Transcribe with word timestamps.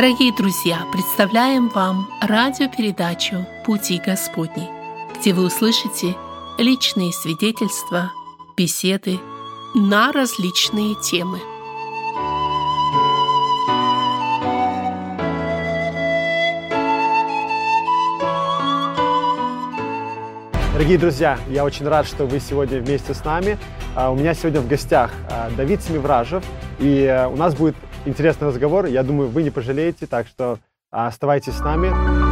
Дорогие 0.00 0.32
друзья, 0.32 0.82
представляем 0.92 1.70
вам 1.70 2.08
радиопередачу 2.20 3.44
«Пути 3.66 3.98
Господни», 3.98 4.68
где 5.18 5.32
вы 5.32 5.46
услышите 5.46 6.14
личные 6.56 7.12
свидетельства, 7.12 8.12
беседы 8.56 9.18
на 9.74 10.12
различные 10.12 10.94
темы. 11.02 11.40
Дорогие 20.74 20.98
друзья, 20.98 21.40
я 21.48 21.64
очень 21.64 21.88
рад, 21.88 22.06
что 22.06 22.24
вы 22.24 22.38
сегодня 22.38 22.78
вместе 22.78 23.14
с 23.14 23.24
нами. 23.24 23.58
А, 23.96 24.12
у 24.12 24.14
меня 24.14 24.32
сегодня 24.34 24.60
в 24.60 24.68
гостях 24.68 25.10
а, 25.28 25.50
Давид 25.56 25.82
Семивражев, 25.82 26.44
и 26.78 27.02
э, 27.02 27.26
у 27.26 27.34
нас 27.34 27.56
будет 27.56 27.74
интересный 28.08 28.48
разговор. 28.48 28.86
Я 28.86 29.02
думаю, 29.02 29.28
вы 29.28 29.42
не 29.42 29.50
пожалеете, 29.50 30.06
так 30.06 30.26
что 30.26 30.58
а, 30.90 31.06
оставайтесь 31.06 31.54
с 31.54 31.60
нами. 31.60 32.27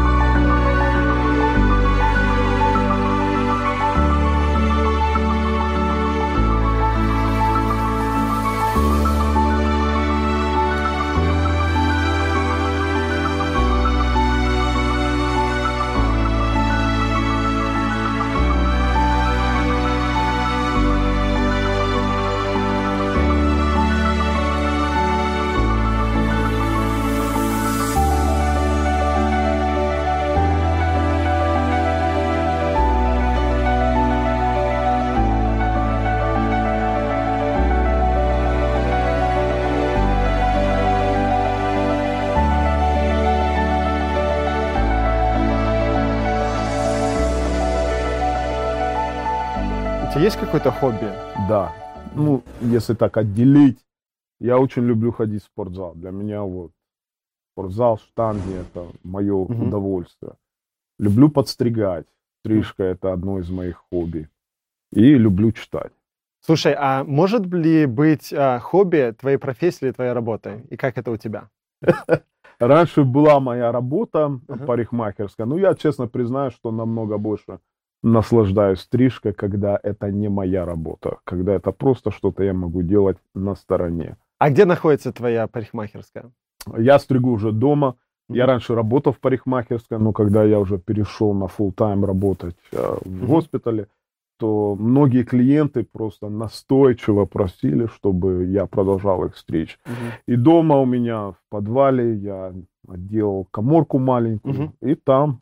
Какое-то 50.47 50.71
хобби? 50.71 51.13
Да. 51.49 51.73
Ну, 52.15 52.43
если 52.61 52.95
так 52.95 53.17
отделить, 53.17 53.79
я 54.41 54.59
очень 54.59 54.85
люблю 54.85 55.13
ходить 55.13 55.43
в 55.43 55.47
спортзал. 55.47 55.95
Для 55.95 56.11
меня 56.11 56.43
вот 56.43 56.71
спортзал, 57.53 57.99
штанги– 57.99 58.55
это 58.61 58.87
мое 59.03 59.35
Мгм. 59.35 59.67
удовольствие. 59.69 60.33
Люблю 60.99 61.29
подстригать. 61.31 62.07
Стрижка– 62.41 62.85
это 62.85 63.13
одно 63.13 63.41
из 63.41 63.51
моих 63.51 63.83
хобби. 63.91 64.29
И 64.93 65.19
люблю 65.19 65.51
читать. 65.53 65.93
Слушай, 66.41 66.77
а 66.79 67.03
может 67.03 67.45
ли 67.47 67.87
быть 67.87 68.33
а, 68.33 68.61
хобби 68.61 69.13
твоей 69.19 69.39
профессией 69.39 69.89
или 69.89 69.95
твоей 69.95 70.13
работой? 70.13 70.63
И 70.71 70.77
как 70.77 70.97
это 70.97 71.11
у 71.11 71.17
тебя? 71.17 71.49
Раньше 72.61 73.03
была 73.03 73.41
моя 73.41 73.73
работа 73.73 74.39
парикмахерская, 74.67 75.47
но 75.47 75.59
я 75.59 75.75
честно 75.75 76.07
признаю, 76.07 76.51
что 76.53 76.71
намного 76.71 77.19
больше 77.19 77.59
наслаждаюсь 78.07 78.81
стрижкой, 78.81 79.33
когда 79.33 79.79
это 79.83 80.13
не 80.13 80.29
моя 80.29 80.65
работа, 80.65 81.19
когда 81.25 81.53
это 81.55 81.73
просто 81.73 82.11
что-то 82.11 82.45
я 82.45 82.55
могу 82.55 82.83
делать 82.83 83.19
на 83.35 83.57
стороне. 83.57 84.17
А 84.39 84.51
где 84.51 84.65
находится 84.65 85.13
твоя 85.13 85.47
парикмахерская? 85.49 86.31
Я 86.79 86.99
стригу 86.99 87.33
уже 87.33 87.53
дома. 87.53 87.97
Я 88.29 88.47
раньше 88.47 88.75
работал 88.75 89.13
в 89.13 89.21
парикмахерской, 89.21 89.99
но 89.99 90.13
когда 90.13 90.43
я 90.45 90.59
уже 90.59 90.79
перешел 90.79 91.33
на 91.33 91.45
full 91.45 91.73
тайм 91.73 92.05
работать 92.05 92.57
э, 92.73 92.97
в 93.05 93.27
госпитале, 93.27 93.87
то 94.39 94.75
многие 94.75 95.23
клиенты 95.23 95.85
просто 95.85 96.29
настойчиво 96.29 97.25
просили, 97.25 97.87
чтобы 97.87 98.47
я 98.47 98.67
продолжал 98.67 99.25
их 99.25 99.37
стричь. 99.37 99.79
И 100.27 100.35
дома 100.35 100.77
у 100.81 100.87
меня 100.87 101.31
в 101.31 101.39
подвале 101.49 102.15
я 102.17 102.53
отделал 102.89 103.47
коморку 103.51 103.99
маленькую, 103.99 104.73
и 104.81 104.95
там 104.97 105.41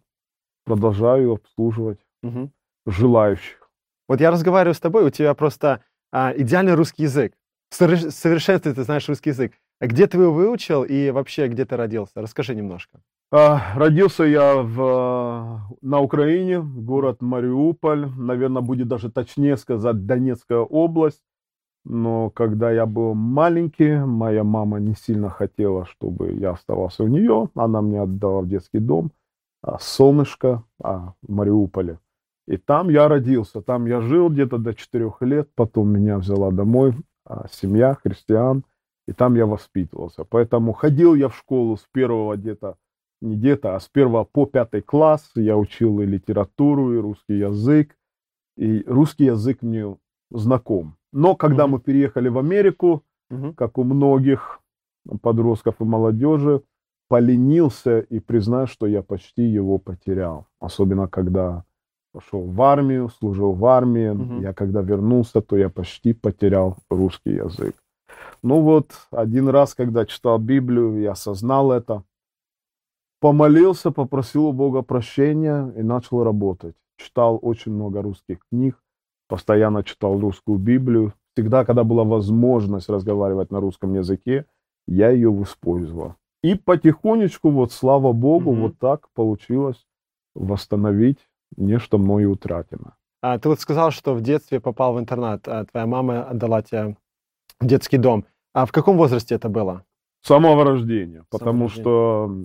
продолжаю 0.65 1.33
обслуживать 1.33 1.99
Мгм. 2.25 2.51
Желающих. 2.87 3.71
Вот 4.09 4.21
я 4.21 4.31
разговариваю 4.31 4.75
с 4.75 4.81
тобой, 4.81 5.05
у 5.05 5.11
тебя 5.11 5.35
просто 5.35 5.81
а, 6.13 6.33
идеальный 6.37 6.75
русский 6.75 7.05
язык. 7.05 7.35
В 7.71 7.75
совершенстве 7.75 8.73
ты 8.73 8.83
знаешь 8.83 9.09
русский 9.09 9.31
язык. 9.31 9.53
А 9.81 9.87
где 9.87 10.07
ты 10.07 10.19
его 10.19 10.33
выучил 10.33 10.85
и 10.85 11.11
вообще 11.11 11.49
где 11.49 11.65
ты 11.65 11.77
родился? 11.77 12.13
Расскажи 12.21 12.55
немножко. 12.55 13.01
А, 13.33 13.75
Родился 13.75 14.23
я 14.25 14.57
в, 14.63 15.61
на 15.83 16.01
Украине, 16.01 16.61
город 16.63 17.21
Мариуполь, 17.21 18.09
наверное, 18.17 18.63
будет 18.63 18.87
даже 18.87 19.11
точнее 19.11 19.57
сказать 19.57 20.07
Донецкая 20.07 20.61
область. 20.61 21.23
Но 21.85 22.31
когда 22.31 22.71
я 22.71 22.87
был 22.87 23.15
маленький, 23.15 23.97
моя 23.97 24.45
мама 24.45 24.79
не 24.79 24.95
сильно 24.95 25.31
хотела, 25.31 25.85
чтобы 25.85 26.33
я 26.33 26.53
оставался 26.53 27.03
у 27.03 27.09
нее. 27.09 27.51
Она 27.55 27.83
мне 27.83 28.01
отдала 28.01 28.41
в 28.41 28.49
детский 28.49 28.79
дом 28.79 29.11
а, 29.63 29.79
«Солнышко» 29.81 30.63
а, 30.83 31.15
в 31.23 31.33
Мариуполе. 31.33 31.99
И 32.47 32.57
там 32.57 32.91
я 32.91 33.09
родился, 33.09 33.63
там 33.63 33.87
я 33.87 34.01
жил 34.01 34.29
где-то 34.29 34.59
до 34.59 34.75
четырех 34.75 35.23
лет. 35.23 35.49
Потом 35.55 35.91
меня 35.91 36.19
взяла 36.19 36.51
домой 36.51 36.95
а, 37.25 37.47
семья 37.51 37.95
христиан, 37.95 38.65
и 39.09 39.13
там 39.13 39.35
я 39.35 39.47
воспитывался. 39.47 40.25
Поэтому 40.25 40.73
ходил 40.73 41.15
я 41.15 41.29
в 41.29 41.37
школу 41.37 41.77
с 41.77 41.87
первого 41.93 42.37
где-то 42.37 42.77
не 43.23 43.37
где-то, 43.37 43.75
а 43.77 43.81
с 43.81 43.89
первого 43.89 44.25
по 44.25 44.45
пятый 44.45 44.83
класс 44.83 45.31
я 45.35 45.57
учил 45.57 46.01
и 46.01 46.07
литературу, 46.07 46.93
и 46.95 46.99
русский 46.99 47.39
язык. 47.39 47.97
И 48.59 48.85
русский 48.87 49.25
язык 49.25 49.63
мне 49.63 49.97
знаком. 50.31 50.97
Но 51.13 51.35
когда 51.35 51.65
Мгм. 51.67 51.73
мы 51.73 51.81
переехали 51.81 52.29
в 52.29 52.37
Америку, 52.39 53.03
Мгм. 53.31 53.55
как 53.55 53.79
у 53.79 53.85
многих 53.85 54.61
подростков 55.23 55.77
и 55.81 55.85
молодежи, 55.85 56.63
поленился 57.09 58.01
и 58.01 58.19
признаю, 58.21 58.67
что 58.67 58.87
я 58.87 59.03
почти 59.03 59.43
его 59.43 59.79
потерял. 59.79 60.47
Особенно 60.61 61.09
когда 61.09 61.65
пошел 62.15 62.43
в 62.47 62.63
армию, 62.63 63.09
служил 63.09 63.53
в 63.53 63.67
армии. 63.67 64.11
Мгм. 64.11 64.41
Я 64.41 64.53
когда 64.55 64.83
вернулся, 64.83 65.41
то 65.41 65.57
я 65.57 65.69
почти 65.69 66.13
потерял 66.13 66.77
русский 66.89 67.33
язык. 67.33 67.75
Ну 68.43 68.61
вот, 68.61 68.87
один 69.11 69.49
раз, 69.49 69.75
когда 69.75 70.07
читал 70.07 70.39
Библию, 70.39 71.01
я 71.01 71.13
осознал 71.13 71.73
это, 71.73 72.05
помолился, 73.21 73.91
попросил 73.91 74.47
у 74.47 74.53
Бога 74.53 74.83
прощения 74.83 75.73
и 75.77 75.83
начал 75.83 76.23
работать. 76.23 76.77
Читал 76.97 77.39
очень 77.43 77.73
много 77.73 78.01
русских 78.03 78.39
книг, 78.51 78.81
постоянно 79.29 79.83
читал 79.83 80.21
русскую 80.21 80.59
Библию. 80.59 81.13
Всегда, 81.35 81.65
когда 81.65 81.83
была 81.83 82.05
возможность 82.05 82.89
разговаривать 82.89 83.51
на 83.51 83.59
русском 83.61 83.95
языке, 83.95 84.45
я 84.87 85.11
ее 85.11 85.31
использовал. 85.43 86.15
И 86.45 86.55
потихонечку, 86.55 87.51
вот 87.51 87.73
слава 87.73 88.13
Богу, 88.13 88.53
Мгм. 88.53 88.63
вот 88.63 88.79
так 88.79 89.09
получилось 89.15 89.85
восстановить 90.37 91.19
нечто 91.57 91.99
мною 91.99 92.33
утраченное. 92.33 92.95
А, 93.23 93.39
ты 93.39 93.49
вот 93.49 93.61
сказал, 93.61 93.91
что 93.91 94.15
в 94.15 94.21
детстве 94.21 94.61
попал 94.61 94.95
в 94.95 94.99
интернат, 95.01 95.49
а 95.49 95.65
твоя 95.65 95.87
мама 95.87 96.25
отдала 96.25 96.63
тебя 96.63 96.95
в 97.61 97.67
детский 97.67 97.97
дом. 97.99 98.27
А 98.53 98.67
в 98.67 98.73
каком 98.73 98.97
возрасте 98.97 99.35
это 99.35 99.49
было? 99.49 99.85
С 100.23 100.29
самого 100.29 100.65
рождения, 100.65 101.25
потому 101.31 101.65
рождения. 101.65 101.83
что 101.83 102.37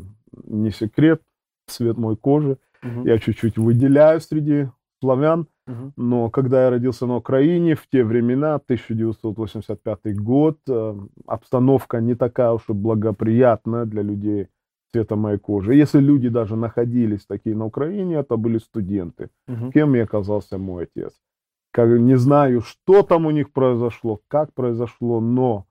не 0.46 0.72
секрет, 0.72 1.22
цвет 1.68 1.98
моей 1.98 2.18
кожи, 2.18 2.57
Мгм. 2.81 3.06
я 3.06 3.18
чуть-чуть 3.19 3.57
выделяю 3.57 4.22
среди 4.22 4.69
славян, 5.01 5.48
Мгм. 5.68 5.94
но 5.98 6.30
когда 6.30 6.63
я 6.63 6.69
родился 6.69 7.06
на 7.06 7.18
Украине 7.18 7.75
в 7.75 7.88
те 7.89 8.04
времена, 8.04 8.57
1985 8.60 10.13
год, 10.18 10.57
э, 10.69 10.95
обстановка 11.28 12.00
не 12.01 12.16
такая 12.16 12.51
уж 12.51 12.63
и 12.69 12.74
благоприятная 12.74 13.86
для 13.86 14.01
людей 14.01 14.48
цвета 14.91 15.15
моей 15.15 15.38
кожи. 15.38 15.75
Если 15.75 16.00
люди 16.00 16.30
даже 16.30 16.56
находились 16.56 17.25
такие 17.25 17.56
на 17.56 17.65
Украине, 17.65 18.15
это 18.15 18.38
были 18.38 18.57
студенты. 18.59 19.30
Мгм. 19.47 19.71
Кем 19.71 19.95
и 19.95 20.00
оказался 20.00 20.57
мой 20.57 20.83
отец. 20.83 21.13
Как, 21.71 21.89
не 21.89 22.18
знаю, 22.18 22.62
что 22.62 23.03
там 23.03 23.25
у 23.25 23.31
них 23.31 23.51
произошло, 23.51 24.19
как 24.27 24.53
произошло, 24.53 25.21
но 25.21 25.65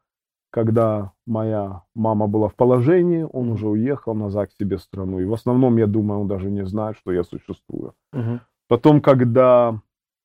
когда 0.51 1.13
моя 1.27 1.83
мама 1.95 2.27
была 2.27 2.49
в 2.49 2.55
положении, 2.55 3.27
он 3.33 3.51
уже 3.51 3.69
уехал 3.69 4.15
назад 4.15 4.51
к 4.51 4.53
себе 4.53 4.77
в 4.77 4.83
страну. 4.83 5.21
И 5.21 5.25
в 5.25 5.33
основном, 5.35 5.77
я 5.77 5.87
думаю, 5.87 6.21
он 6.21 6.29
даже 6.29 6.51
не 6.51 6.65
знает, 6.65 6.97
что 6.97 7.13
я 7.13 7.25
существую. 7.25 7.95
Мгм. 8.13 8.41
Потом, 8.69 9.01
когда 9.01 9.81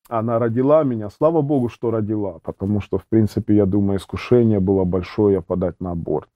она 0.10 0.40
родила 0.40 0.84
меня, 0.84 1.10
слава 1.10 1.42
богу, 1.42 1.70
что 1.70 1.92
родила, 1.92 2.40
потому 2.44 2.82
что, 2.82 2.98
в 2.98 3.06
принципе, 3.08 3.56
я 3.56 3.66
думаю, 3.66 3.98
искушение 3.98 4.60
было 4.60 4.84
большое 4.84 5.42
подать 5.42 5.80
на 5.82 5.92
аборт. 5.92 6.30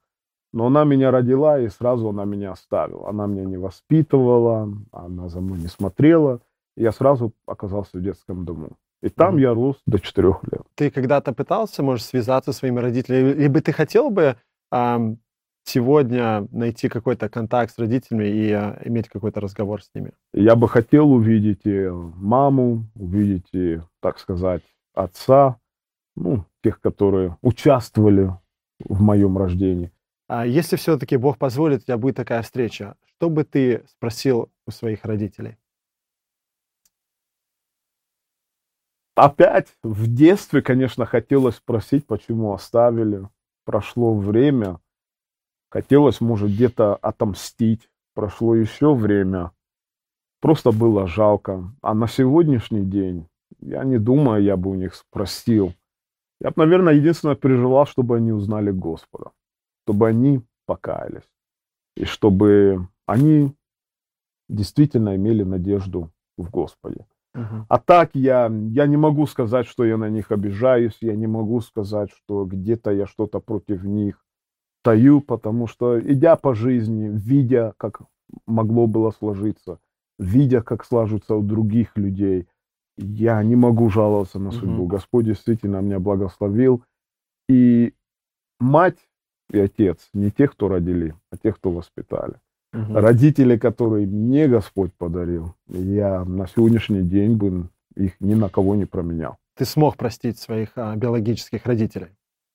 Но 0.54 0.68
она 0.68 0.84
меня 0.86 1.12
родила, 1.12 1.60
и 1.60 1.68
сразу 1.70 2.10
она 2.10 2.26
меня 2.26 2.52
оставила. 2.52 3.10
Она 3.10 3.28
меня 3.28 3.46
не 3.46 3.58
воспитывала, 3.58 4.70
она 4.92 5.30
за 5.30 5.42
мной 5.42 5.60
не 5.60 5.68
смотрела. 5.68 6.40
И 6.78 6.84
я 6.84 6.92
сразу 6.92 7.34
оказался 7.46 7.98
в 7.98 8.02
детском 8.02 8.46
дому. 8.46 8.70
И 9.02 9.10
там 9.10 9.34
Мгм. 9.34 9.38
я 9.42 9.54
рос 9.54 9.78
до 9.86 10.00
четырех 10.00 10.44
лет. 10.52 10.62
Ты 10.76 10.90
когда-то 10.90 11.34
пытался, 11.34 11.84
может, 11.84 12.06
связаться 12.06 12.52
со 12.52 12.60
своими 12.60 12.80
родителями, 12.80 13.34
либо 13.34 13.62
ты 13.62 13.72
хотел 13.72 14.10
бы 14.10 14.38
ам, 14.72 15.18
сегодня 15.66 16.48
найти 16.52 16.88
какой-то 16.90 17.30
контакт 17.30 17.74
с 17.74 17.78
родителями 17.78 18.26
и 18.26 18.52
э, 18.52 18.82
иметь 18.86 19.10
какой-то 19.10 19.42
разговор 19.42 19.84
с 19.84 19.90
ними? 19.94 20.14
Я 20.34 20.56
бы 20.56 20.68
хотел 20.70 21.12
увидеть 21.12 21.62
и 21.66 21.90
маму, 21.90 22.86
увидеть 22.96 23.50
и, 23.54 23.82
так 24.02 24.18
сказать, 24.18 24.64
отца, 24.96 25.58
ну, 26.16 26.46
тех, 26.64 26.80
которые 26.80 27.38
участвовали 27.42 28.32
в 28.80 29.02
моем 29.02 29.38
рождении. 29.38 29.92
А 30.28 30.46
если 30.46 30.76
все-таки 30.76 31.16
Бог 31.16 31.38
позволит, 31.38 31.82
у 31.82 31.84
тебя 31.86 31.98
будет 31.98 32.18
такая 32.18 32.42
встреча, 32.42 32.96
что 33.06 33.30
бы 33.30 33.46
ты 33.46 33.86
спросил 33.88 34.52
у 34.66 34.72
своих 34.72 35.06
родителей? 35.06 35.58
Опять 39.16 39.70
в 39.82 40.14
детстве, 40.14 40.62
конечно, 40.62 41.06
хотелось 41.06 41.56
спросить, 41.56 42.06
почему 42.06 42.54
оставили. 42.54 43.28
Прошло 43.66 44.14
время. 44.14 44.80
Хотелось, 45.70 46.22
может, 46.22 46.52
где-то 46.52 46.96
отомстить. 46.98 47.90
Прошло 48.14 48.54
еще 48.54 48.94
время. 48.94 49.54
Просто 50.40 50.72
было 50.72 51.08
жалко. 51.08 51.74
А 51.82 51.94
на 51.96 52.08
сегодняшний 52.08 52.84
день, 52.84 53.28
я 53.60 53.84
не 53.84 53.98
думаю, 53.98 54.44
я 54.44 54.56
бы 54.56 54.70
у 54.70 54.76
них 54.76 54.94
спросил. 54.94 55.74
Я 56.40 56.52
бы, 56.52 56.58
наверное, 56.58 56.94
единственное 56.94 57.36
переживал, 57.36 57.88
чтобы 57.88 58.18
они 58.18 58.32
узнали 58.32 58.70
Господа. 58.70 59.32
Чтобы 59.88 60.10
они 60.10 60.42
покаялись. 60.66 61.30
И 61.95 62.04
чтобы 62.04 62.89
они 63.06 63.56
действительно 64.50 65.16
имели 65.16 65.44
надежду 65.44 66.12
в 66.38 66.50
Господе. 66.50 67.06
Uh-huh. 67.34 67.63
А 67.69 67.80
так 67.80 68.10
я, 68.13 68.51
я 68.72 68.86
не 68.86 68.98
могу 68.98 69.28
сказать, 69.28 69.66
что 69.66 69.86
я 69.86 69.95
на 69.95 70.10
них 70.10 70.30
обижаюсь, 70.31 70.98
я 71.00 71.16
не 71.16 71.28
могу 71.28 71.62
сказать, 71.62 72.12
что 72.12 72.44
где-то 72.44 72.92
я 72.92 73.07
что-то 73.07 73.39
против 73.39 73.84
них 73.84 74.22
таю, 74.84 75.22
потому 75.22 75.68
что, 75.68 75.98
идя 76.00 76.36
по 76.36 76.54
жизни, 76.54 77.10
видя, 77.10 77.74
как 77.78 78.01
могло 78.45 78.88
было 78.88 79.12
сложиться, 79.12 79.80
видя, 80.19 80.62
как 80.62 80.83
сложится 80.83 81.36
у 81.36 81.42
других 81.42 81.95
людей, 81.95 82.48
я 82.98 83.42
не 83.42 83.56
могу 83.56 83.90
жаловаться 83.90 84.38
на 84.38 84.51
судьбу. 84.51 84.83
Uh-huh. 84.83 84.88
Господь 84.88 85.25
действительно 85.25 85.81
меня 85.81 86.00
благословил. 86.00 86.83
И 87.48 87.94
мать 88.60 89.06
и 89.52 89.60
отец 89.60 90.10
не 90.14 90.32
тех, 90.32 90.52
кто 90.52 90.68
родили, 90.68 91.16
а 91.32 91.38
тех, 91.38 91.56
кто 91.58 91.72
воспитали. 91.72 92.36
Угу. 92.74 92.94
Родители, 92.94 93.58
которые 93.58 94.08
мне 94.08 94.48
Господь 94.48 94.94
подарил, 94.94 95.54
я 95.68 96.26
на 96.26 96.48
сегодняшний 96.48 97.02
день 97.02 97.38
бы 97.38 97.70
их 97.96 98.20
ни 98.20 98.34
на 98.34 98.50
кого 98.50 98.76
не 98.76 98.86
променял. 98.86 99.38
Ты 99.56 99.66
смог 99.66 99.98
простить 99.98 100.38
своих 100.38 100.70
а, 100.76 100.96
биологических 100.96 101.66
родителей? 101.66 102.10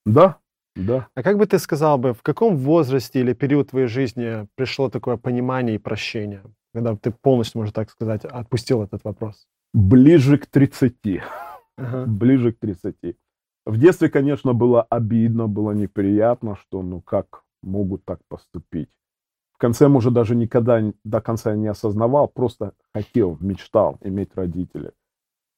Да, 0.07 0.37
да. 0.77 1.09
А 1.15 1.23
как 1.23 1.39
бы 1.39 1.47
ты 1.47 1.59
сказал 1.59 1.99
бы, 1.99 2.15
в 2.15 2.23
каком 2.23 2.57
возрасте 2.57 3.21
или 3.21 3.33
период 3.33 3.71
твоей 3.71 3.89
жизни 3.89 4.47
пришло 4.55 4.89
такое 4.89 5.17
понимание 5.17 5.77
и 5.77 5.79
прощение, 5.79 6.43
когда 6.73 6.97
ты 6.97 7.11
полностью, 7.11 7.61
можно 7.61 7.73
так 7.73 7.91
сказать, 7.91 8.25
отпустил 8.25 8.83
этот 8.83 9.05
вопрос? 9.05 9.47
Ближе 9.75 10.39
к 10.39 10.47
30. 10.47 10.95
Ага. 11.77 12.05
Ближе 12.07 12.53
к 12.53 12.59
30. 12.59 12.95
В 13.65 13.79
детстве, 13.79 14.09
конечно, 14.09 14.55
было 14.55 14.83
обидно, 14.83 15.47
было 15.47 15.73
неприятно, 15.73 16.57
что 16.57 16.83
ну 16.83 17.01
как 17.01 17.43
могут 17.63 18.05
так 18.05 18.21
поступить 18.29 18.91
конце, 19.63 19.87
может, 19.87 20.13
даже 20.13 20.35
никогда 20.35 20.83
до 21.05 21.21
конца 21.21 21.55
не 21.55 21.69
осознавал, 21.69 22.27
просто 22.27 22.73
хотел, 22.93 23.39
мечтал 23.41 23.97
иметь 24.03 24.31
родителей. 24.35 24.91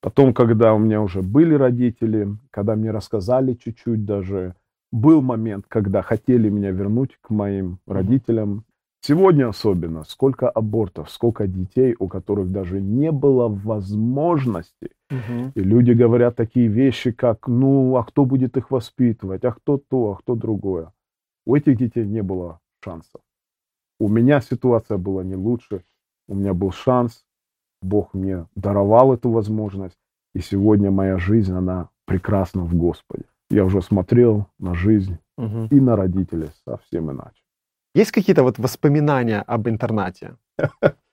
Потом, 0.03 0.35
когда 0.35 0.75
у 0.75 0.79
меня 0.79 1.01
уже 1.01 1.23
были 1.23 1.55
родители, 1.55 2.29
когда 2.51 2.77
мне 2.77 2.91
рассказали 2.91 3.55
чуть-чуть 3.55 4.05
даже, 4.05 4.57
был 4.93 5.23
момент, 5.23 5.65
когда 5.69 6.03
хотели 6.03 6.51
меня 6.51 6.71
вернуть 6.71 7.17
к 7.23 7.31
моим 7.31 7.79
родителям. 7.87 8.67
Сегодня 9.01 9.49
особенно, 9.49 10.05
сколько 10.05 10.51
абортов, 10.51 11.11
сколько 11.11 11.47
детей, 11.47 11.97
у 11.99 12.07
которых 12.07 12.53
даже 12.53 12.83
не 12.83 13.11
было 13.11 13.49
возможности. 13.49 14.91
Угу. 15.15 15.53
И 15.55 15.61
люди 15.61 15.93
говорят 15.93 16.37
такие 16.37 16.69
вещи, 16.69 17.13
как, 17.13 17.49
ну, 17.49 17.97
а 17.97 18.05
кто 18.05 18.25
будет 18.25 18.57
их 18.57 18.71
воспитывать, 18.71 19.45
а 19.45 19.53
кто 19.53 19.79
то, 19.79 20.13
а 20.13 20.17
кто 20.17 20.35
другое. 20.35 20.93
У 21.47 21.55
этих 21.55 21.77
детей 21.77 22.07
не 22.07 22.23
было 22.23 22.61
шансов. 22.83 23.21
У 24.01 24.09
меня 24.09 24.41
ситуация 24.41 24.99
была 24.99 25.25
не 25.25 25.37
лучше. 25.37 25.83
У 26.29 26.35
меня 26.35 26.55
был 26.55 26.73
шанс. 26.73 27.25
Бог 27.83 28.15
мне 28.15 28.47
даровал 28.57 29.13
эту 29.13 29.31
возможность. 29.31 29.99
И 30.35 30.41
сегодня 30.41 30.91
моя 30.91 31.19
жизнь, 31.19 31.53
она 31.53 31.91
прекрасна 32.07 32.63
в 32.63 32.75
Господе. 32.75 33.25
Я 33.51 33.65
уже 33.65 33.83
смотрел 33.83 34.47
на 34.59 34.75
жизнь 34.75 35.19
угу. 35.37 35.69
и 35.71 35.81
на 35.81 35.97
родителей 35.97 36.51
совсем 36.65 37.11
иначе. 37.11 37.43
Есть 37.95 38.11
какие-то 38.11 38.43
вот 38.43 38.59
воспоминания 38.59 39.41
об 39.43 39.69
интернате? 39.69 40.37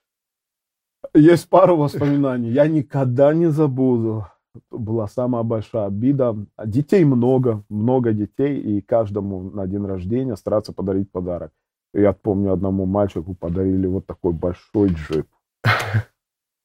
Есть 1.14 1.48
пару 1.48 1.76
воспоминаний. 1.76 2.50
Я 2.50 2.66
никогда 2.68 3.34
не 3.34 3.50
забуду. 3.50 4.26
Была 4.70 5.08
самая 5.08 5.42
большая 5.42 5.86
обида. 5.86 6.36
Детей 6.64 7.04
много, 7.04 7.64
много 7.68 8.12
детей, 8.12 8.60
и 8.60 8.80
каждому 8.80 9.50
на 9.50 9.66
день 9.66 9.86
рождения 9.86 10.36
стараться 10.36 10.72
подарить 10.72 11.10
подарок. 11.10 11.52
Я 11.94 12.12
помню, 12.12 12.52
одному 12.52 12.86
мальчику 12.86 13.34
подарили 13.34 13.86
вот 13.86 14.06
такой 14.06 14.32
большой 14.32 14.88
джип. 14.88 15.26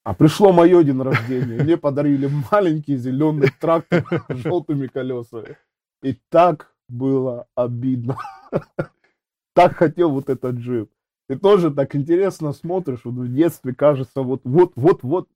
А 0.04 0.14
пришло 0.14 0.54
мое 0.54 0.84
день 0.84 1.02
рождения, 1.02 1.62
мне 1.62 1.76
подарили 1.76 2.30
маленький 2.50 2.96
зеленый 2.96 3.50
трактор 3.60 4.06
с 4.30 4.36
желтыми 4.38 4.88
колесами. 4.88 5.58
И 6.02 6.18
так 6.30 6.74
было 6.88 7.48
обидно. 7.56 8.18
Так 9.54 9.76
хотел 9.76 10.12
вот 10.12 10.30
этот 10.30 10.58
джип. 10.58 10.92
Ты 11.28 11.38
тоже 11.38 11.72
так 11.72 11.96
интересно 11.96 12.54
смотришь, 12.54 13.02
вот 13.04 13.16
в 13.16 13.34
детстве 13.34 13.76
кажется, 13.76 14.22
вот, 14.22 14.42
вот, 14.46 14.72
вот, 14.76 15.04
вот, 15.04 15.28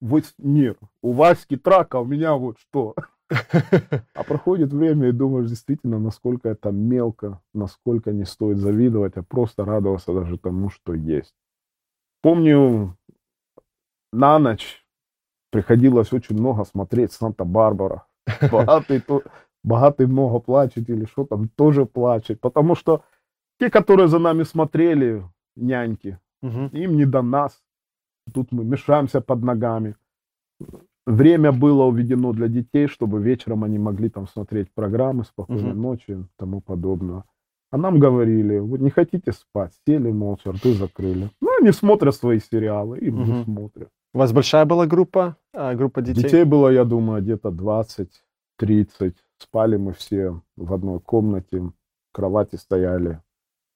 вот 0.00 0.24
мир. 0.38 0.76
У 1.02 1.12
Васьки 1.12 1.56
трак, 1.56 1.94
а 1.94 2.00
у 2.00 2.04
меня 2.04 2.34
вот 2.34 2.58
что. 2.58 2.94
А 4.14 4.24
проходит 4.24 4.72
время 4.72 5.08
и 5.08 5.12
думаешь 5.12 5.48
действительно, 5.48 5.98
насколько 5.98 6.48
это 6.48 6.70
мелко, 6.70 7.40
насколько 7.54 8.12
не 8.12 8.24
стоит 8.24 8.58
завидовать, 8.58 9.16
а 9.16 9.22
просто 9.22 9.64
радоваться 9.64 10.12
даже 10.14 10.38
тому, 10.38 10.70
что 10.70 10.94
есть. 10.94 11.34
Помню, 12.22 12.96
на 14.12 14.38
ночь 14.38 14.84
приходилось 15.50 16.12
очень 16.12 16.38
много 16.38 16.64
смотреть 16.64 17.12
Санта-Барбара. 17.12 18.06
Богатый, 18.50 19.00
то, 19.00 19.22
богатый 19.62 20.06
много 20.06 20.40
плачет 20.40 20.88
или 20.90 21.04
что 21.06 21.24
там, 21.24 21.48
тоже 21.48 21.86
плачет. 21.86 22.40
Потому 22.40 22.74
что 22.74 23.02
те, 23.58 23.70
которые 23.70 24.08
за 24.08 24.18
нами 24.18 24.42
смотрели, 24.42 25.24
няньки, 25.58 26.18
угу. 26.42 26.68
им 26.72 26.96
не 26.96 27.06
до 27.06 27.22
нас. 27.22 27.62
Тут 28.32 28.52
мы 28.52 28.64
мешаемся 28.64 29.20
под 29.20 29.42
ногами 29.42 29.96
время 31.08 31.52
было 31.52 31.84
уведено 31.84 32.32
для 32.32 32.48
детей, 32.48 32.86
чтобы 32.86 33.20
вечером 33.20 33.64
они 33.64 33.78
могли 33.78 34.10
там 34.10 34.28
смотреть 34.28 34.70
программы 34.72 35.24
«Спокойной 35.24 35.72
угу. 35.72 35.80
ночи» 35.80 36.10
и 36.12 36.24
тому 36.36 36.60
подобное. 36.60 37.24
А 37.70 37.76
нам 37.76 37.98
говорили, 37.98 38.58
вы 38.58 38.78
не 38.78 38.90
хотите 38.90 39.32
спать, 39.32 39.72
сели 39.86 40.10
молча, 40.10 40.52
рты 40.52 40.72
закрыли. 40.74 41.30
Ну, 41.40 41.50
они 41.60 41.72
смотрят 41.72 42.14
свои 42.14 42.40
сериалы 42.40 42.98
и 42.98 43.10
угу. 43.10 43.44
смотрят. 43.44 43.88
У 44.14 44.18
вас 44.18 44.32
большая 44.32 44.64
была 44.64 44.86
группа, 44.86 45.36
а, 45.52 45.74
группа 45.74 46.00
детей? 46.00 46.22
Детей 46.22 46.44
было, 46.44 46.68
я 46.68 46.84
думаю, 46.84 47.22
где-то 47.22 47.50
20-30. 47.50 49.14
Спали 49.38 49.76
мы 49.76 49.92
все 49.92 50.40
в 50.56 50.72
одной 50.72 51.00
комнате, 51.00 51.70
кровати 52.12 52.56
стояли 52.56 53.20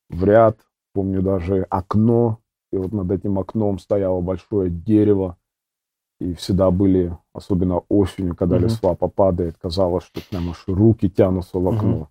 в 0.08 0.24
ряд. 0.24 0.58
Помню 0.94 1.22
даже 1.22 1.66
окно, 1.70 2.38
и 2.72 2.76
вот 2.76 2.92
над 2.92 3.10
этим 3.10 3.38
окном 3.38 3.78
стояло 3.78 4.20
большое 4.20 4.70
дерево 4.70 5.36
и 6.20 6.34
всегда 6.34 6.70
были, 6.70 7.16
особенно 7.32 7.82
осенью, 7.88 8.36
когда 8.36 8.56
угу. 8.56 8.64
листва 8.64 8.94
попадает, 8.94 9.56
казалось, 9.60 10.04
что 10.04 10.20
прям 10.30 10.50
аж 10.50 10.64
руки 10.66 11.08
тянутся 11.10 11.58
в 11.58 11.68
окно. 11.68 11.96
Угу. 11.96 12.08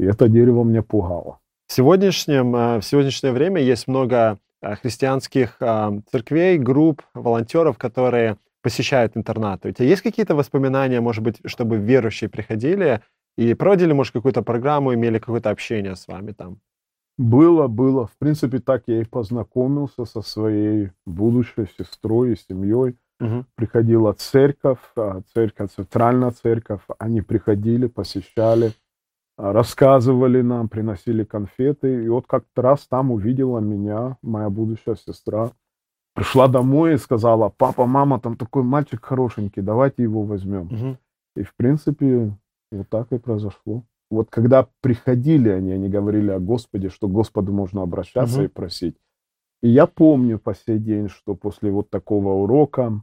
И 0.00 0.04
это 0.04 0.28
дерево 0.28 0.64
меня 0.64 0.82
пугало. 0.82 1.38
В, 1.66 1.72
сегодняшнем, 1.72 2.54
э, 2.56 2.78
в 2.80 2.82
сегодняшнее 2.82 3.32
время 3.32 3.60
есть 3.60 3.88
много 3.88 4.38
э, 4.62 4.74
христианских 4.76 5.56
э, 5.60 6.00
церквей, 6.10 6.58
групп, 6.58 7.02
волонтеров, 7.14 7.78
которые 7.78 8.38
посещают 8.62 9.16
интернаты. 9.16 9.68
У 9.68 9.72
тебя 9.72 9.86
есть 9.86 10.02
какие-то 10.02 10.34
воспоминания, 10.34 11.00
может 11.00 11.22
быть, 11.22 11.40
чтобы 11.44 11.76
верующие 11.76 12.28
приходили 12.28 13.02
и 13.36 13.54
проводили, 13.54 13.92
может, 13.92 14.12
какую-то 14.12 14.42
программу, 14.42 14.94
имели 14.94 15.18
какое-то 15.18 15.50
общение 15.50 15.94
с 15.94 16.08
вами 16.08 16.32
там? 16.32 16.58
Было, 17.18 17.66
было. 17.66 18.06
В 18.06 18.16
принципе, 18.16 18.60
так 18.60 18.84
я 18.86 19.00
и 19.00 19.04
познакомился 19.04 20.04
со 20.04 20.22
своей 20.22 20.92
будущей 21.04 21.66
сестрой 21.76 22.32
и 22.32 22.36
семьей. 22.36 22.96
Угу. 23.20 23.44
Приходила 23.56 24.12
церковь, 24.12 24.78
а, 24.96 25.22
церковь, 25.34 25.72
центральная 25.72 26.30
церковь. 26.30 26.82
Они 27.00 27.20
приходили, 27.20 27.88
посещали, 27.88 28.72
рассказывали 29.36 30.42
нам, 30.42 30.68
приносили 30.68 31.24
конфеты. 31.24 32.04
И 32.04 32.08
вот 32.08 32.28
как-то 32.28 32.62
раз 32.62 32.86
там 32.86 33.10
увидела 33.10 33.58
меня 33.58 34.16
моя 34.22 34.48
будущая 34.48 34.94
сестра. 34.94 35.50
Пришла 36.14 36.46
домой 36.46 36.94
и 36.94 36.98
сказала, 36.98 37.48
папа, 37.48 37.86
мама, 37.86 38.20
там 38.20 38.36
такой 38.36 38.62
мальчик 38.62 39.04
хорошенький, 39.04 39.60
давайте 39.60 40.04
его 40.04 40.22
возьмем. 40.22 40.66
Угу. 40.66 40.96
И 41.36 41.42
в 41.42 41.54
принципе 41.56 42.32
вот 42.70 42.88
так 42.88 43.12
и 43.12 43.18
произошло. 43.18 43.82
Вот 44.10 44.30
когда 44.30 44.68
приходили 44.80 45.48
они, 45.50 45.72
они 45.72 45.88
говорили 45.88 46.30
о 46.30 46.38
Господе, 46.40 46.88
что 46.88 47.08
Господу 47.08 47.52
можно 47.52 47.82
обращаться 47.82 48.36
Мгм. 48.36 48.44
и 48.44 48.48
просить. 48.48 48.96
И 49.62 49.68
я 49.68 49.86
помню 49.86 50.38
по 50.38 50.54
сей 50.54 50.78
день, 50.78 51.08
что 51.08 51.34
после 51.34 51.70
вот 51.70 51.90
такого 51.90 52.32
урока, 52.42 53.02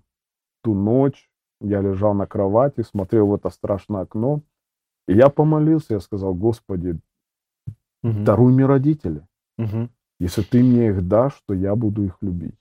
ту 0.64 0.74
ночь, 0.74 1.30
я 1.62 1.82
лежал 1.82 2.14
на 2.14 2.26
кровати, 2.26 2.82
смотрел 2.82 3.28
в 3.28 3.36
это 3.36 3.50
страшное 3.50 4.02
окно, 4.02 4.42
и 5.08 5.14
я 5.14 5.30
помолился, 5.30 5.94
я 5.94 6.00
сказал, 6.00 6.34
Господи, 6.34 7.00
Мгм. 8.04 8.24
даруй 8.24 8.54
мне 8.54 8.66
родителей. 8.66 9.22
Мгм. 9.58 9.90
Если 10.20 10.42
ты 10.44 10.64
мне 10.64 10.90
их 10.90 11.08
дашь, 11.08 11.42
то 11.46 11.54
я 11.54 11.76
буду 11.76 12.04
их 12.04 12.18
любить. 12.22 12.56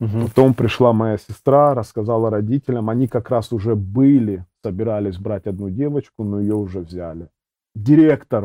Мгм. 0.00 0.28
Потом 0.28 0.54
пришла 0.54 0.92
моя 0.92 1.18
сестра, 1.18 1.74
рассказала 1.74 2.30
родителям. 2.30 2.88
Они 2.88 3.08
как 3.08 3.30
раз 3.30 3.52
уже 3.52 3.74
были, 3.74 4.44
собирались 4.62 5.18
брать 5.18 5.46
одну 5.46 5.70
девочку, 5.70 6.24
но 6.24 6.40
ее 6.40 6.54
уже 6.54 6.80
взяли. 6.80 7.28
Директор 7.74 8.44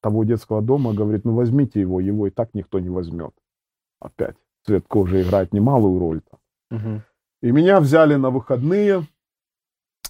того 0.00 0.24
детского 0.24 0.62
дома 0.62 0.92
говорит, 0.92 1.24
ну 1.24 1.34
возьмите 1.34 1.80
его, 1.80 2.00
его 2.00 2.26
и 2.26 2.30
так 2.30 2.50
никто 2.54 2.80
не 2.80 2.90
возьмет. 2.90 3.32
Опять. 4.00 4.36
Цвет 4.64 4.86
кожи 4.88 5.22
играет 5.22 5.52
немалую 5.52 6.00
роль 6.00 6.20
там. 6.20 6.40
Мгм. 6.70 7.02
И 7.42 7.52
меня 7.52 7.80
взяли 7.80 8.16
на 8.16 8.30
выходные. 8.30 9.06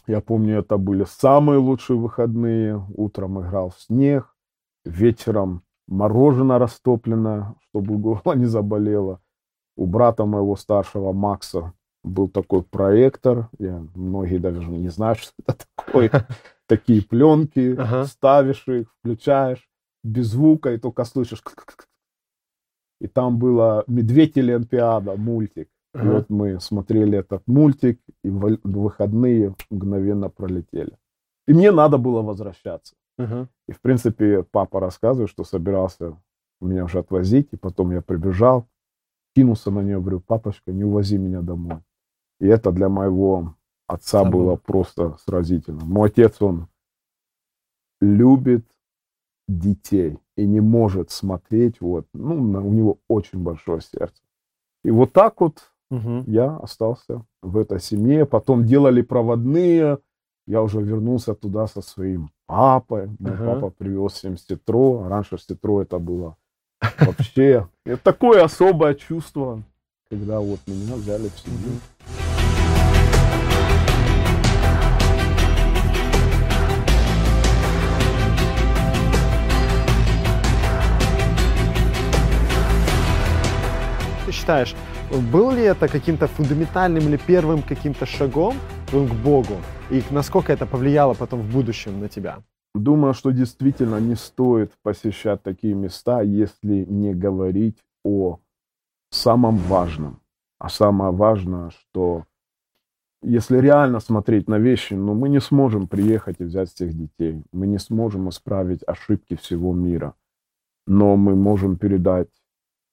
Я 0.07 0.21
помню, 0.21 0.59
это 0.59 0.79
были 0.79 1.05
самые 1.05 1.59
лучшие 1.59 1.99
выходные. 1.99 2.83
Утром 2.95 3.41
играл 3.41 3.71
в 3.71 3.81
снег, 3.81 4.35
вечером 4.85 5.63
мороженое 5.87 6.59
растоплено, 6.59 7.57
чтобы 7.69 7.99
горло 7.99 8.35
не 8.35 8.47
заболело. 8.47 9.21
У 9.77 9.87
брата 9.87 10.25
моего 10.25 10.57
старшего 10.57 11.13
Макса 11.13 11.73
был 12.03 12.29
такой 12.29 12.63
проектор. 12.63 13.49
Я, 13.59 13.87
многие 13.95 14.39
даже 14.39 14.63
не 14.71 14.89
знают, 14.89 15.19
что 15.21 15.33
это 15.47 15.65
такое. 15.75 16.11
Такие 16.67 17.03
пленки, 17.03 17.79
ставишь 18.07 18.67
их, 18.67 18.93
включаешь, 18.99 19.69
без 20.03 20.29
звука, 20.29 20.73
и 20.73 20.79
только 20.79 21.05
слышишь. 21.05 21.43
И 23.01 23.09
там 23.09 23.39
была 23.39 23.85
«Медведь 23.87 24.39
или 24.39 24.53
Олимпиада» 24.53 25.17
мультик. 25.17 25.69
И 25.95 25.99
вот 25.99 26.31
мы 26.31 26.61
смотрели 26.61 27.19
этот 27.19 27.43
мультик, 27.47 28.01
и 28.25 28.31
выходные 28.31 29.55
мгновенно 29.71 30.31
пролетели. 30.31 30.97
И 31.47 31.53
мне 31.53 31.73
надо 31.73 31.99
было 31.99 32.23
возвращаться. 32.23 32.95
И, 33.69 33.73
в 33.73 33.81
принципе, 33.83 34.43
папа 34.43 34.81
рассказывает, 34.81 35.31
что 35.31 35.45
собирался 35.45 36.17
меня 36.61 36.85
уже 36.85 37.01
отвозить, 37.01 37.49
и 37.53 37.57
потом 37.57 37.93
я 37.93 38.01
прибежал, 38.01 38.67
кинулся 39.37 39.71
на 39.71 39.81
нее, 39.83 40.01
говорю, 40.01 40.21
папочка, 40.21 40.73
не 40.73 40.83
увози 40.83 41.19
меня 41.19 41.43
домой. 41.43 41.81
И 42.41 42.47
это 42.47 42.73
для 42.73 42.89
моего 42.89 43.55
отца 43.87 44.21
Отца 44.23 44.31
было 44.31 44.57
просто 44.57 45.17
сразительно. 45.27 45.85
Мой 45.85 46.09
отец, 46.09 46.41
он 46.41 46.69
любит 48.01 48.65
детей 49.47 50.19
и 50.37 50.47
не 50.47 50.61
может 50.61 51.11
смотреть, 51.11 51.83
вот, 51.83 52.07
ну, 52.15 52.43
на- 52.43 52.63
у 52.63 52.73
него 52.73 52.99
очень 53.09 53.43
большое 53.43 53.83
сердце. 53.83 54.23
И 54.85 54.91
вот 54.91 55.13
так 55.13 55.39
вот 55.43 55.71
Мгм. 55.91 56.25
я 56.27 56.57
остался 56.57 57.25
в 57.43 57.59
этой 57.59 57.79
семье. 57.81 58.25
Потом 58.25 58.65
делали 58.65 59.03
проводные. 59.03 59.99
Я 60.47 60.63
уже 60.63 60.81
вернулся 60.81 61.35
туда 61.35 61.67
со 61.67 61.83
своим 61.83 62.31
папой. 62.47 63.11
Мой 63.19 63.35
Ага. 63.35 63.45
папа 63.55 63.71
привез 63.71 64.25
им 64.25 64.37
сетро. 64.39 65.07
Раньше 65.09 65.37
сетро 65.39 65.83
это 65.83 65.99
было 65.99 66.37
вообще 66.99 67.69
это 67.85 68.03
такое 68.03 68.45
особое 68.45 68.95
чувство, 68.95 69.63
когда 70.11 70.41
вот 70.41 70.61
меня 70.67 70.95
взяли 70.95 71.29
в 71.29 71.39
семью. 71.39 71.81
Ты 84.27 84.33
считаешь, 84.33 84.75
был 85.33 85.53
ли 85.53 85.63
это 85.63 85.87
каким-то 85.87 86.27
фундаментальным 86.27 87.05
или 87.05 87.17
первым 87.17 87.63
каким-то 87.63 88.07
шагом 88.07 88.57
к 88.91 88.95
Богу? 88.95 89.57
И 89.89 90.03
насколько 90.11 90.53
это 90.53 90.67
повлияло 90.67 91.15
потом 91.15 91.43
в 91.43 91.53
будущем 91.53 92.01
на 92.01 92.09
тебя? 92.09 92.39
Думаю, 92.79 93.15
что 93.15 93.31
действительно 93.31 94.01
не 94.01 94.15
стоит 94.17 94.73
посещать 94.83 95.43
такие 95.43 95.75
места, 95.75 96.23
если 96.23 96.85
не 96.85 97.15
говорить 97.15 97.79
о 98.05 98.39
самом 99.11 99.57
важном. 99.57 100.21
А 100.59 100.69
самое 100.69 101.11
важное, 101.13 101.71
что 101.71 102.25
если 103.23 103.59
реально 103.59 104.01
смотреть 104.01 104.49
на 104.49 104.59
вещи, 104.59 104.95
ну, 104.95 105.15
мы 105.15 105.29
не 105.29 105.41
сможем 105.41 105.89
приехать 105.89 106.37
и 106.39 106.45
взять 106.45 106.71
всех 106.71 106.95
детей. 106.95 107.43
Мы 107.53 107.67
не 107.67 107.79
сможем 107.79 108.29
исправить 108.29 108.83
ошибки 108.87 109.35
всего 109.37 109.73
мира. 109.75 110.15
Но 110.87 111.17
мы 111.17 111.35
можем 111.35 111.77
передать 111.77 112.29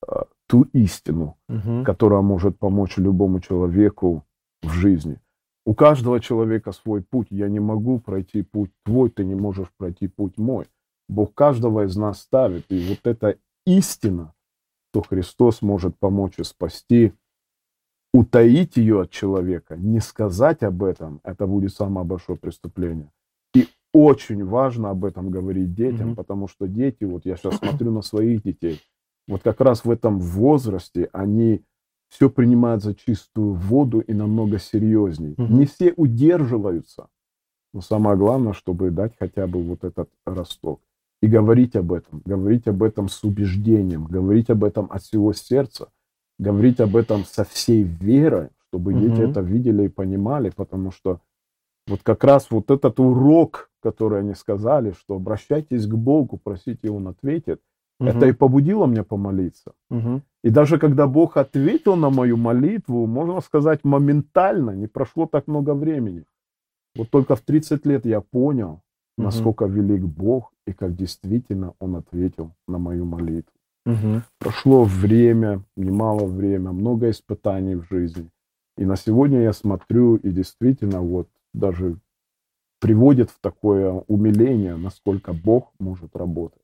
э, 0.07 0.23
ту 0.47 0.63
истину, 0.73 1.37
Мгм. 1.47 1.83
которая 1.83 2.21
может 2.21 2.57
помочь 2.57 2.97
любому 2.97 3.39
человеку 3.39 4.23
в 4.63 4.69
жизни. 4.71 5.19
У 5.65 5.73
каждого 5.73 6.19
человека 6.19 6.71
свой 6.71 7.01
путь. 7.01 7.27
Я 7.29 7.47
не 7.47 7.59
могу 7.59 7.99
пройти 7.99 8.41
путь 8.41 8.71
твой, 8.83 9.09
ты 9.09 9.23
не 9.23 9.35
можешь 9.35 9.69
пройти 9.77 10.07
путь 10.07 10.37
мой. 10.37 10.65
Бог 11.07 11.33
каждого 11.33 11.85
из 11.85 11.95
нас 11.95 12.21
ставит. 12.21 12.65
И 12.69 12.85
вот 12.89 12.99
эта 13.07 13.37
истина, 13.65 14.33
что 14.91 15.01
Христос 15.01 15.61
может 15.61 15.97
помочь 15.97 16.37
и 16.37 16.43
спасти, 16.43 17.13
утаить 18.13 18.77
ее 18.77 19.01
от 19.01 19.09
человека, 19.11 19.75
не 19.75 19.99
сказать 19.99 20.63
об 20.63 20.83
этом, 20.83 21.19
это 21.23 21.47
будет 21.47 21.73
самое 21.73 22.05
большое 22.05 22.37
преступление. 22.37 23.11
И 23.55 23.67
очень 23.93 24.45
важно 24.45 24.89
об 24.89 25.05
этом 25.05 25.29
говорить 25.31 25.73
детям, 25.73 26.07
Мгм. 26.09 26.15
потому 26.15 26.47
что 26.47 26.67
дети, 26.67 27.05
вот 27.05 27.25
я 27.25 27.37
сейчас 27.37 27.57
смотрю 27.59 27.91
на 27.91 28.01
своих 28.01 28.43
детей, 28.43 28.81
вот 29.27 29.41
как 29.41 29.61
раз 29.61 29.85
в 29.85 29.89
этом 29.89 30.19
возрасте 30.19 31.09
они 31.13 31.63
все 32.13 32.29
принимают 32.29 32.83
за 32.83 32.93
чистую 32.93 33.53
воду 33.53 33.99
и 33.99 34.13
намного 34.13 34.59
серьезней. 34.59 35.33
Мгм. 35.37 35.59
Не 35.59 35.65
все 35.65 35.93
удерживаются, 35.97 37.07
но 37.73 37.81
самое 37.81 38.15
главное, 38.15 38.53
чтобы 38.53 38.91
дать 38.91 39.13
хотя 39.19 39.47
бы 39.47 39.63
вот 39.63 39.83
этот 39.83 40.09
росток. 40.25 40.79
И 41.23 41.27
говорить 41.27 41.75
об 41.75 41.91
этом, 41.91 42.21
говорить 42.25 42.67
об 42.67 42.83
этом 42.83 43.09
с 43.09 43.23
убеждением, 43.23 44.05
говорить 44.05 44.49
об 44.49 44.63
этом 44.63 44.87
от 44.91 45.01
всего 45.01 45.33
сердца, 45.33 45.89
говорить 46.37 46.79
об 46.81 46.95
этом 46.95 47.25
со 47.25 47.45
всей 47.45 47.83
верой, 47.83 48.49
чтобы 48.67 48.93
дети 48.93 49.21
Мгм. 49.21 49.31
это 49.31 49.39
видели 49.39 49.85
и 49.85 49.89
понимали, 49.89 50.51
потому 50.55 50.91
что 50.91 51.19
вот 51.87 52.01
как 52.03 52.23
раз 52.23 52.51
вот 52.51 52.69
этот 52.69 52.99
урок, 52.99 53.71
который 53.81 54.19
они 54.19 54.35
сказали, 54.35 54.91
что 54.91 55.15
обращайтесь 55.15 55.87
к 55.87 55.95
Богу, 55.95 56.37
просите, 56.37 56.91
Он 56.91 57.07
ответит, 57.07 57.59
это 57.99 58.25
и 58.27 58.33
побудило 58.33 58.85
меня 58.85 59.03
помолиться. 59.03 59.73
Мгм. 59.89 60.21
И 60.43 60.49
даже 60.49 60.77
когда 60.77 61.07
Бог 61.07 61.37
ответил 61.37 61.95
на 61.95 62.09
мою 62.09 62.37
молитву, 62.37 63.07
можно 63.07 63.41
сказать, 63.41 63.83
моментально, 63.83 64.71
не 64.71 64.87
прошло 64.87 65.25
так 65.25 65.47
много 65.47 65.73
времени. 65.73 66.25
Вот 66.95 67.09
только 67.09 67.35
в 67.35 67.41
30 67.41 67.85
лет 67.85 68.05
я 68.05 68.21
понял, 68.21 68.81
Мгм. 69.17 69.25
насколько 69.25 69.65
велик 69.65 70.03
Бог 70.03 70.51
и 70.67 70.73
как 70.73 70.95
действительно 70.95 71.73
Он 71.79 71.95
ответил 71.95 72.51
на 72.67 72.77
мою 72.77 73.05
молитву. 73.05 73.53
Мгм. 73.85 74.23
Прошло 74.39 74.83
время, 74.83 75.61
немало 75.77 76.25
время, 76.25 76.71
много 76.71 77.09
испытаний 77.09 77.75
в 77.75 77.83
жизни. 77.89 78.29
И 78.77 78.85
на 78.85 78.95
сегодня 78.95 79.41
я 79.41 79.53
смотрю, 79.53 80.15
и 80.15 80.31
действительно 80.31 81.01
вот 81.01 81.27
даже 81.53 81.97
приводит 82.79 83.29
в 83.29 83.39
такое 83.39 84.03
умиление, 84.07 84.75
насколько 84.75 85.33
Бог 85.33 85.71
может 85.79 86.15
работать. 86.15 86.62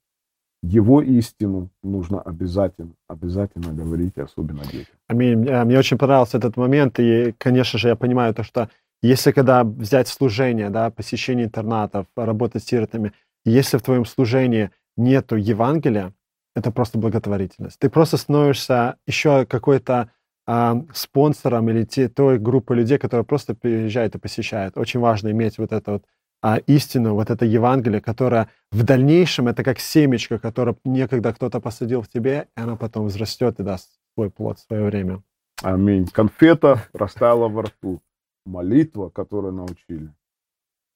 Его 0.61 1.01
истину 1.01 1.69
нужно 1.83 2.21
обязательно, 2.21 2.93
обязательно 3.07 3.73
говорить, 3.73 4.17
особенно 4.17 4.63
детям. 4.63 4.93
Аминь. 5.07 5.47
Э, 5.47 5.63
Мне 5.63 5.79
очень 5.79 5.97
понравился 5.97 6.37
этот 6.37 6.57
момент, 6.57 6.99
и, 6.99 7.33
конечно 7.37 7.79
же, 7.79 7.87
я 7.87 7.95
понимаю 7.95 8.33
то, 8.33 8.43
что 8.43 8.69
если 9.01 9.31
когда 9.31 9.63
взять 9.63 10.09
служение, 10.09 10.69
да, 10.69 10.89
посещение 10.89 11.45
интернатов, 11.45 12.07
работать 12.17 12.63
с 12.63 12.67
сиротами, 12.67 13.13
если 13.45 13.77
в 13.77 13.81
твоем 13.81 14.05
служении 14.05 14.71
нету 14.97 15.37
Евангелия, 15.37 16.13
это 16.55 16.71
просто 16.71 16.97
благотворительность. 16.97 17.79
Ты 17.79 17.89
просто 17.89 18.17
становишься 18.17 18.97
еще 19.07 19.45
какой-то 19.45 20.11
а, 20.45 20.83
спонсором 20.93 21.69
или 21.69 21.85
те, 21.85 22.09
той 22.09 22.37
группы 22.37 22.75
людей, 22.75 22.97
которые 22.97 23.23
просто 23.23 23.55
приезжают 23.55 24.15
и 24.15 24.19
посещают. 24.19 24.77
Очень 24.77 24.99
важно 24.99 25.29
иметь 25.29 25.57
вот 25.57 25.71
эту 25.71 25.91
вот 25.91 26.05
а, 26.41 26.57
истину, 26.57 27.13
вот 27.15 27.29
это 27.29 27.45
Евангелие, 27.45 28.01
которое 28.01 28.49
в 28.71 28.83
дальнейшем 28.83 29.47
это 29.47 29.63
как 29.63 29.79
семечко, 29.79 30.39
которое 30.39 30.75
некогда 30.85 31.33
кто-то 31.33 31.59
посадил 31.59 32.01
в 32.01 32.07
тебе, 32.07 32.47
и 32.55 32.61
оно 32.61 32.77
потом 32.77 33.07
взрастет 33.07 33.59
и 33.59 33.63
даст 33.63 33.89
свой 34.13 34.29
плод 34.29 34.59
в 34.59 34.63
свое 34.63 34.85
время. 34.85 35.21
Аминь. 35.61 36.07
Конфета 36.07 36.83
растаяла 36.93 37.49
во 37.49 37.63
рту. 37.63 38.01
Молитва, 38.45 39.09
которую 39.09 39.53
научили, 39.53 40.11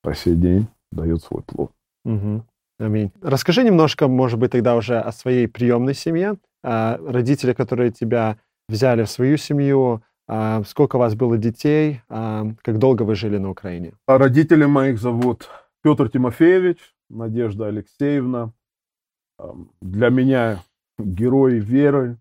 по 0.02 0.16
сей 0.16 0.36
день 0.36 0.68
дает 0.92 1.22
свой 1.22 1.44
плод. 1.44 1.72
Мгм. 2.06 2.46
Аминь. 2.80 3.12
Расскажи 3.22 3.64
немножко, 3.64 4.08
может 4.08 4.40
быть, 4.40 4.52
тогда 4.52 4.76
уже 4.76 5.00
о 5.00 5.12
своей 5.12 5.48
приемной 5.48 5.94
семье, 5.94 6.38
а, 6.64 6.98
родители, 6.98 7.54
которые 7.54 7.92
тебя 7.92 8.38
взяли 8.68 9.04
в 9.04 9.10
свою 9.10 9.38
семью, 9.38 10.02
сколько 10.65 10.96
у 10.96 11.00
вас 11.00 11.15
было 11.15 11.38
детей, 11.38 12.01
а, 12.10 12.46
как 12.62 12.77
долго 12.80 13.03
вы 13.03 13.15
жили 13.15 13.38
на 13.38 13.50
Украине? 13.50 13.94
А 14.08 14.18
родители 14.18 14.65
моих 14.65 15.00
зовут 15.00 15.50
Петр 15.82 16.10
Тимофеевич, 16.10 16.77
Надежда 17.10 17.68
Алексеевна. 17.68 18.53
Для 19.82 20.10
меня 20.10 20.60
герои 20.98 21.60
веры, 21.60 22.18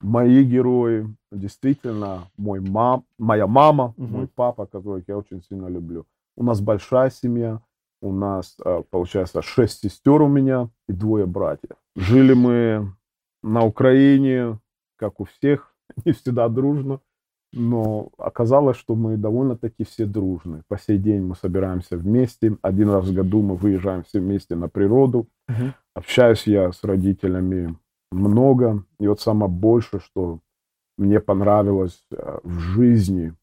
мои 0.00 0.44
герои, 0.44 1.14
действительно, 1.32 2.30
мой 2.36 2.60
мам, 2.60 3.04
моя 3.18 3.46
мама, 3.46 3.94
Мгм. 3.96 4.12
мой 4.12 4.28
папа, 4.28 4.66
которых 4.66 5.04
я 5.08 5.16
очень 5.16 5.42
сильно 5.42 5.66
люблю. 5.68 6.06
У 6.36 6.44
нас 6.44 6.60
большая 6.60 7.10
семья, 7.10 7.60
у 8.00 8.12
нас, 8.12 8.56
получается, 8.90 9.42
шесть 9.42 9.80
сестер 9.80 10.22
у 10.22 10.28
меня 10.28 10.68
и 10.88 10.92
двое 10.92 11.26
братьев. 11.26 11.76
Жили 11.96 12.34
мы 12.34 12.94
на 13.42 13.64
Украине, 13.64 14.58
как 14.96 15.20
у 15.20 15.24
всех, 15.24 15.74
не 16.04 16.12
всегда 16.12 16.48
дружно, 16.48 17.00
но 17.52 18.10
оказалось, 18.16 18.76
что 18.76 18.94
мы 18.94 19.16
довольно-таки 19.16 19.84
все 19.84 20.06
дружны. 20.06 20.62
По 20.68 20.78
сей 20.78 20.98
день 20.98 21.22
мы 21.22 21.34
собираемся 21.34 21.96
вместе. 21.96 22.56
Один 22.62 22.90
раз 22.90 23.06
в 23.06 23.14
году 23.14 23.42
мы 23.42 23.56
выезжаем 23.56 24.04
все 24.04 24.20
вместе 24.20 24.54
на 24.54 24.68
природу. 24.68 25.28
Мгм. 25.48 25.74
Общаюсь 25.94 26.46
я 26.46 26.70
с 26.70 26.84
родителями 26.84 27.76
много. 28.12 28.84
И 29.00 29.08
вот 29.08 29.20
самое 29.20 29.50
большее, 29.50 30.00
что 30.00 30.40
мне 30.96 31.18
понравилось 31.18 32.04
э, 32.12 32.38
в 32.42 32.58
жизни, 32.58 33.34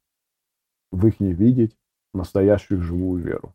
в 0.91 1.07
их 1.07 1.19
не 1.19 1.33
видеть 1.33 1.75
настоящую 2.13 2.81
живую 2.81 3.21
веру. 3.21 3.53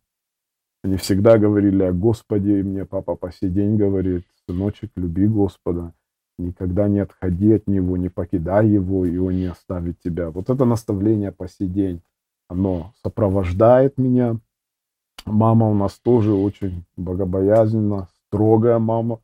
Они 0.84 0.96
всегда 0.96 1.38
говорили 1.38 1.84
о 1.84 1.92
Господе, 1.92 2.60
и 2.60 2.62
мне 2.62 2.84
папа 2.84 3.14
по 3.14 3.30
сей 3.30 3.48
день 3.48 3.76
говорит, 3.76 4.26
сыночек, 4.46 4.90
люби 4.96 5.26
Господа, 5.26 5.94
никогда 6.42 6.88
не 6.88 7.00
отходи 7.00 7.52
от 7.52 7.66
Него, 7.66 7.96
не 7.96 8.08
покидай 8.08 8.68
Его, 8.68 9.04
и 9.06 9.16
Он 9.16 9.36
не 9.36 9.46
оставит 9.46 10.00
тебя. 10.00 10.30
Вот 10.30 10.50
это 10.50 10.64
наставление 10.64 11.32
по 11.32 11.48
сей 11.48 11.68
день, 11.68 12.02
оно 12.48 12.92
сопровождает 13.02 13.98
меня. 13.98 14.36
Мама 15.24 15.70
у 15.70 15.74
нас 15.74 15.98
тоже 15.98 16.32
очень 16.32 16.84
богобоязненна, 16.96 18.08
строгая 18.26 18.78
мама. 18.78 19.20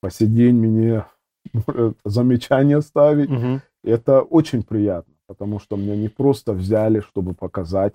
По 0.00 0.10
сей 0.10 0.28
день 0.28 0.56
мне 0.56 1.04
может 1.66 1.98
замечания 2.04 2.80
ставить. 2.80 3.30
Мгм. 3.30 3.62
Это 3.82 4.20
очень 4.22 4.62
приятно, 4.62 5.14
потому 5.26 5.58
что 5.58 5.76
меня 5.76 5.96
не 5.96 6.08
просто 6.08 6.52
взяли, 6.52 7.00
чтобы 7.00 7.34
показать, 7.34 7.94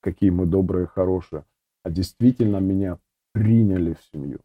какие 0.00 0.30
мы 0.30 0.46
добрые 0.46 0.84
и 0.84 0.88
хорошие, 0.88 1.44
а 1.82 1.90
действительно 1.90 2.56
меня 2.56 2.98
приняли 3.32 3.94
в 3.94 4.02
семью. 4.12 4.38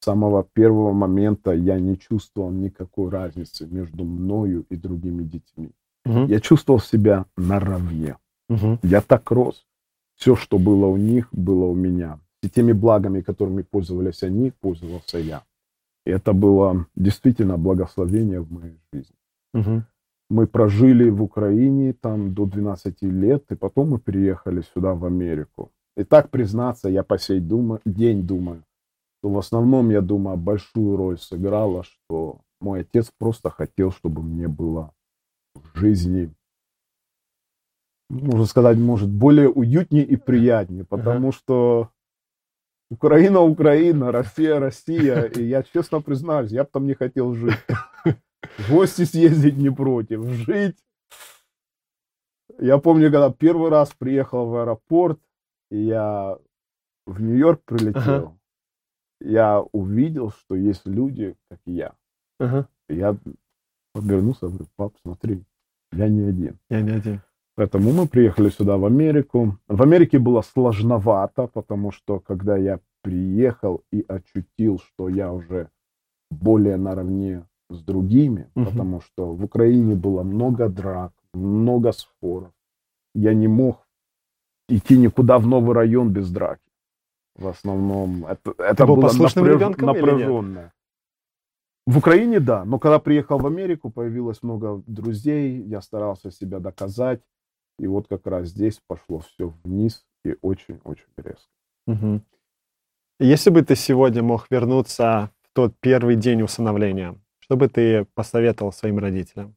С 0.00 0.04
самого 0.04 0.44
первого 0.52 0.92
момента 0.92 1.52
я 1.52 1.80
не 1.80 1.96
чувствовал 1.98 2.50
никакой 2.52 3.10
разницы 3.10 3.66
между 3.66 4.04
мною 4.04 4.64
и 4.70 4.76
другими 4.76 5.24
детьми. 5.24 5.70
Мгм. 6.04 6.26
Я 6.26 6.40
чувствовал 6.40 6.80
себя 6.80 7.24
наравне. 7.36 8.16
Мгм. 8.48 8.78
Я 8.82 9.00
так 9.00 9.30
рос. 9.30 9.66
Все, 10.14 10.36
что 10.36 10.58
было 10.58 10.86
у 10.86 10.96
них, 10.96 11.28
было 11.32 11.64
у 11.66 11.74
меня. 11.74 12.18
И 12.42 12.48
теми 12.48 12.72
благами, 12.72 13.20
которыми 13.20 13.62
пользовались 13.62 14.22
они, 14.22 14.52
пользовался 14.60 15.18
я. 15.18 15.42
И 16.06 16.10
это 16.10 16.32
было 16.32 16.86
действительно 16.96 17.58
благословение 17.58 18.40
в 18.40 18.52
моей 18.52 18.78
жизни. 18.92 19.16
Мгм. 19.54 19.84
Мы 20.30 20.46
прожили 20.46 21.10
в 21.10 21.22
Украине 21.22 21.92
там 21.92 22.34
до 22.34 22.46
12 22.46 23.10
лет, 23.10 23.44
и 23.50 23.56
потом 23.56 23.90
мы 23.90 23.98
переехали 23.98 24.62
сюда, 24.74 24.94
в 24.94 25.04
Америку. 25.04 25.70
И 25.96 26.04
так 26.04 26.30
признаться, 26.30 26.88
я 26.88 27.02
по 27.02 27.18
сей 27.18 27.40
дума- 27.40 27.80
день 27.84 28.22
думаю, 28.26 28.62
что 29.18 29.30
в 29.30 29.38
основном, 29.38 29.90
я 29.90 30.00
думаю, 30.00 30.36
большую 30.36 30.96
роль 30.96 31.18
сыграло, 31.18 31.84
что 31.84 32.40
мой 32.60 32.80
отец 32.80 33.10
просто 33.18 33.50
хотел, 33.50 33.90
чтобы 33.92 34.22
мне 34.22 34.48
было 34.48 34.92
в 35.54 35.78
жизни, 35.78 36.32
можно 38.08 38.46
сказать, 38.46 38.78
может, 38.78 39.10
более 39.10 39.48
уютнее 39.48 40.04
и 40.04 40.16
приятнее, 40.16 40.84
потому 40.84 41.32
что 41.32 41.90
Украина, 42.90 43.40
Украина, 43.40 44.12
Россия, 44.12 44.58
Россия, 44.58 45.24
и 45.24 45.42
я 45.42 45.62
честно 45.62 46.00
признаюсь, 46.00 46.50
я 46.50 46.64
бы 46.64 46.70
там 46.72 46.86
не 46.86 46.94
хотел 46.94 47.34
жить. 47.34 47.58
В 48.58 48.70
гости 48.70 49.04
съездить 49.04 49.56
не 49.56 49.70
против, 49.70 50.24
жить. 50.24 50.76
Я 52.58 52.78
помню, 52.78 53.10
когда 53.10 53.30
первый 53.30 53.70
раз 53.70 53.92
приехал 53.92 54.46
в 54.46 54.56
аэропорт, 54.56 55.20
и 55.70 55.78
я 55.78 56.38
в 57.06 57.20
Нью-Йорк 57.20 57.62
прилетел, 57.64 58.02
Ага. 58.02 58.37
Я 59.20 59.60
увидел, 59.72 60.30
что 60.30 60.54
есть 60.54 60.86
люди, 60.86 61.34
как 61.50 61.60
я. 61.66 61.92
Ага. 62.40 62.68
И 62.88 62.94
Я 62.96 63.16
обернулся, 63.94 64.46
говорю, 64.46 64.66
пап, 64.76 64.94
смотри, 65.02 65.44
я 65.92 66.08
не 66.08 66.22
один. 66.22 66.58
Я 66.70 66.82
не 66.82 66.92
один. 66.92 67.20
Поэтому 67.56 67.92
мы 67.92 68.06
приехали 68.06 68.50
сюда, 68.50 68.76
в 68.76 68.84
Америку. 68.84 69.58
В 69.68 69.82
Америке 69.82 70.18
было 70.20 70.42
сложновато, 70.42 71.48
потому 71.48 71.90
что 71.90 72.20
когда 72.20 72.56
я 72.56 72.78
приехал 73.02 73.82
и 73.92 74.04
ощутил, 74.08 74.78
что 74.78 75.08
я 75.08 75.32
уже 75.32 75.68
более 76.30 76.76
наравне 76.76 77.44
с 77.70 77.82
другими, 77.82 78.48
Мгм. 78.54 78.66
потому 78.66 79.00
что 79.00 79.34
в 79.34 79.44
Украине 79.44 79.94
было 79.94 80.22
много 80.22 80.68
драк, 80.68 81.12
много 81.34 81.92
споров. 81.92 82.52
Я 83.14 83.34
не 83.34 83.48
мог 83.48 83.86
идти 84.68 84.96
никуда 84.98 85.38
в 85.38 85.46
новый 85.46 85.74
район 85.74 86.12
без 86.12 86.30
драки. 86.30 86.67
В 87.38 87.46
основном 87.46 88.26
это, 88.26 88.52
это 88.58 88.84
был 88.84 88.96
было 88.96 89.02
послушным 89.02 89.44
напряж- 89.44 89.80
напряженное. 89.80 90.72
В 91.86 91.96
Украине, 91.96 92.40
да, 92.40 92.64
но 92.64 92.78
когда 92.78 92.98
приехал 92.98 93.38
в 93.38 93.46
Америку, 93.46 93.90
появилось 93.90 94.42
много 94.42 94.82
друзей, 94.86 95.62
я 95.62 95.80
старался 95.80 96.30
себя 96.30 96.58
доказать, 96.58 97.22
и 97.78 97.86
вот 97.86 98.08
как 98.08 98.26
раз 98.26 98.48
здесь 98.48 98.80
пошло 98.86 99.20
все 99.20 99.54
вниз 99.62 100.04
и 100.24 100.36
очень-очень 100.42 101.06
резко. 101.16 101.48
Мгм. 101.86 102.22
Если 103.20 103.50
бы 103.50 103.62
ты 103.62 103.76
сегодня 103.76 104.22
мог 104.22 104.50
вернуться 104.50 105.30
в 105.42 105.48
тот 105.54 105.74
первый 105.80 106.16
день 106.16 106.42
усыновления, 106.42 107.16
что 107.38 107.56
бы 107.56 107.68
ты 107.68 108.04
посоветовал 108.14 108.72
своим 108.72 108.98
родителям? 108.98 109.54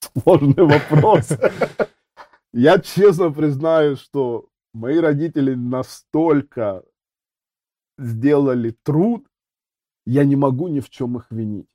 Сложный 0.00 0.64
вопрос. 0.64 1.28
Я 2.52 2.78
честно 2.80 3.30
признаюсь, 3.30 4.00
что 4.00 4.48
мои 4.72 4.98
родители 4.98 5.54
настолько 5.54 6.82
сделали 7.98 8.76
труд, 8.82 9.26
я 10.06 10.24
не 10.24 10.36
могу 10.36 10.68
ни 10.68 10.80
в 10.80 10.90
чем 10.90 11.16
их 11.16 11.26
винить. 11.30 11.68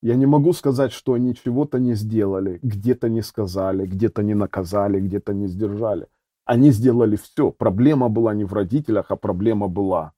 Я 0.00 0.14
не 0.14 0.26
могу 0.26 0.52
сказать, 0.52 0.92
что 0.92 1.14
они 1.14 1.34
чего-то 1.34 1.78
не 1.78 1.94
сделали, 1.94 2.60
где-то 2.62 3.08
не 3.08 3.20
сказали, 3.20 3.84
где-то 3.84 4.22
не 4.22 4.34
наказали, 4.34 5.00
где-то 5.00 5.34
не 5.34 5.48
сдержали. 5.48 6.06
Они 6.44 6.70
сделали 6.70 7.16
все. 7.16 7.50
Проблема 7.50 8.08
была 8.08 8.32
не 8.32 8.44
в 8.44 8.52
родителях, 8.52 9.06
а 9.10 9.16
проблема 9.16 9.68
была 9.68 10.12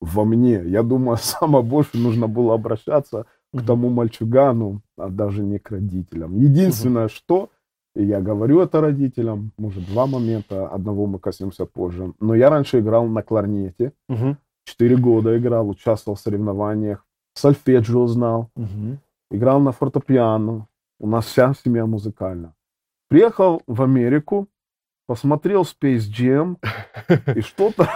во 0.00 0.24
мне. 0.24 0.62
Я 0.66 0.82
думаю, 0.82 1.16
самое 1.20 1.64
больше 1.64 1.96
нужно 1.96 2.26
было 2.26 2.54
обращаться 2.54 3.26
к 3.54 3.64
тому 3.64 3.88
мальчугану, 3.88 4.82
а 4.98 5.08
даже 5.08 5.42
не 5.42 5.58
к 5.58 5.70
родителям. 5.70 6.36
Единственное, 6.36 7.08
что, 7.08 7.50
и 7.96 8.04
я 8.04 8.20
говорю 8.20 8.60
это 8.60 8.80
родителям, 8.80 9.52
может, 9.58 9.84
два 9.86 10.06
момента, 10.06 10.68
одного 10.68 11.06
мы 11.06 11.18
коснемся 11.18 11.66
позже, 11.66 12.12
но 12.20 12.34
я 12.34 12.50
раньше 12.50 12.78
играл 12.80 13.06
на 13.06 13.22
кларнете, 13.22 13.92
Мгм. 14.08 14.36
четыре 14.64 14.96
года 14.96 15.36
играл, 15.38 15.68
участвовал 15.68 16.16
в 16.16 16.20
соревнованиях, 16.20 17.04
сольфеджио 17.34 18.06
знал, 18.06 18.50
Мгм. 18.56 18.98
играл 19.30 19.60
на 19.60 19.72
фортепиано, 19.72 20.66
у 21.00 21.06
нас 21.06 21.26
вся 21.26 21.54
семья 21.64 21.86
музыкальна. 21.86 22.54
Приехал 23.08 23.62
в 23.66 23.82
Америку, 23.82 24.46
посмотрел 25.06 25.62
Space 25.62 26.06
Jam, 26.08 26.56
и 27.36 27.40
что-то 27.40 27.88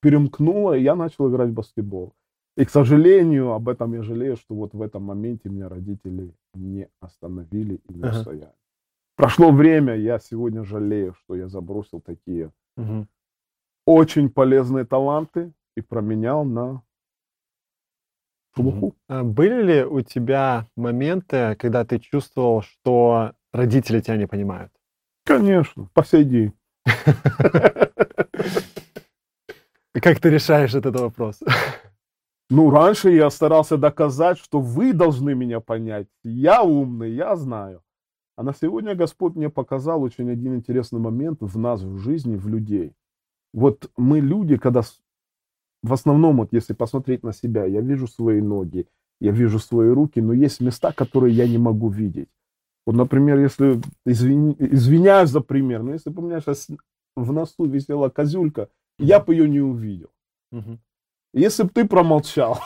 перемкнуло, 0.00 0.76
и 0.76 0.82
я 0.82 0.94
начал 0.94 1.28
играть 1.28 1.50
в 1.50 1.54
баскетбол. 1.54 2.14
И, 2.56 2.64
к 2.64 2.70
сожалению, 2.70 3.52
об 3.52 3.68
этом 3.68 3.92
я 3.94 4.02
жалею, 4.02 4.36
что 4.36 4.54
вот 4.54 4.72
в 4.74 4.82
этом 4.82 5.02
моменте 5.04 5.48
меня 5.48 5.68
родители 5.68 6.32
не 6.54 6.88
остановили 7.00 7.80
и 7.88 7.94
не 7.94 8.02
Ага. 8.02 8.12
Прошло 9.18 9.50
время, 9.50 9.96
я 9.96 10.20
сегодня 10.20 10.62
жалею, 10.62 11.12
что 11.14 11.34
я 11.34 11.48
забросил 11.48 12.00
такие 12.00 12.52
Мгм. 12.76 13.08
очень 13.84 14.30
полезные 14.30 14.84
таланты 14.84 15.52
и 15.76 15.80
променял 15.80 16.44
на 16.44 16.82
шелуху. 18.54 18.94
А 19.08 19.24
Были 19.24 19.62
ли 19.62 19.84
у 19.84 20.02
тебя 20.02 20.68
моменты, 20.76 21.56
когда 21.58 21.84
ты 21.84 21.98
чувствовал, 21.98 22.62
что 22.62 23.32
родители 23.52 24.00
тебя 24.00 24.16
не 24.16 24.28
понимают? 24.28 24.70
Конечно, 25.24 25.88
по 25.94 26.04
сей 26.04 26.22
день. 26.22 26.52
Как 29.94 30.20
ты 30.20 30.30
решаешь 30.30 30.74
этот 30.76 31.00
вопрос? 31.00 31.40
Ну, 32.50 32.70
раньше 32.70 33.10
я 33.10 33.28
старался 33.28 33.76
доказать, 33.76 34.38
что 34.38 34.60
вы 34.60 34.94
должны 34.94 35.34
меня 35.34 35.60
понять. 35.60 36.06
Я 36.24 36.62
умный, 36.62 37.10
я 37.10 37.36
знаю. 37.36 37.82
А 38.38 38.44
на 38.44 38.54
сегодня 38.54 38.94
Господь 38.94 39.34
мне 39.34 39.50
показал 39.50 40.00
очень 40.00 40.30
один 40.30 40.54
интересный 40.54 41.00
момент 41.00 41.38
в 41.40 41.58
нас, 41.58 41.82
в 41.82 41.98
жизни, 41.98 42.36
в 42.36 42.46
людей. 42.46 42.92
Вот 43.52 43.90
мы 43.96 44.20
люди, 44.20 44.56
когда 44.56 44.82
в 45.82 45.92
основном, 45.92 46.36
вот 46.36 46.52
если 46.52 46.72
посмотреть 46.72 47.24
на 47.24 47.32
себя, 47.32 47.64
я 47.64 47.80
вижу 47.80 48.06
свои 48.06 48.40
ноги, 48.40 48.86
я 49.20 49.32
вижу 49.32 49.58
свои 49.58 49.88
руки, 49.88 50.20
но 50.20 50.32
есть 50.32 50.60
места, 50.60 50.92
которые 50.92 51.34
я 51.34 51.48
не 51.48 51.58
могу 51.58 51.88
видеть. 51.88 52.28
Вот, 52.86 52.94
например, 52.94 53.40
если, 53.40 53.80
извини- 54.06 54.54
извиняюсь 54.60 55.30
за 55.30 55.40
пример, 55.40 55.82
но 55.82 55.94
если 55.94 56.10
бы 56.10 56.22
у 56.22 56.26
меня 56.26 56.38
сейчас 56.40 56.68
в 57.16 57.32
носу 57.32 57.64
висела 57.64 58.08
козюлька, 58.08 58.68
я 59.00 59.18
бы 59.18 59.34
ее 59.34 59.48
не 59.48 59.60
увидел. 59.60 60.10
Если 61.34 61.64
бы 61.64 61.70
ты 61.70 61.84
промолчал, 61.84 62.60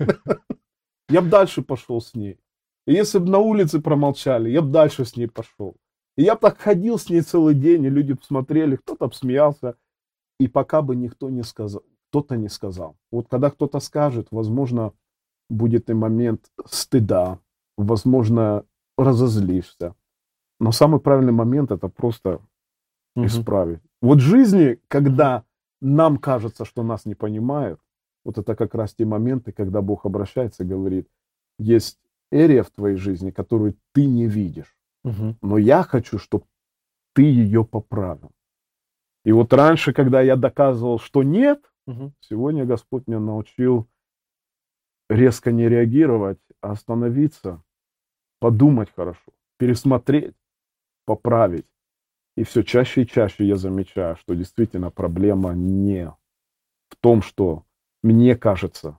я 1.08 1.22
бы 1.22 1.28
дальше 1.28 1.62
пошел 1.62 2.00
с 2.00 2.14
ней. 2.16 2.40
И 2.88 2.94
если 2.94 3.18
бы 3.18 3.28
на 3.28 3.38
улице 3.38 3.82
промолчали, 3.82 4.48
я 4.48 4.62
бы 4.62 4.70
дальше 4.70 5.04
с 5.04 5.14
ней 5.14 5.26
пошел. 5.26 5.76
И 6.16 6.22
я 6.22 6.36
бы 6.36 6.40
так 6.40 6.56
ходил 6.58 6.98
с 6.98 7.10
ней 7.10 7.20
целый 7.20 7.54
день, 7.54 7.84
и 7.84 7.90
люди 7.90 8.14
бы 8.14 8.20
смотрели, 8.22 8.76
кто-то 8.76 9.10
смеялся, 9.14 9.76
и 10.40 10.48
пока 10.48 10.80
бы 10.80 10.96
никто 10.96 11.28
не 11.28 11.42
сказал, 11.42 11.82
кто-то 12.08 12.36
не 12.36 12.48
сказал. 12.48 12.96
Вот 13.12 13.28
когда 13.28 13.50
кто-то 13.50 13.80
скажет, 13.80 14.28
возможно, 14.30 14.94
будет 15.50 15.90
и 15.90 15.92
момент 15.92 16.50
стыда, 16.64 17.40
возможно, 17.76 18.64
разозлишься. 18.96 19.94
Но 20.58 20.72
самый 20.72 20.98
правильный 20.98 21.32
момент 21.32 21.70
это 21.70 21.88
просто 21.88 22.40
Мгм. 23.14 23.26
исправить. 23.26 23.80
Вот 24.00 24.16
в 24.16 24.22
жизни, 24.22 24.80
когда 24.88 25.44
нам 25.82 26.16
кажется, 26.16 26.64
что 26.64 26.82
нас 26.82 27.04
не 27.04 27.14
понимают, 27.14 27.80
вот 28.24 28.38
это 28.38 28.56
как 28.56 28.74
раз 28.74 28.94
те 28.94 29.04
моменты, 29.04 29.52
когда 29.52 29.82
Бог 29.82 30.06
обращается 30.06 30.62
и 30.62 30.66
говорит, 30.66 31.06
есть 31.58 31.98
эрия 32.30 32.62
в 32.62 32.70
твоей 32.70 32.96
жизни, 32.96 33.30
которую 33.30 33.76
ты 33.92 34.06
не 34.06 34.26
видишь, 34.26 34.76
Мгм. 35.04 35.38
но 35.42 35.58
я 35.58 35.82
хочу, 35.82 36.18
чтобы 36.18 36.44
ты 37.14 37.22
ее 37.22 37.64
поправил. 37.64 38.30
И 39.24 39.32
вот 39.32 39.52
раньше, 39.52 39.92
когда 39.92 40.20
я 40.20 40.36
доказывал, 40.36 40.98
что 40.98 41.22
нет, 41.22 41.60
Мгм. 41.86 42.14
сегодня 42.20 42.64
Господь 42.64 43.06
меня 43.06 43.20
научил 43.20 43.88
резко 45.08 45.52
не 45.52 45.68
реагировать, 45.68 46.38
а 46.60 46.72
остановиться, 46.72 47.62
подумать 48.40 48.90
хорошо, 48.94 49.32
пересмотреть, 49.58 50.34
поправить. 51.06 51.66
И 52.36 52.44
все 52.44 52.62
чаще 52.62 53.02
и 53.02 53.06
чаще 53.06 53.44
я 53.44 53.56
замечаю, 53.56 54.16
что 54.16 54.34
действительно 54.34 54.90
проблема 54.90 55.54
не 55.54 56.12
в 56.88 56.96
том, 57.00 57.22
что 57.22 57.64
мне 58.02 58.36
кажется, 58.36 58.98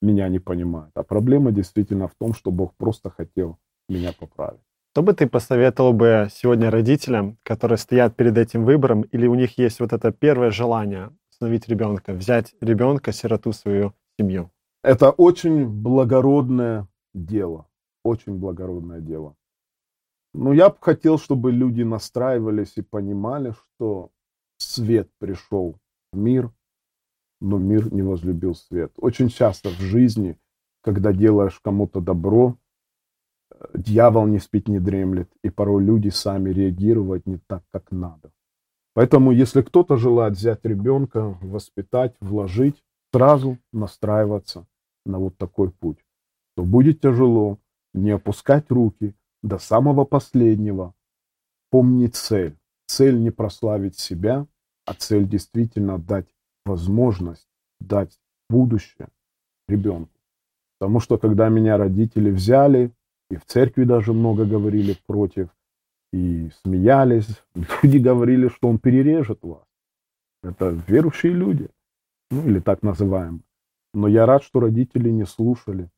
меня 0.00 0.28
не 0.28 0.38
понимают, 0.38 0.92
а 0.94 1.02
проблема 1.02 1.50
действительно 1.52 2.08
в 2.08 2.14
том, 2.18 2.34
что 2.34 2.50
Бог 2.50 2.74
просто 2.76 3.10
хотел 3.10 3.58
меня 3.88 4.12
поправить. 4.12 4.60
Что 4.92 5.02
бы 5.02 5.12
ты 5.12 5.28
посоветовал 5.28 5.92
бы 5.92 6.28
сегодня 6.32 6.70
родителям, 6.70 7.38
которые 7.42 7.78
стоят 7.78 8.16
перед 8.16 8.36
этим 8.36 8.64
выбором, 8.64 9.02
или 9.02 9.26
у 9.26 9.34
них 9.34 9.58
есть 9.58 9.80
вот 9.80 9.92
это 9.92 10.12
первое 10.12 10.50
желание 10.50 11.10
установить 11.30 11.68
ребенка, 11.68 12.12
взять 12.12 12.54
ребенка, 12.60 13.12
сироту 13.12 13.52
свою 13.52 13.92
семью? 14.18 14.50
Это 14.82 15.10
очень 15.10 15.68
благородное 15.68 16.88
дело, 17.14 17.66
очень 18.04 18.34
благородное 18.38 19.00
дело. 19.00 19.36
Но 20.34 20.52
я 20.52 20.68
бы 20.68 20.76
хотел, 20.80 21.18
чтобы 21.18 21.52
люди 21.52 21.82
настраивались 21.82 22.72
и 22.76 22.82
понимали, 22.82 23.52
что 23.52 24.10
свет 24.58 25.08
пришел 25.18 25.78
в 26.12 26.18
мир, 26.18 26.50
но 27.40 27.58
мир 27.58 27.92
не 27.92 28.02
возлюбил 28.02 28.54
свет. 28.54 28.92
Очень 28.96 29.28
часто 29.28 29.70
в 29.70 29.80
жизни, 29.80 30.36
когда 30.82 31.12
делаешь 31.12 31.60
кому-то 31.62 32.00
добро, 32.00 32.56
э, 33.50 33.66
дьявол 33.74 34.26
не 34.26 34.38
спит, 34.38 34.68
не 34.68 34.80
дремлет, 34.80 35.30
и 35.42 35.50
порой 35.50 35.84
люди 35.84 36.08
сами 36.08 36.50
реагируют 36.50 37.26
не 37.26 37.38
так, 37.46 37.62
как 37.70 37.90
надо. 37.90 38.32
Поэтому, 38.94 39.30
если 39.30 39.62
кто-то 39.62 39.96
желает 39.96 40.34
взять 40.34 40.64
ребенка, 40.64 41.36
воспитать, 41.40 42.16
вложить, 42.20 42.82
сразу 43.12 43.58
настраиваться 43.72 44.66
на 45.06 45.18
вот 45.18 45.36
такой 45.38 45.70
путь, 45.70 46.04
то 46.56 46.64
будет 46.64 47.00
тяжело, 47.00 47.58
не 47.94 48.10
опускать 48.10 48.70
руки 48.70 49.14
до 49.42 49.58
самого 49.58 50.04
последнего, 50.04 50.94
помнить 51.70 52.16
цель. 52.16 52.56
Цель 52.86 53.20
не 53.20 53.30
прославить 53.30 53.98
себя, 53.98 54.46
а 54.84 54.94
цель 54.94 55.28
действительно 55.28 55.98
дать 55.98 56.26
возможность, 56.68 57.48
дать 57.80 58.18
будущее 58.48 59.08
ребенку. 59.68 60.12
Потому 60.78 61.00
что 61.00 61.18
когда 61.18 61.48
меня 61.48 61.76
родители 61.76 62.30
взяли, 62.30 62.92
и 63.30 63.36
в 63.36 63.44
церкви 63.44 63.84
даже 63.84 64.12
много 64.12 64.44
говорили 64.44 64.96
против, 65.06 65.48
и 66.12 66.50
смеялись, 66.62 67.28
люди 67.82 67.98
говорили, 67.98 68.48
что 68.48 68.68
он 68.68 68.78
перережет 68.78 69.42
вас. 69.42 69.64
Это 70.42 70.68
верующие 70.86 71.32
люди, 71.32 71.68
ну 72.30 72.46
или 72.48 72.60
так 72.60 72.82
называемые. 72.82 73.42
Но 73.94 74.06
я 74.08 74.26
рад, 74.26 74.42
что 74.44 74.60
родители 74.60 75.10
не 75.10 75.26
слушали. 75.26 75.90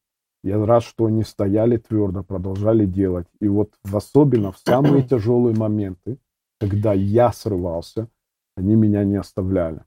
Я 0.43 0.65
рад, 0.65 0.83
что 0.83 1.07
они 1.07 1.23
стояли 1.23 1.77
твердо, 1.77 2.23
продолжали 2.23 2.87
делать. 2.87 3.27
И 3.41 3.49
вот 3.49 3.75
в 3.85 3.97
особенно 3.97 4.53
в 4.53 4.59
самые 4.59 5.03
тяжелые 5.03 5.55
моменты, 5.55 6.19
когда 6.59 6.95
я 6.95 7.31
срывался, 7.33 8.09
они 8.57 8.75
меня 8.75 9.05
не 9.05 9.17
оставляли. 9.17 9.85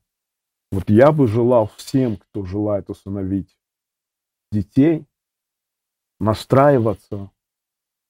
Вот 0.73 0.89
я 0.89 1.11
бы 1.11 1.27
желал 1.27 1.67
всем, 1.77 2.17
кто 2.17 2.45
желает 2.45 2.89
усыновить 2.89 3.55
детей, 4.51 5.05
настраиваться 6.19 7.29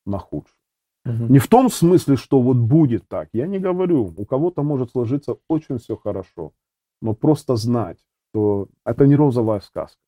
на 0.05 0.17
худшее. 0.17 0.55
Не 1.03 1.39
в 1.39 1.49
том 1.49 1.69
смысле, 1.69 2.15
что 2.15 2.41
вот 2.41 2.55
будет 2.55 3.05
так. 3.09 3.27
Я 3.33 3.47
не 3.47 3.59
говорю. 3.59 4.13
У 4.15 4.25
кого-то 4.25 4.63
может 4.63 4.91
сложиться 4.91 5.35
очень 5.49 5.77
все 5.77 5.97
хорошо. 5.97 6.53
Но 7.01 7.13
просто 7.13 7.57
знать, 7.57 7.99
что 8.29 8.69
это 8.85 9.07
не 9.07 9.17
розовая 9.17 9.59
сказка. 9.59 9.99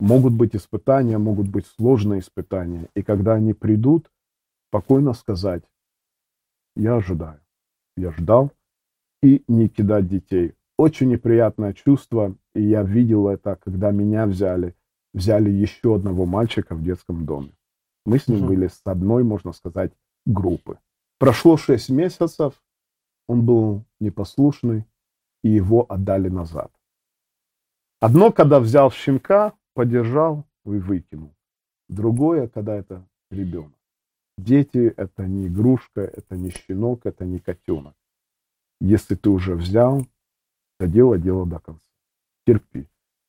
Могут 0.00 0.32
быть 0.32 0.56
испытания, 0.56 1.18
могут 1.18 1.48
быть 1.48 1.66
сложные 1.66 2.22
испытания. 2.22 2.88
И 2.96 3.04
когда 3.04 3.34
они 3.34 3.54
придут, 3.54 4.10
спокойно 4.68 5.12
сказать, 5.12 5.62
я 6.74 6.96
ожидаю. 6.96 7.40
Я 7.96 8.10
ждал. 8.10 8.50
И 9.22 9.44
не 9.46 9.68
кидать 9.68 10.08
детей. 10.08 10.54
Очень 10.80 11.10
неприятное 11.10 11.74
чувство. 11.74 12.34
И 12.54 12.62
я 12.62 12.82
видел 12.82 13.28
это, 13.28 13.56
когда 13.56 13.90
меня 13.90 14.24
взяли. 14.26 14.74
Взяли 15.12 15.50
еще 15.50 15.96
одного 15.96 16.24
мальчика 16.24 16.74
в 16.74 16.82
детском 16.82 17.26
доме. 17.26 17.52
Мы 18.06 18.18
с 18.18 18.28
ним 18.28 18.38
Мгм. 18.38 18.46
были 18.48 18.68
с 18.68 18.80
одной, 18.84 19.22
можно 19.22 19.52
сказать, 19.52 19.92
группы. 20.24 20.78
Прошло 21.18 21.58
шесть 21.58 21.90
месяцев, 21.90 22.54
он 23.28 23.44
был 23.44 23.84
непослушный, 24.00 24.86
и 25.42 25.50
его 25.50 25.84
отдали 25.86 26.30
назад. 26.30 26.70
Одно, 28.00 28.32
когда 28.32 28.58
взял 28.58 28.90
щенка, 28.90 29.52
подержал 29.74 30.46
и 30.64 30.78
выкинул. 30.78 31.34
Другое, 31.90 32.48
когда 32.48 32.74
это 32.74 33.06
ребенок. 33.30 33.78
Дети– 34.38 34.94
это 34.96 35.26
не 35.26 35.48
игрушка, 35.48 36.00
это 36.00 36.38
не 36.38 36.50
щенок, 36.50 37.04
это 37.04 37.26
не 37.26 37.38
котенок. 37.38 37.94
Если 38.80 39.14
ты 39.14 39.28
уже 39.28 39.54
взял, 39.56 40.06
то 40.88 41.16
дело 41.16 41.46
до 41.46 41.58
конца. 41.58 41.84
Терпи. 42.46 42.86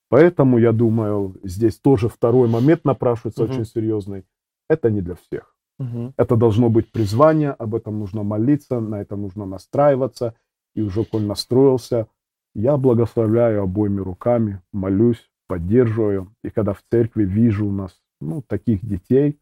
Поэтому, 0.08 0.58
я 0.58 0.72
думаю, 0.72 1.34
здесь 1.42 1.78
тоже 1.78 2.08
второй 2.08 2.48
момент 2.48 2.84
напрашивается 2.84 3.44
Мгм. 3.44 3.52
очень 3.52 3.64
серьезный. 3.64 4.24
Это 4.68 4.90
не 4.90 5.00
для 5.00 5.14
всех. 5.14 5.56
Мгм. 5.78 6.14
Это 6.16 6.36
должно 6.36 6.68
быть 6.68 6.90
призвание, 6.92 7.50
об 7.50 7.74
этом 7.74 7.98
нужно 7.98 8.22
молиться, 8.22 8.80
на 8.80 9.00
это 9.00 9.16
нужно 9.16 9.46
настраиваться. 9.46 10.34
И 10.74 10.82
уже, 10.82 11.04
коль 11.04 11.22
настроился, 11.22 12.06
я 12.54 12.76
благословляю 12.76 13.62
обоими 13.62 14.00
руками, 14.00 14.60
молюсь, 14.72 15.30
поддерживаю. 15.46 16.34
И 16.44 16.50
когда 16.50 16.72
в 16.72 16.82
церкви 16.90 17.24
вижу 17.24 17.66
у 17.66 17.72
нас 17.72 17.98
ну, 18.20 18.42
таких 18.42 18.84
детей, 18.84 19.38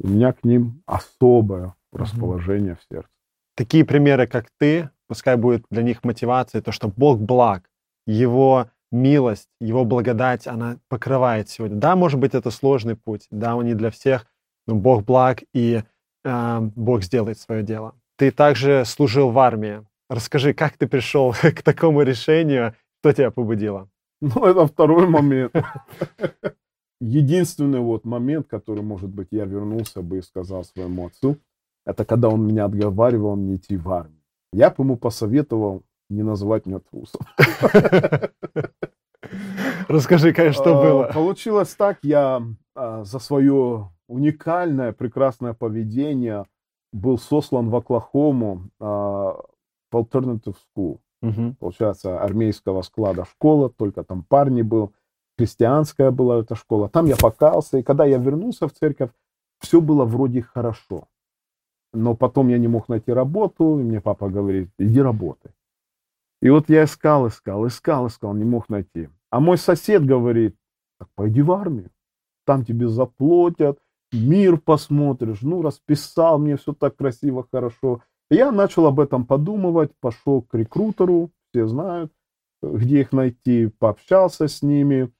у 0.00 0.08
меня 0.08 0.32
к 0.32 0.44
ним 0.44 0.82
особое 0.86 1.74
расположение 1.92 2.74
в 2.76 2.82
сердце. 2.88 3.08
Такие 3.56 3.84
примеры, 3.84 4.26
как 4.26 4.46
ты, 4.58 4.90
пускай 5.12 5.36
будет 5.36 5.66
для 5.70 5.82
них 5.82 6.04
мотивацией, 6.04 6.62
то, 6.62 6.72
что 6.72 6.88
Бог 6.88 7.20
благ, 7.20 7.68
Его 8.06 8.68
милость, 8.90 9.48
Его 9.60 9.84
благодать, 9.84 10.46
она 10.46 10.78
покрывает 10.88 11.50
сегодня. 11.50 11.76
Да, 11.76 11.96
может 11.96 12.18
быть, 12.18 12.34
это 12.34 12.50
сложный 12.50 12.96
путь, 12.96 13.26
да, 13.30 13.54
он 13.56 13.66
не 13.66 13.74
для 13.74 13.90
всех, 13.90 14.26
но 14.66 14.74
Бог 14.74 15.04
благ, 15.04 15.42
и 15.52 15.82
э, 16.24 16.58
Бог 16.76 17.02
сделает 17.02 17.38
свое 17.38 17.62
дело. 17.62 17.94
Ты 18.16 18.30
также 18.30 18.84
служил 18.86 19.30
в 19.30 19.38
армии. 19.38 19.84
Расскажи, 20.08 20.54
как 20.54 20.78
ты 20.78 20.86
пришел 20.86 21.34
к 21.42 21.62
такому 21.62 22.00
решению, 22.00 22.74
что 23.00 23.12
тебя 23.12 23.30
побудило? 23.30 23.90
Ну, 24.22 24.46
это 24.46 24.66
второй 24.66 25.06
момент. 25.06 25.54
Единственный 27.02 27.80
вот 27.80 28.06
момент, 28.06 28.46
который, 28.48 28.82
может 28.82 29.10
быть, 29.10 29.28
я 29.30 29.44
вернулся 29.44 30.00
бы 30.00 30.18
и 30.18 30.22
сказал 30.22 30.64
своему 30.64 31.06
отцу, 31.06 31.36
это 31.84 32.06
когда 32.06 32.30
он 32.30 32.46
меня 32.46 32.64
отговаривал 32.64 33.36
не 33.36 33.56
идти 33.56 33.76
в 33.76 33.90
армию. 33.90 34.21
Я 34.52 34.70
бы 34.70 34.84
ему 34.84 34.96
посоветовал 34.96 35.82
не 36.10 36.22
называть 36.22 36.66
меня 36.66 36.80
трусом. 36.80 37.22
Расскажи, 39.88 40.32
как 40.32 40.52
что 40.52 40.78
А, 40.78 40.82
было. 40.82 41.10
Получилось 41.12 41.74
так, 41.74 41.98
я 42.02 42.42
а, 42.74 43.04
за 43.04 43.18
свое 43.18 43.90
уникальное, 44.08 44.92
прекрасное 44.92 45.54
поведение 45.54 46.44
был 46.92 47.18
сослан 47.18 47.70
в 47.70 47.76
Оклахому 47.76 48.68
а, 48.78 49.40
в 49.90 49.96
Alternative 49.96 50.56
School. 50.76 50.98
Мгм. 51.22 51.54
Получается, 51.54 52.20
армейского 52.20 52.82
склада 52.82 53.24
школа, 53.24 53.70
только 53.70 54.02
там 54.02 54.24
парни 54.24 54.62
был. 54.62 54.92
Христианская 55.38 56.10
была 56.10 56.40
эта 56.40 56.54
школа. 56.54 56.88
Там 56.88 57.06
я 57.06 57.16
покался, 57.16 57.78
и 57.78 57.82
когда 57.82 58.04
я 58.04 58.18
вернулся 58.18 58.68
в 58.68 58.72
церковь, 58.72 59.10
все 59.60 59.80
было 59.80 60.04
вроде 60.04 60.42
хорошо. 60.42 61.08
Но 61.92 62.14
потом 62.14 62.48
я 62.48 62.58
не 62.58 62.68
мог 62.68 62.88
найти 62.88 63.12
работу, 63.12 63.78
и 63.78 63.82
мне 63.82 64.00
папа 64.00 64.28
говорит, 64.28 64.70
иди 64.78 65.00
работай. 65.00 65.52
И 66.40 66.50
вот 66.50 66.68
я 66.68 66.84
искал, 66.84 67.28
искал, 67.28 67.66
искал, 67.66 68.06
искал, 68.08 68.34
не 68.34 68.44
мог 68.44 68.68
найти. 68.68 69.08
А 69.30 69.40
мой 69.40 69.58
сосед 69.58 70.04
говорит, 70.04 70.56
так 70.98 71.08
пойди 71.14 71.42
в 71.42 71.52
армию, 71.52 71.90
там 72.44 72.64
тебе 72.64 72.88
заплатят, 72.88 73.78
мир 74.12 74.58
посмотришь. 74.58 75.42
Ну, 75.42 75.62
расписал 75.62 76.38
мне 76.38 76.56
все 76.56 76.72
так 76.72 76.96
красиво, 76.96 77.46
хорошо. 77.50 78.02
Я 78.30 78.50
начал 78.50 78.86
об 78.86 78.98
этом 78.98 79.26
подумывать, 79.26 79.92
пошел 80.00 80.42
к 80.42 80.54
рекрутеру, 80.54 81.30
все 81.50 81.66
знают, 81.66 82.12
где 82.62 83.00
их 83.00 83.12
найти, 83.12 83.68
пообщался 83.78 84.48
с 84.48 84.62
ними. 84.62 85.12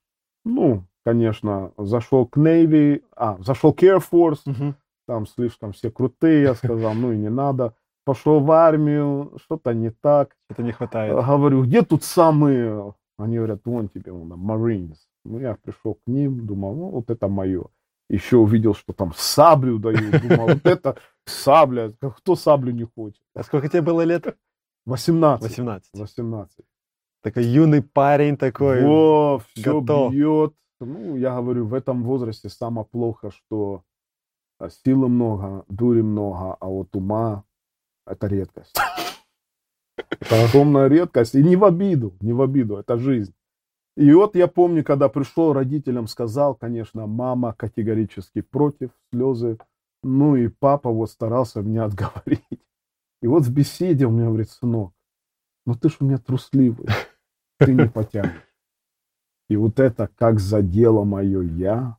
Ну, 0.44 0.84
конечно, 1.04 1.72
зашел 1.76 2.26
к 2.26 2.36
Navy, 2.36 3.02
а, 3.14 3.36
зашел 3.40 3.72
к 3.72 3.82
Air 3.82 4.02
Force, 4.10 4.40
Мгм. 4.46 4.74
Там 5.06 5.26
слишком 5.26 5.72
все 5.72 5.90
крутые, 5.90 6.42
я 6.42 6.54
сказал, 6.54 6.94
ну 6.94 7.12
и 7.12 7.16
не 7.16 7.30
надо. 7.30 7.74
Пошел 8.04 8.40
в 8.40 8.50
армию, 8.50 9.32
что-то 9.44 9.72
не 9.74 9.90
так. 9.90 10.36
Это 10.50 10.62
не 10.62 10.72
хватает. 10.72 11.14
Говорю, 11.14 11.62
где 11.64 11.82
тут 11.82 12.02
самые? 12.02 12.94
Они 13.16 13.36
говорят, 13.36 13.60
вон 13.64 13.88
тебе, 13.88 14.10
вон, 14.12 14.32
Marines. 14.32 14.96
Ну, 15.24 15.38
я 15.38 15.56
пришел 15.62 15.94
к 15.94 16.00
ним, 16.06 16.46
думал, 16.46 16.74
ну, 16.74 16.90
вот 16.90 17.10
это 17.10 17.28
мое. 17.28 17.66
Еще 18.08 18.36
увидел, 18.36 18.74
что 18.74 18.92
там 18.92 19.12
саблю 19.16 19.78
дают. 19.78 20.20
Думал, 20.22 20.48
вот 20.48 20.66
это 20.66 20.96
сабля. 21.24 21.92
Кто 22.00 22.34
саблю 22.34 22.72
не 22.72 22.84
хочет? 22.84 23.22
А 23.34 23.42
сколько 23.44 23.68
тебе 23.68 23.82
было 23.82 24.02
лет? 24.02 24.36
18. 24.86 25.48
18. 25.48 25.90
18. 25.94 26.58
Такой 27.22 27.44
юный 27.44 27.82
парень 27.82 28.36
такой. 28.36 28.84
Во, 28.84 29.40
все 29.54 29.80
готов. 29.80 30.12
бьет. 30.12 30.54
Ну, 30.80 31.16
я 31.16 31.36
говорю, 31.36 31.66
в 31.66 31.74
этом 31.74 32.02
возрасте 32.02 32.48
самое 32.48 32.84
плохо, 32.84 33.30
что 33.30 33.84
а, 33.84 33.91
силы 34.70 35.08
много, 35.08 35.64
дури 35.68 36.02
много, 36.02 36.56
а 36.60 36.66
вот 36.66 36.94
ума 36.96 37.44
это 38.06 38.26
редкость. 38.26 38.76
Это 39.96 40.44
огромная 40.44 40.88
редкость. 40.88 41.34
И 41.34 41.42
не 41.42 41.56
в 41.56 41.64
обиду, 41.64 42.14
не 42.20 42.32
в 42.32 42.42
обиду, 42.42 42.76
это 42.76 42.98
жизнь. 42.98 43.34
И 43.96 44.10
вот 44.12 44.36
я 44.36 44.48
помню, 44.48 44.82
когда 44.82 45.08
пришел, 45.08 45.52
родителям 45.52 46.06
сказал, 46.06 46.54
конечно, 46.54 47.06
мама 47.06 47.52
категорически 47.52 48.40
против, 48.40 48.90
слезы. 49.12 49.58
Ну 50.02 50.34
и 50.36 50.48
папа 50.48 50.90
вот 50.90 51.10
старался 51.10 51.60
меня 51.60 51.84
отговорить. 51.86 52.42
И 53.20 53.26
вот 53.26 53.44
в 53.44 53.52
беседе 53.52 54.06
он 54.06 54.14
мне 54.14 54.26
говорит, 54.26 54.50
сынок, 54.50 54.92
ну 55.66 55.74
ты 55.74 55.88
ж 55.88 55.98
у 56.00 56.04
меня 56.04 56.18
трусливый, 56.18 56.88
ты 57.58 57.72
не 57.72 57.88
потянешь. 57.88 58.48
И 59.48 59.56
вот 59.56 59.78
это 59.78 60.08
как 60.16 60.40
задело 60.40 61.04
мое 61.04 61.42
я. 61.42 61.98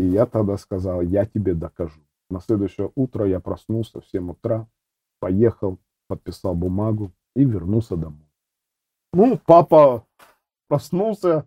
И 0.00 0.02
я 0.02 0.24
тогда 0.24 0.56
сказал, 0.56 1.02
я 1.02 1.26
тебе 1.26 1.52
докажу. 1.52 2.00
На 2.30 2.40
следующее 2.40 2.90
утро 2.94 3.26
я 3.26 3.38
проснулся 3.38 4.00
в 4.00 4.06
7 4.06 4.30
утра, 4.30 4.66
поехал, 5.18 5.78
подписал 6.08 6.54
бумагу 6.54 7.12
и 7.36 7.44
вернулся 7.44 7.98
домой. 7.98 8.26
Ну, 9.12 9.38
папа 9.44 10.06
проснулся, 10.68 11.46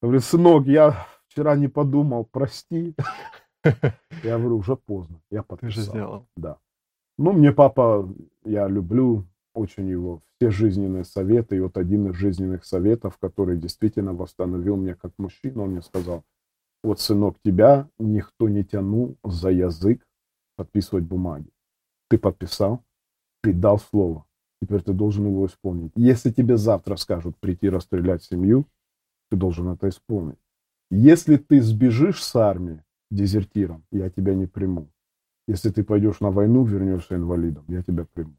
говорит, 0.00 0.24
сынок, 0.24 0.66
я 0.68 1.06
вчера 1.28 1.54
не 1.54 1.68
подумал, 1.68 2.24
прости. 2.24 2.94
Я 4.24 4.38
говорю, 4.38 4.56
уже 4.56 4.74
поздно, 4.74 5.20
я 5.30 5.42
Ты 5.42 5.44
же 5.44 5.80
подписал. 5.82 5.84
сделал. 5.84 6.26
Да. 6.34 6.56
Ну, 7.18 7.32
мне 7.32 7.52
папа, 7.52 8.08
я 8.42 8.66
люблю 8.68 9.26
очень 9.52 9.86
его, 9.86 10.22
все 10.36 10.50
жизненные 10.50 11.04
советы. 11.04 11.56
И 11.56 11.60
вот 11.60 11.76
один 11.76 12.08
из 12.08 12.14
жизненных 12.14 12.64
советов, 12.64 13.18
который 13.18 13.58
действительно 13.58 14.14
восстановил 14.14 14.76
меня 14.76 14.94
как 14.94 15.12
мужчину, 15.18 15.64
он 15.64 15.72
мне 15.72 15.82
сказал, 15.82 16.24
вот, 16.82 17.00
сынок, 17.00 17.36
тебя 17.44 17.88
никто 17.98 18.48
не 18.48 18.64
тянул 18.64 19.16
за 19.24 19.50
язык 19.50 20.06
подписывать 20.56 21.04
бумаги. 21.04 21.50
Ты 22.08 22.18
подписал, 22.18 22.82
ты 23.42 23.52
дал 23.52 23.78
слово. 23.78 24.24
Теперь 24.62 24.82
ты 24.82 24.92
должен 24.92 25.26
его 25.26 25.46
исполнить. 25.46 25.92
Если 25.94 26.30
тебе 26.30 26.56
завтра 26.56 26.96
скажут 26.96 27.36
прийти 27.38 27.70
расстрелять 27.70 28.22
семью, 28.22 28.66
ты 29.30 29.36
должен 29.36 29.68
это 29.68 29.88
исполнить. 29.88 30.38
Если 30.90 31.36
ты 31.36 31.62
сбежишь 31.62 32.22
с 32.22 32.36
армии 32.36 32.82
дезертиром, 33.10 33.84
я 33.90 34.10
тебя 34.10 34.34
не 34.34 34.46
приму. 34.46 34.88
Если 35.48 35.70
ты 35.70 35.82
пойдешь 35.82 36.20
на 36.20 36.30
войну, 36.30 36.64
вернешься 36.64 37.14
инвалидом, 37.14 37.64
я 37.68 37.82
тебя 37.82 38.06
приму. 38.12 38.34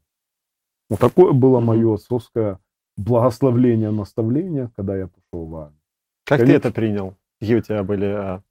Вот 0.88 1.00
такое 1.00 1.32
было 1.32 1.60
мое 1.60 1.94
отцовское 1.94 2.60
благословление, 2.96 3.90
наставление, 3.90 4.70
когда 4.76 4.96
я 4.96 5.08
пошел 5.08 5.46
в 5.46 5.56
армию. 5.56 5.80
Как 6.24 6.38
ты 6.38 6.46
Конечно. 6.46 6.68
это 6.68 6.74
принял? 6.74 7.16
Какие 7.42 7.56
у 7.56 7.60
тебя 7.60 7.82
были 7.82 8.06
а, 8.06 8.42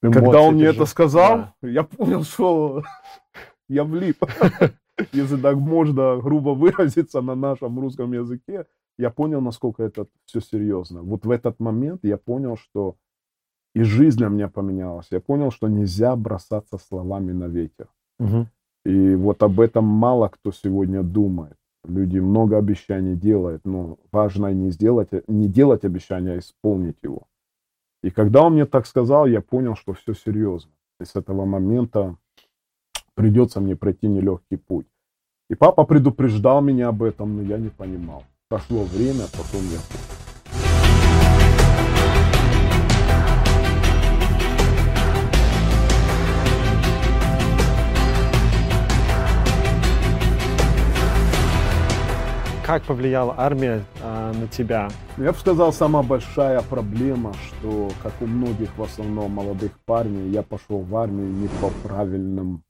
Когда 0.00 0.18
эмоции, 0.18 0.38
он 0.40 0.54
мне 0.54 0.64
ты 0.64 0.70
это 0.70 0.84
же- 0.84 0.90
сказал, 0.90 1.36
Да. 1.36 1.54
я 1.68 1.84
понял, 1.84 2.24
что 2.24 2.82
я 3.68 3.84
влип. 3.84 4.16
Если 5.12 5.36
так 5.40 5.56
можно 5.56 6.16
грубо 6.16 6.50
выразиться 6.50 7.20
на 7.20 7.36
нашем 7.36 7.78
русском 7.78 8.12
языке, 8.12 8.66
я 8.98 9.10
понял, 9.10 9.40
насколько 9.40 9.84
это 9.84 10.06
все 10.24 10.40
серьезно. 10.40 11.02
Вот 11.02 11.24
в 11.24 11.30
этот 11.30 11.60
момент 11.60 12.00
я 12.02 12.16
понял, 12.16 12.56
что 12.56 12.96
и 13.76 13.84
жизнь 13.84 14.24
у 14.24 14.28
меня 14.28 14.48
поменялась. 14.48 15.06
Я 15.12 15.20
понял, 15.20 15.52
что 15.52 15.68
нельзя 15.68 16.16
бросаться 16.16 16.78
словами 16.78 17.30
на 17.30 17.44
ветер. 17.44 17.86
Мгм. 18.18 18.48
И 18.84 19.14
вот 19.14 19.40
об 19.44 19.60
этом 19.60 19.84
мало 19.84 20.28
кто 20.28 20.50
сегодня 20.50 21.04
думает. 21.04 21.56
Люди 21.84 22.18
много 22.18 22.58
обещаний 22.58 23.14
делают, 23.14 23.64
но 23.64 23.98
важно 24.10 24.52
не 24.52 24.70
сделать, 24.70 25.10
не 25.28 25.46
делать 25.48 25.84
обещания, 25.84 26.32
а 26.32 26.38
исполнить 26.38 26.98
его. 27.04 27.22
И 28.02 28.10
когда 28.10 28.42
он 28.42 28.54
мне 28.54 28.66
так 28.66 28.86
сказал, 28.86 29.26
я 29.26 29.40
понял, 29.40 29.76
что 29.76 29.94
все 29.94 30.14
серьезно. 30.14 30.72
И 31.00 31.04
с 31.04 31.14
этого 31.14 31.44
момента 31.44 32.16
придется 33.14 33.60
мне 33.60 33.76
пройти 33.76 34.08
нелегкий 34.08 34.56
путь. 34.56 34.86
И 35.48 35.54
папа 35.54 35.84
предупреждал 35.84 36.62
меня 36.62 36.88
об 36.88 37.02
этом, 37.02 37.36
но 37.36 37.42
я 37.42 37.58
не 37.58 37.68
понимал. 37.68 38.24
Прошло 38.48 38.84
время, 38.84 39.24
потом 39.32 39.62
я 39.62 39.78
понял. 39.88 40.11
Как 52.72 52.84
повлияла 52.84 53.34
армия 53.36 53.84
а, 54.02 54.32
на 54.32 54.48
тебя? 54.48 54.88
Я 55.18 55.32
бы 55.32 55.38
сказал, 55.38 55.74
самая 55.74 56.02
большая 56.02 56.62
проблема, 56.62 57.34
что, 57.34 57.90
как 58.02 58.14
у 58.22 58.26
многих 58.26 58.74
в 58.78 58.82
основном 58.82 59.30
молодых 59.32 59.78
парней, 59.80 60.30
я 60.30 60.42
пошел 60.42 60.78
в 60.78 60.96
армию 60.96 61.30
не 61.30 61.48
по 61.60 61.68
правильным 61.86 62.62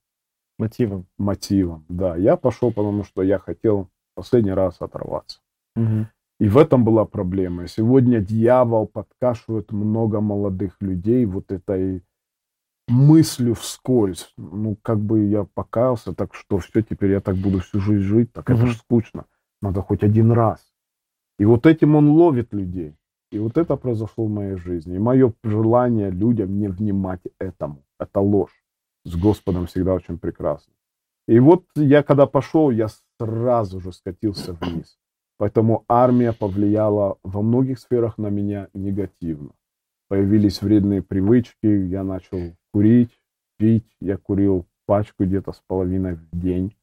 Мотивом? 0.58 1.06
мотивам. 1.18 1.84
Да, 1.88 2.16
я 2.16 2.36
пошел, 2.36 2.72
потому 2.72 3.04
что 3.04 3.22
я 3.22 3.38
хотел 3.38 3.90
последний 4.16 4.50
раз 4.50 4.78
оторваться. 4.80 5.38
Мгм. 5.76 6.08
И 6.40 6.48
в 6.48 6.58
этом 6.58 6.84
была 6.84 7.04
проблема. 7.04 7.68
Сегодня 7.68 8.18
дьявол 8.18 8.88
подкашивает 8.88 9.70
много 9.70 10.20
молодых 10.20 10.78
людей 10.80 11.24
вот 11.26 11.52
этой 11.52 12.02
мыслью 12.88 13.54
вскользь. 13.54 14.32
Ну, 14.36 14.76
как 14.82 14.98
бы 14.98 15.26
я 15.26 15.44
покаялся, 15.44 16.12
так 16.12 16.34
что 16.34 16.58
все, 16.58 16.82
теперь 16.82 17.12
я 17.12 17.20
так 17.20 17.36
буду 17.36 17.60
всю 17.60 17.78
жизнь 17.78 18.02
жить, 18.02 18.32
так 18.32 18.50
это 18.50 18.62
Мгм. 18.62 18.66
же 18.66 18.74
скучно. 18.78 19.26
Надо 19.62 19.81
хоть 19.81 20.05
один 20.05 20.33
раз. 20.33 20.61
И 21.38 21.44
вот 21.44 21.66
этим 21.66 21.96
он 21.96 22.11
ловит 22.11 22.53
людей. 22.53 22.94
И 23.31 23.38
вот 23.38 23.57
это 23.57 23.77
произошло 23.77 24.27
в 24.27 24.31
моей 24.31 24.57
жизни. 24.57 24.96
И 24.96 24.98
мое 24.98 25.33
желание 25.44 26.11
людям 26.11 26.59
не 26.59 26.68
внимать 26.68 27.20
этому. 27.38 27.83
Это 27.98 28.20
ложь. 28.20 28.62
С 29.05 29.16
Господом 29.16 29.66
всегда 29.66 29.94
очень 29.94 30.18
прекрасно. 30.18 30.72
И 31.29 31.40
вот 31.40 31.64
я 31.77 32.03
когда 32.03 32.27
пошел, 32.27 32.70
я 32.70 32.88
сразу 33.18 33.81
же 33.81 33.92
скатился 33.92 34.53
вниз. 34.53 34.98
Поэтому 35.38 35.85
армия 35.88 36.33
повлияла 36.33 37.16
во 37.22 37.42
многих 37.42 37.79
сферах 37.79 38.18
на 38.18 38.29
меня 38.29 38.68
негативно. 38.75 39.53
Появились 40.09 40.61
вредные 40.61 41.03
привычки, 41.03 41.66
я 41.66 42.05
начал 42.05 42.55
курить, 42.72 43.18
пить. 43.57 43.96
Я 44.01 44.18
курил 44.18 44.66
пачку 44.87 45.25
где-то 45.25 45.53
с 45.53 45.62
половиной 45.66 46.14
в 46.16 46.29
день. 46.33 46.77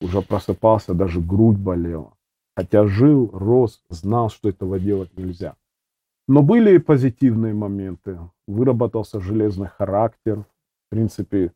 Уже 0.00 0.22
просыпался, 0.22 0.94
даже 0.94 1.20
грудь 1.20 1.58
болела. 1.58 2.16
Хотя 2.56 2.86
жил, 2.86 3.30
рос, 3.32 3.82
знал, 3.88 4.30
что 4.30 4.48
этого 4.48 4.78
делать 4.78 5.16
нельзя. 5.16 5.56
Но 6.28 6.42
были 6.42 6.74
и 6.74 6.78
позитивные 6.78 7.54
моменты. 7.54 8.18
Выработался 8.46 9.20
железный 9.20 9.68
характер, 9.68 10.40
в 10.40 10.90
принципе, 10.90 11.52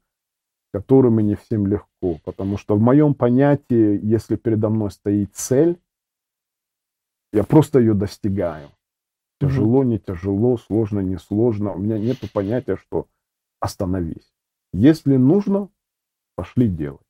которыми 0.72 1.22
не 1.22 1.34
всем 1.34 1.66
легко. 1.66 2.18
Потому 2.24 2.56
что 2.56 2.76
в 2.76 2.80
моем 2.80 3.14
понятии, 3.14 3.98
если 4.02 4.36
передо 4.36 4.68
мной 4.68 4.90
стоит 4.90 5.34
цель, 5.34 5.78
я 7.32 7.44
просто 7.44 7.78
ее 7.78 7.94
достигаю. 7.94 8.68
Тяжело, 9.40 9.84
не 9.84 9.98
тяжело, 9.98 10.58
сложно, 10.58 11.00
не 11.00 11.18
сложно. 11.18 11.72
У 11.72 11.78
меня 11.78 11.98
нет 11.98 12.18
понятия, 12.32 12.76
что 12.76 13.06
остановись. 13.58 14.32
Если 14.72 15.16
нужно, 15.16 15.68
пошли 16.36 16.68
делать. 16.68 17.00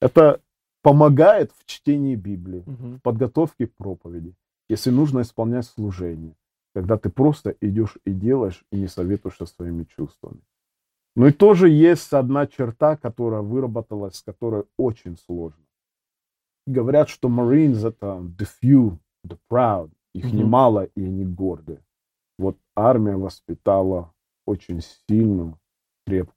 Это 0.00 0.40
помогает 0.82 1.52
в 1.52 1.64
чтении 1.64 2.16
Библии, 2.16 2.64
Мгм. 2.66 2.98
в 2.98 3.02
подготовке 3.02 3.66
к 3.66 3.74
проповеди, 3.76 4.34
если 4.68 4.90
нужно 4.90 5.20
исполнять 5.20 5.66
служение, 5.66 6.34
когда 6.74 6.96
ты 6.96 7.10
просто 7.10 7.56
идешь 7.60 7.98
и 8.04 8.12
делаешь, 8.12 8.64
и 8.72 8.76
не 8.76 8.88
советуешься 8.88 9.46
своими 9.46 9.84
чувствами. 9.84 10.40
Ну 11.16 11.26
и 11.26 11.32
тоже 11.32 11.68
есть 11.68 12.12
одна 12.12 12.46
черта, 12.46 12.96
которая 12.96 13.42
выработалась, 13.42 14.16
с 14.16 14.22
которой 14.22 14.64
очень 14.78 15.16
сложно. 15.18 15.62
Говорят, 16.66 17.08
что 17.08 17.28
Marines 17.28 17.86
это 17.86 18.06
the 18.38 18.46
few, 18.62 18.98
the 19.26 19.38
proud, 19.50 19.90
их 20.14 20.26
Мгм. 20.26 20.36
немало 20.36 20.84
и 20.84 21.04
они 21.04 21.24
горды. 21.24 21.80
Вот 22.38 22.56
армия 22.74 23.16
воспитала 23.16 24.12
очень 24.46 24.80
сильную, 25.08 25.58
крепкую 26.06 26.34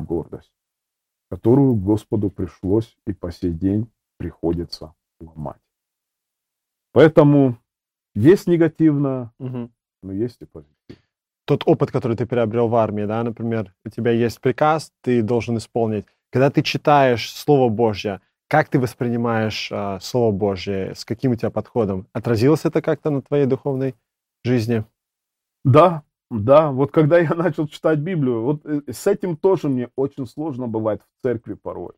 гордость, 0.00 0.52
которую 1.30 1.74
Господу 1.74 2.30
пришлось 2.30 2.96
и 3.06 3.12
по 3.12 3.30
сей 3.30 3.52
день 3.52 3.90
приходится 4.18 4.94
ломать. 5.20 5.60
Поэтому 6.92 7.58
есть 8.14 8.46
негативное, 8.46 9.32
Мгм. 9.38 9.70
но 10.02 10.12
есть 10.12 10.40
и 10.40 10.46
позитивное. 10.46 11.02
Тот 11.44 11.62
опыт, 11.66 11.90
который 11.90 12.16
ты 12.16 12.26
приобрел 12.26 12.68
в 12.68 12.74
армии, 12.74 13.04
да, 13.04 13.22
например, 13.22 13.74
у 13.84 13.88
тебя 13.90 14.10
есть 14.10 14.40
приказ, 14.40 14.92
ты 15.02 15.22
должен 15.22 15.58
исполнить. 15.58 16.06
Когда 16.30 16.50
ты 16.50 16.62
читаешь 16.62 17.32
Слово 17.32 17.68
Божье, 17.68 18.20
как 18.48 18.68
ты 18.68 18.80
воспринимаешь 18.80 19.70
а, 19.72 20.00
Слово 20.00 20.32
Божье, 20.32 20.94
с 20.94 21.04
каким 21.04 21.32
у 21.32 21.34
тебя 21.36 21.50
подходом? 21.50 22.06
Отразилось 22.12 22.64
это 22.64 22.82
как-то 22.82 23.10
на 23.10 23.22
твоей 23.22 23.46
духовной 23.46 23.94
жизни? 24.44 24.84
Да, 25.64 26.02
да, 26.30 26.72
вот 26.72 26.92
когда 26.92 27.18
я 27.18 27.30
начал 27.34 27.68
читать 27.68 27.98
Библию, 27.98 28.42
вот 28.42 28.66
э, 28.66 28.82
с 28.92 29.06
этим 29.06 29.36
тоже 29.36 29.68
мне 29.68 29.90
очень 29.96 30.26
сложно 30.26 30.68
бывает 30.68 31.02
в 31.02 31.22
церкви 31.22 31.54
порой. 31.54 31.92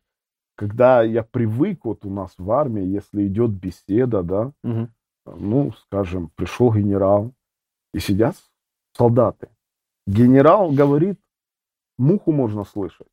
Когда 0.55 1.03
я 1.03 1.23
привык, 1.23 1.85
вот 1.85 2.05
у 2.05 2.09
нас 2.09 2.33
в 2.37 2.51
армии, 2.51 2.83
если 2.83 3.27
идет 3.27 3.51
беседа, 3.51 4.23
да, 4.23 4.51
Мгм. 4.63 4.93
ну, 5.25 5.71
скажем, 5.73 6.31
пришел 6.35 6.73
генерал, 6.73 7.33
и 7.93 7.99
сидят 7.99 8.35
солдаты. 8.93 9.49
Генерал 10.05 10.71
говорит, 10.71 11.19
муху 11.97 12.31
можно 12.31 12.63
слышать. 12.63 13.07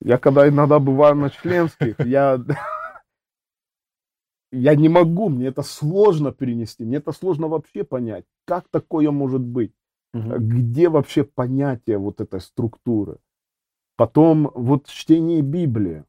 Я 0.00 0.18
когда 0.18 0.48
иногда 0.48 0.78
бываю 0.78 1.14
на 1.14 1.30
членских, 1.30 1.98
я, 2.00 2.38
я 4.52 4.74
не 4.74 4.88
могу, 4.88 5.28
мне 5.28 5.46
это 5.46 5.62
сложно 5.62 6.32
перенести, 6.32 6.84
мне 6.84 6.98
это 6.98 7.12
сложно 7.12 7.48
вообще 7.48 7.84
понять, 7.84 8.24
как 8.44 8.68
такое 8.68 9.10
может 9.10 9.40
быть, 9.40 9.72
Мгм. 10.14 10.48
где 10.48 10.88
вообще 10.88 11.24
понятие 11.24 11.98
вот 11.98 12.20
этой 12.20 12.40
структуры. 12.40 13.18
Потом 13.96 14.50
вот 14.54 14.86
чтение 14.86 15.42
Библии, 15.42 16.04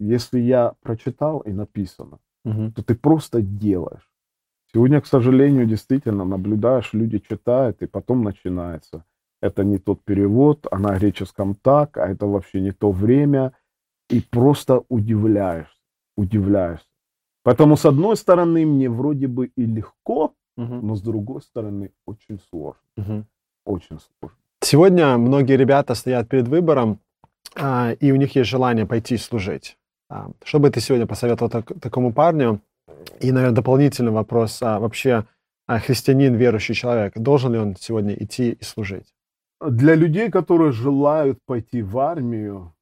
если 0.00 0.40
я 0.40 0.74
прочитал 0.82 1.40
и 1.40 1.52
написано, 1.52 2.18
Мгм. 2.44 2.72
то 2.72 2.82
ты 2.82 2.94
просто 2.94 3.42
делаешь. 3.42 4.10
Сегодня, 4.72 5.00
к 5.00 5.06
сожалению, 5.06 5.66
действительно 5.66 6.24
наблюдаешь, 6.24 6.92
люди 6.94 7.18
читают, 7.20 7.82
и 7.82 7.86
потом 7.86 8.24
начинается. 8.24 9.04
Это 9.40 9.62
не 9.64 9.78
тот 9.78 10.02
перевод, 10.04 10.66
а 10.70 10.78
на 10.78 10.98
греческом 10.98 11.54
так, 11.54 11.96
а 11.96 12.08
это 12.08 12.26
вообще 12.26 12.60
не 12.60 12.72
то 12.72 12.90
время. 12.90 13.52
И 14.10 14.20
просто 14.20 14.82
удивляешься, 14.88 15.80
удивляешься. 16.16 16.88
Поэтому, 17.44 17.76
с 17.76 17.86
одной 17.86 18.16
стороны, 18.16 18.66
мне 18.66 18.88
вроде 18.90 19.28
бы 19.28 19.46
и 19.46 19.66
легко, 19.66 20.34
Мгм. 20.56 20.86
но 20.86 20.94
с 20.96 21.02
другой 21.02 21.40
стороны, 21.42 21.92
очень 22.06 22.40
сложно. 22.50 22.82
Мгм. 22.96 23.26
Очень 23.64 23.98
сложно. 24.00 24.36
Сегодня 24.60 25.18
многие 25.18 25.56
ребята 25.56 25.94
стоят 25.94 26.28
перед 26.28 26.48
выбором, 26.48 26.98
а, 27.56 27.92
и 27.92 28.12
у 28.12 28.16
них 28.16 28.34
есть 28.36 28.48
желание 28.50 28.86
пойти 28.86 29.16
служить. 29.16 29.76
А, 30.08 30.30
Что 30.44 30.58
бы 30.58 30.70
ты 30.70 30.80
сегодня 30.80 31.06
посоветовал 31.06 31.50
так- 31.50 31.72
такому 31.80 32.12
парню? 32.12 32.60
И, 33.20 33.32
наверное, 33.32 33.56
дополнительный 33.56 34.12
вопрос. 34.12 34.62
а, 34.62 34.78
Вообще, 34.78 35.24
а, 35.66 35.78
христианин, 35.78 36.34
верующий 36.34 36.74
человек, 36.74 37.12
должен 37.18 37.52
ли 37.52 37.58
он 37.58 37.76
сегодня 37.76 38.14
идти 38.14 38.52
и 38.52 38.64
служить? 38.64 39.14
Для 39.60 39.94
людей, 39.94 40.30
которые 40.30 40.72
желают 40.72 41.38
пойти 41.46 41.82
в 41.82 41.98
армию, 41.98 42.74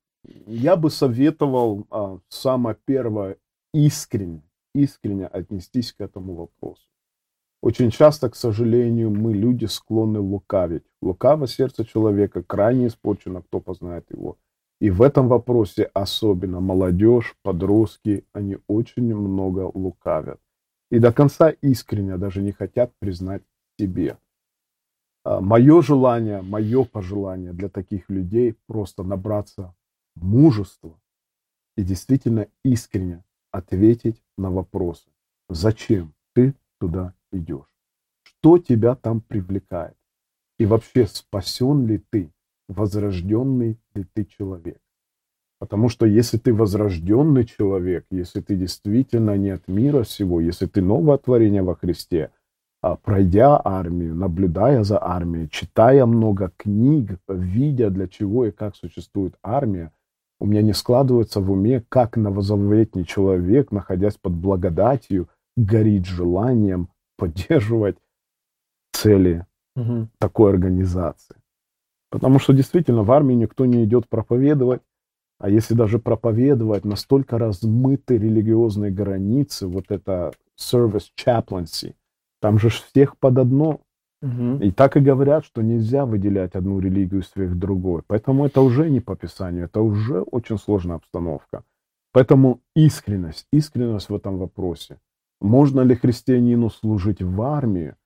я 0.47 0.77
бы 0.77 0.91
советовал 0.91 1.87
а, 1.91 2.19
самое 2.29 2.77
первое 2.87 3.37
искренне, 3.75 4.43
искренне 4.75 5.27
отнестись 5.27 5.93
к 5.93 6.01
этому 6.01 6.35
вопросу. 6.35 6.83
Очень 7.63 7.91
часто, 7.91 8.29
к 8.29 8.35
сожалению, 8.35 9.11
мы, 9.11 9.33
люди, 9.33 9.67
склонны 9.67 10.19
лукавить. 10.19 10.83
Лукаво 11.01 11.47
сердце 11.47 11.85
человека 11.85 12.43
крайне 12.43 12.89
испорчено, 12.89 13.41
кто 13.41 13.61
познает 13.61 14.11
его. 14.11 14.37
И 14.81 14.91
в 14.91 15.01
этом 15.01 15.29
вопросе 15.29 15.85
особенно 15.95 16.59
молодежь, 16.59 17.37
подростки, 17.43 18.27
они 18.33 18.59
очень 18.67 19.15
много 19.15 19.71
лукавят. 19.73 20.41
И 20.91 20.99
до 20.99 21.13
конца 21.13 21.51
искренне 21.51 22.17
даже 22.19 22.43
не 22.43 22.51
хотят 22.51 22.93
признать 22.99 23.43
себе. 23.79 24.19
Мое 25.25 25.83
желание, 25.83 26.43
мое 26.43 26.85
пожелание 26.85 27.53
для 27.53 27.69
таких 27.69 28.11
людей 28.11 28.57
просто 28.67 29.05
набраться 29.05 29.73
мужества 30.17 30.99
и 31.77 31.85
действительно 31.85 32.49
искренне 32.65 33.23
ответить 33.53 34.21
на 34.37 34.51
вопросы. 34.51 35.09
Зачем 35.49 36.13
ты 36.35 36.55
туда 36.81 37.15
идешь? 37.33 37.67
Что 38.23 38.59
тебя 38.59 38.95
там 38.95 39.21
привлекает? 39.21 39.97
И 40.59 40.67
вообще, 40.67 41.07
спасен 41.07 41.87
ли 41.87 42.03
ты? 42.11 42.31
Возрожденный 42.69 43.79
ли 43.95 44.07
ты 44.15 44.25
человек? 44.25 44.79
Потому 45.59 45.89
что 45.89 46.07
если 46.07 46.39
ты 46.39 46.53
возрожденный 46.53 47.45
человек, 47.45 48.05
если 48.11 48.41
ты 48.41 48.57
действительно 48.57 49.37
не 49.37 49.51
от 49.51 49.69
мира 49.69 50.03
всего, 50.03 50.41
если 50.41 50.67
ты 50.67 50.83
новое 50.83 51.19
творение 51.19 51.63
во 51.63 51.77
Христе, 51.77 52.31
а 52.83 52.97
пройдя 52.97 53.61
армию, 53.65 54.15
наблюдая 54.17 54.83
за 54.83 55.01
армией, 55.01 55.49
читая 55.49 56.05
много 56.05 56.53
книг, 56.57 57.21
видя 57.29 57.91
для 57.91 58.09
чего 58.09 58.47
и 58.47 58.51
как 58.51 58.75
существует 58.75 59.35
армия, 59.41 59.93
у 60.41 60.47
меня 60.47 60.63
не 60.63 60.73
складывается 60.73 61.41
в 61.41 61.53
уме, 61.53 61.85
как 61.89 62.17
новозаветний 62.17 63.05
человек, 63.05 63.71
находясь 63.71 64.17
под 64.17 64.33
благодатью, 64.33 65.29
горит 65.57 66.07
желанием 66.07 66.89
поддерживать 67.23 67.97
цели 68.93 69.47
Мгм. 69.77 70.09
такой 70.19 70.51
организации. 70.51 71.37
Потому 72.11 72.41
что 72.41 72.53
действительно 72.53 73.05
в 73.05 73.13
армии 73.13 73.35
никто 73.35 73.65
не 73.65 73.85
идет 73.85 74.09
проповедовать, 74.09 74.83
а 75.39 75.49
если 75.49 75.75
даже 75.75 75.99
проповедовать, 75.99 76.85
настолько 76.85 77.39
размыты 77.39 78.19
религиозные 78.19 78.91
границы, 78.91 79.67
вот 79.69 79.85
это 79.91 80.33
service 80.59 81.11
chaplaincy, 81.17 81.95
там 82.41 82.59
же 82.59 82.69
всех 82.69 83.17
под 83.17 83.39
одно. 83.39 83.81
Мгм. 84.21 84.61
И 84.63 84.73
так 84.73 84.97
и 84.97 85.01
говорят, 85.01 85.45
что 85.45 85.63
нельзя 85.63 86.05
выделять 86.05 86.55
одну 86.55 86.81
религию 86.81 87.23
сверх 87.23 87.55
другой. 87.55 88.03
Поэтому 88.07 88.47
это 88.47 88.61
уже 88.61 88.91
не 88.91 89.01
по 89.01 89.17
Писанию, 89.17 89.65
это 89.65 89.81
уже 89.81 90.21
очень 90.23 90.59
сложная 90.59 90.97
обстановка. 90.97 91.63
Поэтому 92.13 92.61
искренность, 92.77 93.47
искренность 93.53 94.11
в 94.11 94.15
этом 94.15 94.39
вопросе. 94.39 94.99
Можно 95.43 95.81
ли 95.81 95.97
христианину 95.97 96.71
служить 96.71 97.21
в 97.21 97.43
армии? 97.43 97.97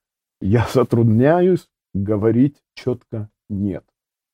Я 0.40 0.66
затрудняюсь 0.72 1.68
говорить 1.92 2.56
четко 2.74 3.28
нет. 3.50 3.84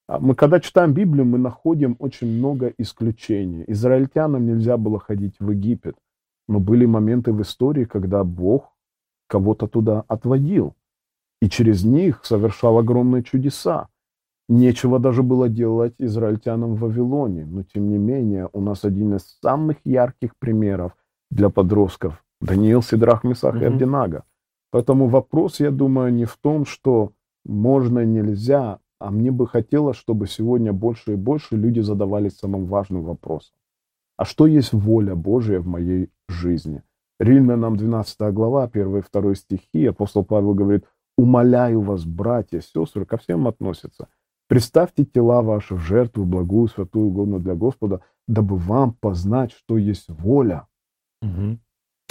А 0.07 0.21
Мы 0.21 0.37
когда 0.37 0.61
читаем 0.61 0.95
Библию, 0.95 1.25
мы 1.25 1.39
находим 1.39 1.97
очень 1.99 2.29
много 2.29 2.73
исключений. 2.79 3.65
Израильтянам 3.67 4.47
нельзя 4.47 4.77
было 4.77 5.01
ходить 5.01 5.35
в 5.41 5.51
Египет, 5.51 5.97
но 6.47 6.61
были 6.61 6.87
моменты 6.87 7.33
в 7.33 7.43
истории, 7.43 7.87
когда 7.87 8.23
Бог 8.23 8.73
кого-то 9.27 9.67
туда 9.67 10.05
отводил 10.07 10.77
и 11.41 11.49
через 11.49 11.83
них 11.83 12.25
совершал 12.25 12.79
огромные 12.79 13.25
чудеса. 13.25 13.89
Нечего 14.49 15.01
даже 15.01 15.25
было 15.25 15.49
делать 15.49 15.95
израильтянам 15.99 16.77
в 16.77 16.81
Вавилоне, 16.81 17.47
но 17.47 17.65
тем 17.65 17.89
не 17.89 17.99
менее 17.99 18.49
у 18.53 18.61
нас 18.61 18.85
один 18.85 19.17
из 19.17 19.39
самых 19.43 19.79
ярких 19.85 20.37
примеров 20.39 20.93
для 21.33 21.51
подростков– 21.51 22.25
Даниил, 22.43 22.83
Сидрах, 22.83 23.25
Месах 23.25 23.55
и. 23.55 23.65
Абдинага. 23.65 24.25
Поэтому 24.71 25.07
вопрос, 25.07 25.61
я 25.61 25.71
думаю, 25.71 26.13
не 26.13 26.25
в 26.25 26.37
том, 26.37 26.67
что 26.67 27.13
можно, 27.45 28.05
нельзя, 28.05 28.79
а 28.99 29.11
мне 29.11 29.31
бы 29.31 29.47
хотелось, 29.47 29.97
чтобы 29.97 30.27
сегодня 30.27 30.73
больше 30.73 31.13
и 31.13 31.17
больше 31.17 31.57
люди 31.57 31.81
задавались 31.81 32.39
самым 32.39 32.67
важным 32.67 33.03
вопросом. 33.03 33.55
А 34.17 34.25
что 34.25 34.47
есть 34.47 34.73
воля 34.73 35.15
Божия 35.15 35.61
в 35.61 35.67
моей 35.67 36.11
жизни? 36.29 36.83
Римлянам 37.21 37.77
12 37.77 38.33
глава, 38.33 38.65
1 38.65 38.97
и 38.97 39.03
2 39.13 39.35
стихи, 39.35 39.87
апостол 39.87 40.25
Павел 40.25 40.55
говорит, 40.55 40.85
«Умоляю 41.17 41.81
вас, 41.81 42.05
братья, 42.05 42.61
сестры, 42.61 43.05
ко 43.05 43.17
всем 43.17 43.47
относятся, 43.47 44.09
представьте 44.49 45.05
тела 45.05 45.43
ваши 45.43 45.75
в 45.75 45.81
жертву, 45.81 46.25
благую, 46.25 46.69
святую, 46.69 47.07
угодную 47.07 47.41
для 47.41 47.55
Господа, 47.55 48.01
дабы 48.27 48.57
вам 48.57 48.95
познать, 48.95 49.53
что 49.53 49.77
есть 49.77 50.09
воля 50.09 50.67
Мгм. 51.23 51.61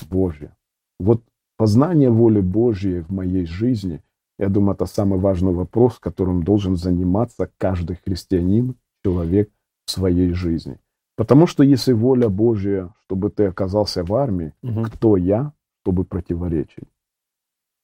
Божья». 0.04 0.56
Вот 1.00 1.24
познание 1.58 2.10
воли 2.10 2.42
Божьей 2.42 3.02
в 3.02 3.12
моей 3.12 3.46
жизни, 3.46 4.02
я 4.40 4.50
думаю, 4.50 4.76
это 4.76 4.86
самый 4.86 5.20
важный 5.20 5.54
вопрос, 5.54 6.00
которым 6.00 6.44
должен 6.44 6.76
заниматься 6.76 7.50
каждый 7.58 7.98
христианин, 8.06 8.76
человек 9.04 9.50
в 9.86 9.92
своей 9.92 10.34
жизни. 10.34 10.80
Потому 11.16 11.48
что 11.48 11.64
если 11.64 11.94
воля 11.94 12.30
Божья, 12.30 12.94
чтобы 13.04 13.30
ты 13.30 13.46
оказался 13.46 14.04
в 14.04 14.14
армии, 14.14 14.54
Мгм. 14.64 14.86
кто 14.86 15.18
я, 15.18 15.54
чтобы 15.82 16.04
противоречить? 16.04 16.88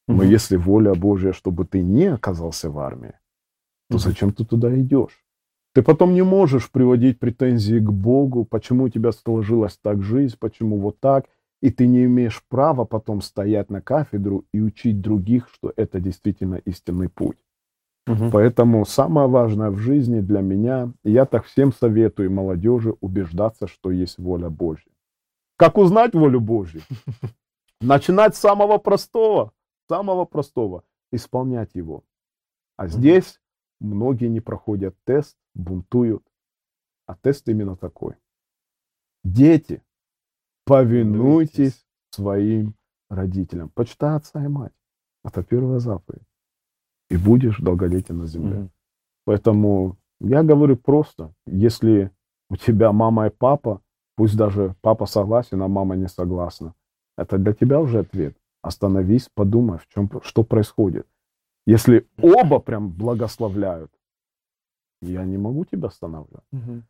Но 0.08 0.24
Мгм. 0.24 0.32
если 0.32 0.56
воля 0.58 0.94
Божья, 0.96 1.34
чтобы 1.34 1.66
ты 1.66 1.82
не 1.82 2.06
оказался 2.06 2.70
в 2.70 2.80
армии, 2.80 3.14
то 3.90 3.98
Мгм. 3.98 4.00
зачем 4.00 4.32
ты 4.32 4.46
туда 4.46 4.76
идешь? 4.80 5.24
Ты 5.74 5.84
потом 5.84 6.14
не 6.14 6.24
можешь 6.24 6.72
приводить 6.72 7.20
претензии 7.20 7.80
к 7.80 7.92
Богу, 7.92 8.46
почему 8.46 8.86
у 8.86 8.90
тебя 8.90 9.12
сложилась 9.12 9.78
так 9.84 10.02
жизнь, 10.02 10.36
почему 10.40 10.80
вот 10.80 11.00
так, 11.00 11.26
и 11.62 11.72
ты 11.72 11.88
не 11.88 12.06
имеешь 12.06 12.44
права 12.48 12.86
потом 12.86 13.22
стоять 13.22 13.70
на 13.70 13.82
кафедру 13.82 14.46
и 14.52 14.62
учить 14.62 15.02
других, 15.02 15.50
что 15.50 15.74
это 15.76 16.00
действительно 16.00 16.56
истинный 16.56 17.10
путь. 17.10 17.38
Угу. 18.08 18.30
Поэтому 18.32 18.86
самое 18.86 19.28
важное 19.28 19.70
в 19.70 19.78
жизни 19.78 20.22
для 20.22 20.42
меня, 20.42 20.94
я 21.04 21.26
так 21.26 21.46
всем 21.46 21.74
советую 21.74 22.32
молодежи 22.32 22.94
убеждаться, 23.02 23.68
что 23.68 23.92
есть 23.92 24.18
воля 24.18 24.50
Божья. 24.50 24.92
Как 25.58 25.78
узнать 25.78 26.14
волю 26.14 26.40
Божью? 26.40 26.82
Начинать 27.82 28.36
с 28.36 28.40
самого 28.40 28.78
простого, 28.78 29.52
самого 29.90 30.26
простого, 30.26 30.84
исполнять 31.12 31.76
его. 31.76 32.04
А 32.78 32.88
здесь 32.88 33.42
многие 33.80 34.28
не 34.28 34.40
проходят 34.40 34.96
тест, 35.04 35.36
бунтуют. 35.54 36.24
А 37.08 37.16
тест 37.16 37.50
именно 37.50 37.76
такой. 37.76 38.16
Дети, 39.24 39.82
повинуйтесь 40.68 41.86
своим 42.12 42.76
родителям. 43.10 43.70
Почитай 43.70 44.16
отца 44.16 44.44
и 44.44 44.48
мать. 44.48 44.74
Это 45.24 45.44
первая 45.44 45.80
заповедь 45.80 46.28
и 47.10 47.18
будешь 47.18 47.60
долголетен 47.60 48.18
на 48.18 48.28
земле. 48.28 48.58
Mm-hmm. 48.58 48.70
Поэтому 49.26 49.98
я 50.20 50.44
говорю 50.44 50.78
просто, 50.78 51.34
если 51.46 52.12
у 52.50 52.56
тебя 52.56 52.92
мама 52.92 53.28
и 53.28 53.30
папа, 53.30 53.82
пусть 54.16 54.36
даже 54.36 54.76
папа 54.82 55.06
согласен, 55.06 55.62
а 55.62 55.68
мама 55.68 55.96
не 55.96 56.08
согласна, 56.08 56.74
это 57.18 57.38
для 57.38 57.54
тебя 57.54 57.80
уже 57.80 58.00
ответ. 58.00 58.36
Остановись, 58.62 59.30
подумай, 59.34 59.78
в 59.78 59.88
чем, 59.88 60.10
что 60.24 60.44
происходит. 60.44 61.08
Если 61.66 62.08
оба 62.22 62.60
прям 62.60 62.90
благословляют, 62.90 63.92
я 65.02 65.24
не 65.26 65.38
могу 65.38 65.66
тебя 65.66 65.88
останавливать. 65.88 66.44
Mm-hmm. 66.54 66.82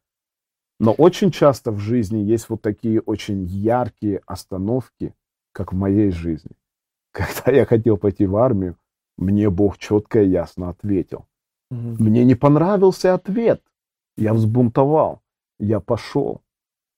Но 0.80 0.92
очень 0.94 1.32
часто 1.32 1.72
в 1.72 1.80
жизни 1.80 2.20
есть 2.20 2.50
вот 2.50 2.62
такие 2.62 3.02
очень 3.02 3.46
яркие 3.46 4.22
остановки, 4.26 5.14
как 5.52 5.74
в 5.74 5.76
моей 5.76 6.12
жизни. 6.12 6.52
Когда 7.12 7.52
я 7.52 7.66
хотел 7.66 7.98
пойти 7.98 8.26
в 8.26 8.36
армию, 8.36 8.78
мне 9.18 9.50
Бог 9.50 9.78
четко 9.78 10.22
и 10.22 10.30
ясно 10.30 10.70
ответил. 10.70 11.26
Угу. 11.72 12.04
Мне 12.04 12.24
не 12.24 12.36
понравился 12.36 13.14
ответ. 13.14 13.62
Я 14.16 14.34
взбунтовал. 14.34 15.22
Я 15.60 15.80
пошел. 15.80 16.42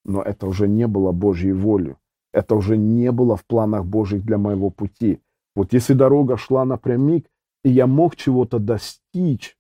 Но 0.04 0.22
это 0.22 0.48
уже 0.48 0.68
не 0.68 0.88
было 0.88 1.12
Божьей 1.12 1.54
волей. 1.54 1.96
Это 2.34 2.56
уже 2.56 2.78
не 2.78 3.12
было 3.12 3.36
в 3.36 3.46
планах 3.46 3.86
Божьих 3.86 4.24
для 4.24 4.38
моего 4.38 4.70
пути. 4.70 5.22
Вот 5.56 5.74
если 5.74 5.94
дорога 5.94 6.38
шла 6.38 6.66
напрямик, 6.66 7.28
и 7.64 7.70
я 7.70 7.88
мог 7.88 8.16
чего-то 8.16 8.60
достичь, 8.60 9.58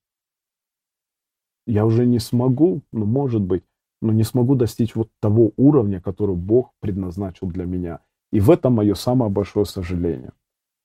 я 1.65 1.85
уже 1.85 2.05
не 2.05 2.19
смогу, 2.19 2.81
ну, 2.91 3.05
может 3.05 3.41
быть, 3.41 3.63
но 4.01 4.13
не 4.13 4.23
смогу 4.23 4.55
достичь 4.55 4.95
вот 4.95 5.09
того 5.19 5.51
уровня, 5.57 6.01
который 6.01 6.35
Бог 6.35 6.73
предназначил 6.79 7.47
для 7.47 7.65
меня. 7.65 7.99
И 8.31 8.39
в 8.39 8.51
этом 8.51 8.73
мое 8.73 8.93
самое 8.93 9.31
большое 9.31 9.65
сожаление. 9.65 10.33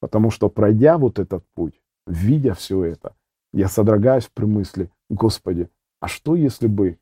Потому 0.00 0.30
что 0.30 0.48
пройдя 0.48 0.98
вот 0.98 1.18
этот 1.18 1.44
путь, 1.54 1.80
видя 2.06 2.54
все 2.54 2.84
это, 2.84 3.14
я 3.52 3.68
содрогаюсь 3.68 4.28
при 4.32 4.44
мысли, 4.46 4.90
Господи, 5.08 5.70
а 6.00 6.08
что 6.08 6.34
если 6.34 6.66
бы 6.66 6.98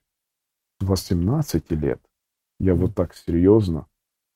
с 0.80 0.84
18 0.84 1.70
лет 1.72 2.00
я 2.60 2.74
вот 2.74 2.94
так 2.94 3.14
серьезно 3.14 3.86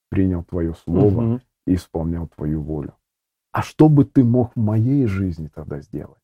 принял 0.09 0.43
Твое 0.45 0.75
Слово 0.75 1.35
угу. 1.35 1.41
и 1.67 1.75
исполнял 1.75 2.27
Твою 2.29 2.63
волю? 2.63 2.95
А 3.53 3.63
что 3.63 3.89
бы 3.89 4.05
Ты 4.05 4.25
мог 4.25 4.53
в 4.55 4.59
моей 4.59 5.07
жизни 5.07 5.49
тогда 5.49 5.81
сделать? 5.81 6.21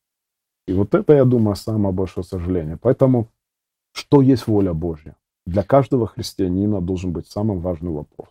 И 0.67 0.73
вот 0.73 0.95
это, 0.95 1.13
я 1.13 1.25
думаю, 1.25 1.55
самое 1.55 1.93
большое 1.93 2.23
сожаление. 2.23 2.77
Поэтому, 2.77 3.27
что 3.91 4.21
есть 4.21 4.47
воля 4.47 4.73
Божья? 4.73 5.15
Для 5.45 5.63
каждого 5.63 6.07
христианина 6.07 6.81
должен 6.81 7.11
быть 7.11 7.27
самый 7.27 7.57
важный 7.57 7.91
вопрос. 7.91 8.29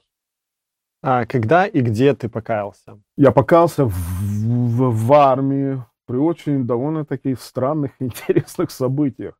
А 1.02 1.26
когда 1.26 1.66
и 1.66 1.80
где 1.80 2.14
ты 2.14 2.28
покаялся? 2.28 3.00
Я 3.16 3.32
покаялся 3.32 3.84
в, 3.84 3.92
в, 3.92 5.06
в 5.06 5.12
армии 5.12 5.82
при 6.06 6.16
очень 6.16 6.64
довольно-таки 6.66 7.34
странных 7.34 7.92
и 7.98 8.04
интересных 8.04 8.70
событиях. 8.70 9.38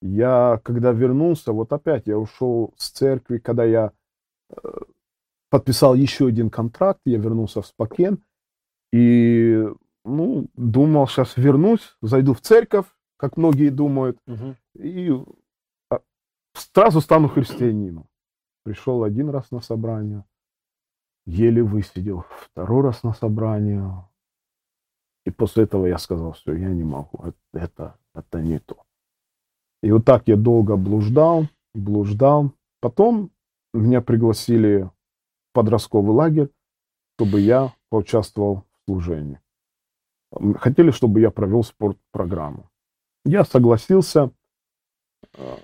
Я, 0.00 0.60
когда 0.62 0.92
вернулся, 0.92 1.52
вот 1.52 1.72
опять 1.72 2.06
я 2.06 2.18
ушел 2.18 2.72
с 2.76 2.90
церкви, 2.90 3.38
когда 3.38 3.64
я 3.64 3.92
э, 4.50 4.68
подписал 5.50 5.94
еще 5.94 6.28
один 6.28 6.50
контракт, 6.50 7.00
я 7.04 7.18
вернулся 7.18 7.62
в 7.62 7.66
Спокен, 7.66 8.22
и, 8.92 9.66
ну, 10.04 10.48
думал, 10.54 11.08
сейчас 11.08 11.36
вернусь, 11.36 11.96
зайду 12.00 12.32
в 12.32 12.40
церковь, 12.40 12.86
как 13.16 13.36
многие 13.36 13.70
думают, 13.70 14.18
угу. 14.26 14.54
и 14.74 15.12
сразу 16.58 17.00
стану 17.00 17.28
христианином. 17.28 18.06
Пришел 18.64 19.02
один 19.02 19.30
раз 19.30 19.50
на 19.50 19.60
собрание, 19.60 20.24
еле 21.26 21.62
высидел 21.62 22.24
второй 22.30 22.82
раз 22.82 23.02
на 23.02 23.12
собрание. 23.14 24.08
И 25.24 25.30
после 25.30 25.64
этого 25.64 25.86
я 25.86 25.98
сказал, 25.98 26.32
все, 26.32 26.54
я 26.54 26.68
не 26.68 26.84
могу, 26.84 27.32
это, 27.52 27.98
это 28.14 28.40
не 28.40 28.58
то. 28.58 28.82
И 29.82 29.92
вот 29.92 30.04
так 30.04 30.26
я 30.26 30.36
долго 30.36 30.76
блуждал, 30.76 31.46
блуждал. 31.74 32.52
Потом 32.80 33.30
меня 33.72 34.00
пригласили 34.00 34.82
в 34.82 34.92
подростковый 35.52 36.14
лагерь, 36.14 36.50
чтобы 37.16 37.40
я 37.40 37.74
поучаствовал 37.90 38.64
в 38.72 38.84
служении. 38.86 39.40
Хотели, 40.56 40.90
чтобы 40.90 41.20
я 41.20 41.30
провел 41.30 41.62
спортпрограмму. 41.62 42.70
Я 43.24 43.44
согласился, 43.44 44.30
э, 45.34 45.56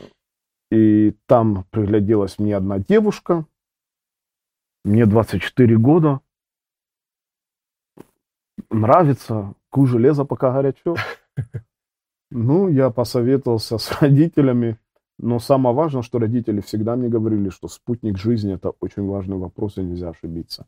и 0.74 1.16
там 1.26 1.64
пригляделась 1.70 2.38
мне 2.38 2.56
одна 2.56 2.80
девушка, 2.80 3.46
мне 4.84 5.06
24 5.06 5.76
года. 5.76 6.20
Нравится. 8.70 9.54
Ку 9.70 9.86
железо 9.86 10.24
пока 10.24 10.52
горячо. 10.52 10.96
Ну, 12.36 12.68
я 12.68 12.90
посоветовался 12.90 13.78
с 13.78 13.92
родителями. 14.00 14.76
Но 15.18 15.38
самое 15.38 15.76
важное, 15.76 16.02
что 16.02 16.18
родители 16.18 16.60
всегда 16.60 16.96
мне 16.96 17.08
говорили, 17.08 17.48
что 17.48 17.68
спутник 17.68 18.18
жизни– 18.18 18.54
это 18.54 18.70
очень 18.80 19.06
важный 19.06 19.36
вопрос, 19.36 19.78
и 19.78 19.82
нельзя 19.82 20.08
ошибиться. 20.08 20.66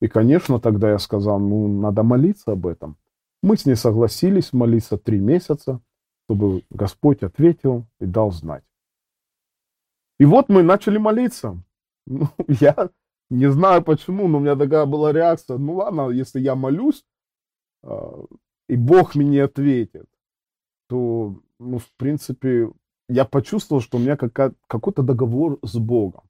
И, 0.00 0.06
конечно, 0.06 0.60
тогда 0.60 0.90
я 0.90 0.98
сказал, 1.00 1.40
ну, 1.40 1.66
надо 1.66 2.04
молиться 2.04 2.52
об 2.52 2.68
этом. 2.68 2.96
Мы 3.42 3.56
с 3.56 3.66
ней 3.66 3.74
согласились 3.74 4.52
молиться 4.52 4.96
три 4.96 5.18
месяца, 5.18 5.80
чтобы 6.26 6.62
Господь 6.70 7.24
ответил 7.24 7.86
и 7.98 8.06
дал 8.06 8.30
знать. 8.30 8.67
И 10.18 10.24
вот 10.24 10.48
мы 10.48 10.62
начали 10.62 10.98
молиться. 10.98 11.62
Ну, 12.10 12.26
я 12.48 12.88
не 13.28 13.50
знаю 13.52 13.82
почему, 13.82 14.28
но 14.28 14.38
у 14.38 14.40
меня 14.40 14.56
такая 14.56 14.86
была 14.86 15.12
реакция. 15.12 15.58
Ну 15.58 15.74
ладно, 15.74 16.08
если 16.08 16.40
я 16.40 16.54
молюсь, 16.54 17.04
э, 17.82 18.24
и 18.70 18.76
Бог 18.76 19.14
мне 19.14 19.44
ответит, 19.44 20.06
то, 20.88 21.38
ну, 21.58 21.78
в 21.78 21.90
принципе, 21.98 22.70
я 23.10 23.26
почувствовал, 23.26 23.82
что 23.82 23.98
у 23.98 24.00
меня 24.00 24.16
какой-то 24.16 25.02
договор 25.02 25.58
с 25.62 25.76
Богом. 25.76 26.22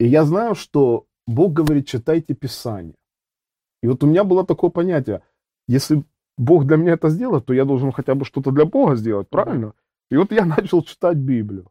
И 0.00 0.06
я 0.06 0.24
знаю, 0.24 0.54
что 0.54 1.06
Бог 1.26 1.52
говорит, 1.52 1.86
читайте 1.86 2.34
Писание. 2.34 2.96
И 3.82 3.88
вот 3.88 4.02
у 4.02 4.06
меня 4.06 4.24
было 4.24 4.46
такое 4.46 4.70
понятие, 4.70 5.22
если 5.68 6.04
Бог 6.36 6.66
для 6.66 6.76
меня 6.76 6.92
это 6.92 7.10
сделает, 7.10 7.46
то 7.46 7.52
я 7.52 7.64
должен 7.64 7.92
хотя 7.92 8.14
бы 8.14 8.24
что-то 8.24 8.50
для 8.50 8.64
Бога 8.64 8.96
сделать, 8.96 9.28
правильно? 9.28 9.74
И 10.10 10.16
вот 10.16 10.32
я 10.32 10.44
начал 10.56 10.82
читать 10.82 11.16
Библию. 11.16 11.70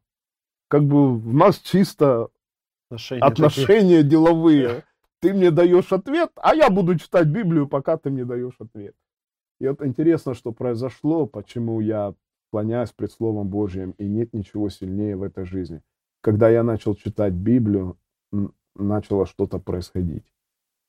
Как 0.74 0.86
бы 0.86 1.18
у 1.18 1.34
нас 1.34 1.60
чисто 1.60 2.30
отношения, 2.90 3.22
отношения 3.22 3.98
такие. 3.98 4.10
деловые. 4.10 4.84
Ты 5.20 5.32
мне 5.32 5.52
даешь 5.52 5.94
ответ, 5.94 6.32
а 6.38 6.56
я 6.56 6.72
буду 6.72 6.98
читать 6.98 7.28
Библию, 7.28 7.68
пока 7.68 7.96
ты 7.96 8.10
мне 8.10 8.26
даешь 8.26 8.56
ответ. 8.58 8.96
И 9.60 9.68
вот 9.68 9.86
интересно, 9.86 10.34
что 10.34 10.52
произошло, 10.52 11.28
почему 11.28 11.80
я 11.80 12.16
склоняюсь 12.48 12.90
пред 12.90 13.12
Словом 13.12 13.50
Божьим, 13.50 13.92
и 14.00 14.08
нет 14.08 14.34
ничего 14.34 14.68
сильнее 14.70 15.16
в 15.16 15.22
этой 15.22 15.46
жизни. 15.46 15.84
Когда 16.22 16.50
я 16.50 16.64
начал 16.64 16.96
читать 16.96 17.34
Библию, 17.34 17.96
начало 18.74 19.28
что-то 19.28 19.60
происходить. 19.60 20.26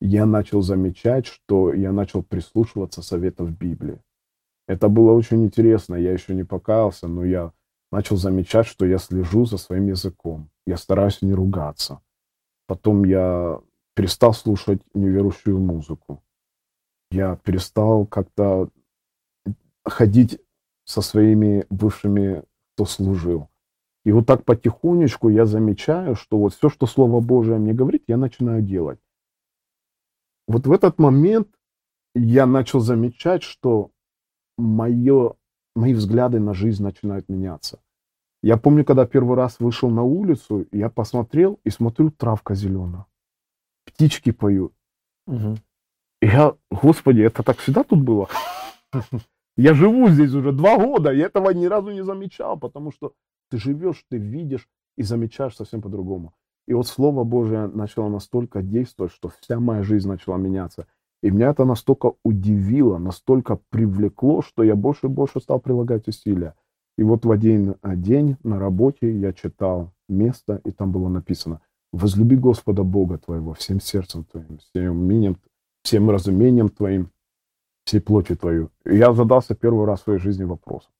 Я 0.00 0.24
начал 0.24 0.62
замечать, 0.62 1.26
что 1.26 1.74
я 1.74 1.92
начал 1.92 2.22
прислушиваться 2.22 3.02
советов 3.02 3.50
Библии. 3.50 4.00
Это 4.66 4.88
было 4.88 5.12
очень 5.12 5.44
интересно, 5.44 5.94
я 5.94 6.14
еще 6.14 6.34
не 6.34 6.44
покаялся, 6.44 7.06
но 7.06 7.22
я 7.22 7.52
начал 7.94 8.16
замечать, 8.16 8.66
что 8.66 8.84
я 8.86 8.98
слежу 8.98 9.46
за 9.46 9.56
своим 9.56 9.86
языком. 9.86 10.50
Я 10.66 10.76
стараюсь 10.76 11.22
не 11.22 11.32
ругаться. 11.32 12.00
Потом 12.66 13.04
я 13.04 13.60
перестал 13.94 14.34
слушать 14.34 14.82
неверующую 14.94 15.60
музыку. 15.60 16.20
Я 17.12 17.36
перестал 17.36 18.04
как-то 18.06 18.68
ходить 19.84 20.40
со 20.84 21.02
своими 21.02 21.66
бывшими, 21.70 22.42
кто 22.74 22.84
служил. 22.84 23.48
И 24.04 24.10
вот 24.10 24.26
так 24.26 24.44
потихонечку 24.44 25.28
я 25.28 25.46
замечаю, 25.46 26.16
что 26.16 26.38
вот 26.38 26.52
все, 26.54 26.68
что 26.68 26.86
Слово 26.86 27.20
Божие 27.20 27.58
мне 27.58 27.74
говорит, 27.74 28.02
я 28.08 28.16
начинаю 28.16 28.60
делать. 28.60 28.98
Вот 30.48 30.66
в 30.66 30.72
этот 30.72 30.98
момент 30.98 31.48
я 32.16 32.46
начал 32.46 32.80
замечать, 32.80 33.44
что 33.44 33.92
мое, 34.58 35.34
мои 35.76 35.94
взгляды 35.94 36.40
на 36.40 36.54
жизнь 36.54 36.82
начинают 36.82 37.28
меняться. 37.28 37.83
Я 38.44 38.58
помню, 38.58 38.84
когда 38.84 39.06
первый 39.06 39.36
раз 39.36 39.58
вышел 39.58 39.88
на 39.88 40.02
улицу, 40.02 40.66
я 40.70 40.90
посмотрел 40.90 41.58
и 41.64 41.70
смотрю, 41.70 42.10
травка 42.10 42.54
зеленая. 42.54 43.06
Птички 43.86 44.32
поют. 44.32 44.74
Мгм. 45.26 45.56
И 46.20 46.26
я, 46.26 46.54
господи, 46.70 47.22
это 47.22 47.42
так 47.42 47.56
всегда 47.56 47.84
тут 47.84 48.02
было? 48.02 48.28
Я 49.56 49.72
живу 49.72 50.08
здесь 50.08 50.34
уже 50.34 50.52
два 50.52 50.76
года, 50.76 51.10
и 51.10 51.20
этого 51.20 51.52
ни 51.52 51.64
разу 51.64 51.90
не 51.90 52.04
замечал, 52.04 52.58
потому 52.58 52.92
что 52.92 53.14
ты 53.48 53.56
живешь, 53.56 54.04
ты 54.10 54.18
видишь 54.18 54.68
и 54.98 55.02
замечаешь 55.02 55.56
совсем 55.56 55.80
по-другому. 55.80 56.34
И 56.66 56.74
вот 56.74 56.86
Слово 56.86 57.24
Божие 57.24 57.66
начало 57.68 58.10
настолько 58.10 58.60
действовать, 58.60 59.12
что 59.12 59.30
вся 59.40 59.58
моя 59.58 59.82
жизнь 59.82 60.06
начала 60.08 60.36
меняться. 60.36 60.86
И 61.22 61.30
меня 61.30 61.48
это 61.48 61.64
настолько 61.64 62.12
удивило, 62.22 62.98
настолько 62.98 63.58
привлекло, 63.70 64.42
что 64.42 64.62
я 64.62 64.74
больше 64.76 65.06
и 65.06 65.08
больше 65.08 65.40
стал 65.40 65.60
прилагать 65.60 66.08
усилия. 66.08 66.54
И 66.96 67.02
вот 67.02 67.24
в 67.24 67.30
один 67.30 67.76
а, 67.82 67.96
день 67.96 68.36
на 68.42 68.58
работе 68.58 69.10
я 69.18 69.32
читал 69.32 69.92
место, 70.08 70.60
и 70.64 70.70
там 70.70 70.92
было 70.92 71.08
написано 71.08 71.60
«Возлюби 71.92 72.36
Господа 72.36 72.82
Бога 72.84 73.18
твоего 73.18 73.54
всем 73.54 73.80
сердцем 73.80 74.24
твоим, 74.24 74.58
всем 74.58 75.00
умением, 75.00 75.38
всем 75.82 76.10
разумением 76.10 76.68
твоим, 76.68 77.10
всей 77.84 78.00
плотью 78.00 78.36
твою». 78.36 78.70
И 78.84 78.96
я 78.96 79.12
задался 79.12 79.54
первый 79.54 79.86
раз 79.86 80.00
в 80.00 80.04
своей 80.04 80.18
жизни 80.20 80.44
вопросом, 80.44 80.92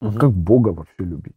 а 0.00 0.06
Мгм. 0.10 0.18
как 0.18 0.32
Бога 0.32 0.68
вообще 0.68 1.04
любить? 1.04 1.36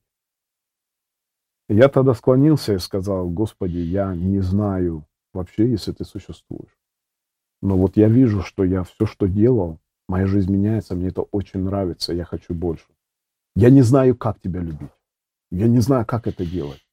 И 1.68 1.76
я 1.76 1.90
тогда 1.90 2.14
склонился 2.14 2.74
и 2.74 2.80
сказал, 2.80 3.28
Господи, 3.30 3.78
я 3.78 4.14
не 4.16 4.40
знаю 4.40 5.08
вообще, 5.34 5.68
если 5.70 5.92
ты 5.94 6.06
существуешь. 6.06 6.78
Но 7.62 7.76
вот 7.78 7.98
я 7.98 8.08
вижу, 8.08 8.42
что 8.42 8.64
я 8.64 8.84
все, 8.84 9.08
что 9.08 9.28
делал, 9.28 9.80
моя 10.08 10.28
жизнь 10.28 10.52
меняется, 10.54 10.96
мне 10.96 11.08
это 11.08 11.24
очень 11.24 11.62
нравится, 11.62 12.14
я 12.14 12.24
хочу 12.24 12.54
больше. 12.54 12.86
Я 13.56 13.70
не 13.70 13.82
знаю, 13.84 14.16
как 14.16 14.40
тебя 14.42 14.62
любить. 14.62 14.92
Я 15.52 15.68
не 15.68 15.80
знаю, 15.80 16.06
как 16.06 16.28
это 16.28 16.46
делать. 16.46 16.86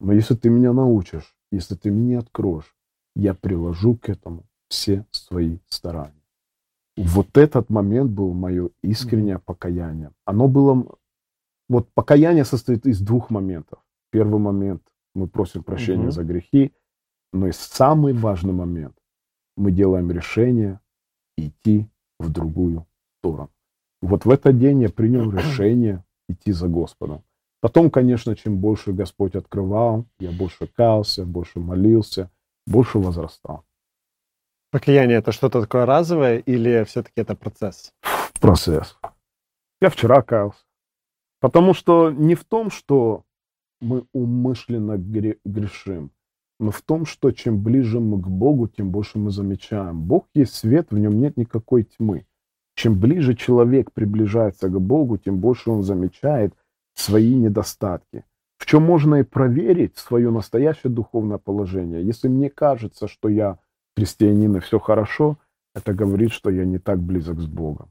Но 0.00 0.12
если 0.12 0.34
ты 0.34 0.50
меня 0.50 0.72
научишь, 0.72 1.34
если 1.52 1.74
ты 1.74 1.90
мне 1.90 2.18
откроешь, 2.18 2.76
я 3.16 3.34
приложу 3.34 3.96
к 3.96 4.08
этому 4.08 4.44
все 4.68 5.06
свои 5.10 5.58
старания. 5.68 6.14
Вот 6.96 7.36
этот 7.36 7.70
момент 7.70 8.10
был 8.10 8.34
мое 8.34 8.70
искреннее 8.82 9.38
покаяние. 9.38 10.12
Оно 10.24 10.48
было... 10.48 10.86
Вот 11.68 11.88
покаяние 11.94 12.44
состоит 12.44 12.86
из 12.86 13.00
двух 13.00 13.30
моментов. 13.30 13.78
Первый 14.10 14.40
момент 14.40 14.82
мы 15.14 15.28
просим 15.28 15.62
прощения 15.62 16.04
Мгм. 16.04 16.12
за 16.12 16.24
грехи, 16.24 16.72
но 17.32 17.46
и 17.46 17.52
самый 17.52 18.12
важный 18.12 18.52
момент 18.52 18.96
мы 19.56 19.70
делаем 19.70 20.10
решение 20.10 20.80
идти 21.36 21.88
в 22.18 22.30
другую 22.30 22.86
сторону. 23.18 23.50
Вот 24.02 24.24
в 24.24 24.30
этот 24.30 24.58
день 24.58 24.82
я 24.82 24.88
принял 24.88 25.30
решение 25.30 26.04
идти 26.28 26.52
за 26.52 26.68
Господом. 26.68 27.22
Потом, 27.60 27.90
конечно, 27.90 28.34
чем 28.34 28.58
больше 28.58 28.92
Господь 28.92 29.34
открывал, 29.34 30.06
я 30.18 30.30
больше 30.30 30.66
каялся, 30.66 31.26
больше 31.26 31.60
молился, 31.60 32.30
больше 32.66 32.98
возрастал. 32.98 33.64
Покаяние 34.70 35.18
это 35.18 35.32
что-то 35.32 35.60
такое 35.60 35.84
разовое 35.84 36.38
или 36.38 36.84
все-таки 36.84 37.20
это 37.20 37.34
процесс? 37.34 37.92
Процесс. 38.40 38.96
Я 39.80 39.90
вчера 39.90 40.22
каялся. 40.22 40.64
Потому 41.40 41.74
что 41.74 42.10
не 42.10 42.34
в 42.34 42.44
том, 42.44 42.70
что 42.70 43.24
мы 43.80 44.06
умышленно 44.12 44.96
гре- 44.96 45.38
грешим, 45.44 46.12
но 46.58 46.70
в 46.70 46.82
том, 46.82 47.06
что 47.06 47.30
чем 47.32 47.62
ближе 47.62 47.98
мы 47.98 48.20
к 48.20 48.28
Богу, 48.28 48.68
тем 48.68 48.90
больше 48.90 49.18
мы 49.18 49.30
замечаем. 49.30 50.02
Бог 50.02 50.28
есть 50.34 50.54
свет, 50.54 50.88
в 50.90 50.98
нем 50.98 51.18
нет 51.18 51.36
никакой 51.36 51.84
тьмы. 51.84 52.26
Чем 52.80 52.98
ближе 52.98 53.34
человек 53.34 53.92
приближается 53.92 54.70
к 54.70 54.80
Богу, 54.80 55.18
тем 55.18 55.38
больше 55.38 55.70
он 55.70 55.82
замечает 55.82 56.54
свои 56.94 57.34
недостатки. 57.34 58.24
В 58.56 58.64
чем 58.64 58.84
можно 58.84 59.16
и 59.16 59.22
проверить 59.22 59.98
свое 59.98 60.30
настоящее 60.30 60.90
духовное 60.90 61.36
положение. 61.36 62.02
Если 62.02 62.28
мне 62.28 62.48
кажется, 62.48 63.06
что 63.06 63.28
я 63.28 63.58
христианин 63.98 64.56
и 64.56 64.60
все 64.60 64.78
хорошо, 64.78 65.36
это 65.74 65.92
говорит, 65.92 66.32
что 66.32 66.48
я 66.48 66.64
не 66.64 66.78
так 66.78 67.00
близок 67.00 67.40
с 67.40 67.46
Богом. 67.46 67.90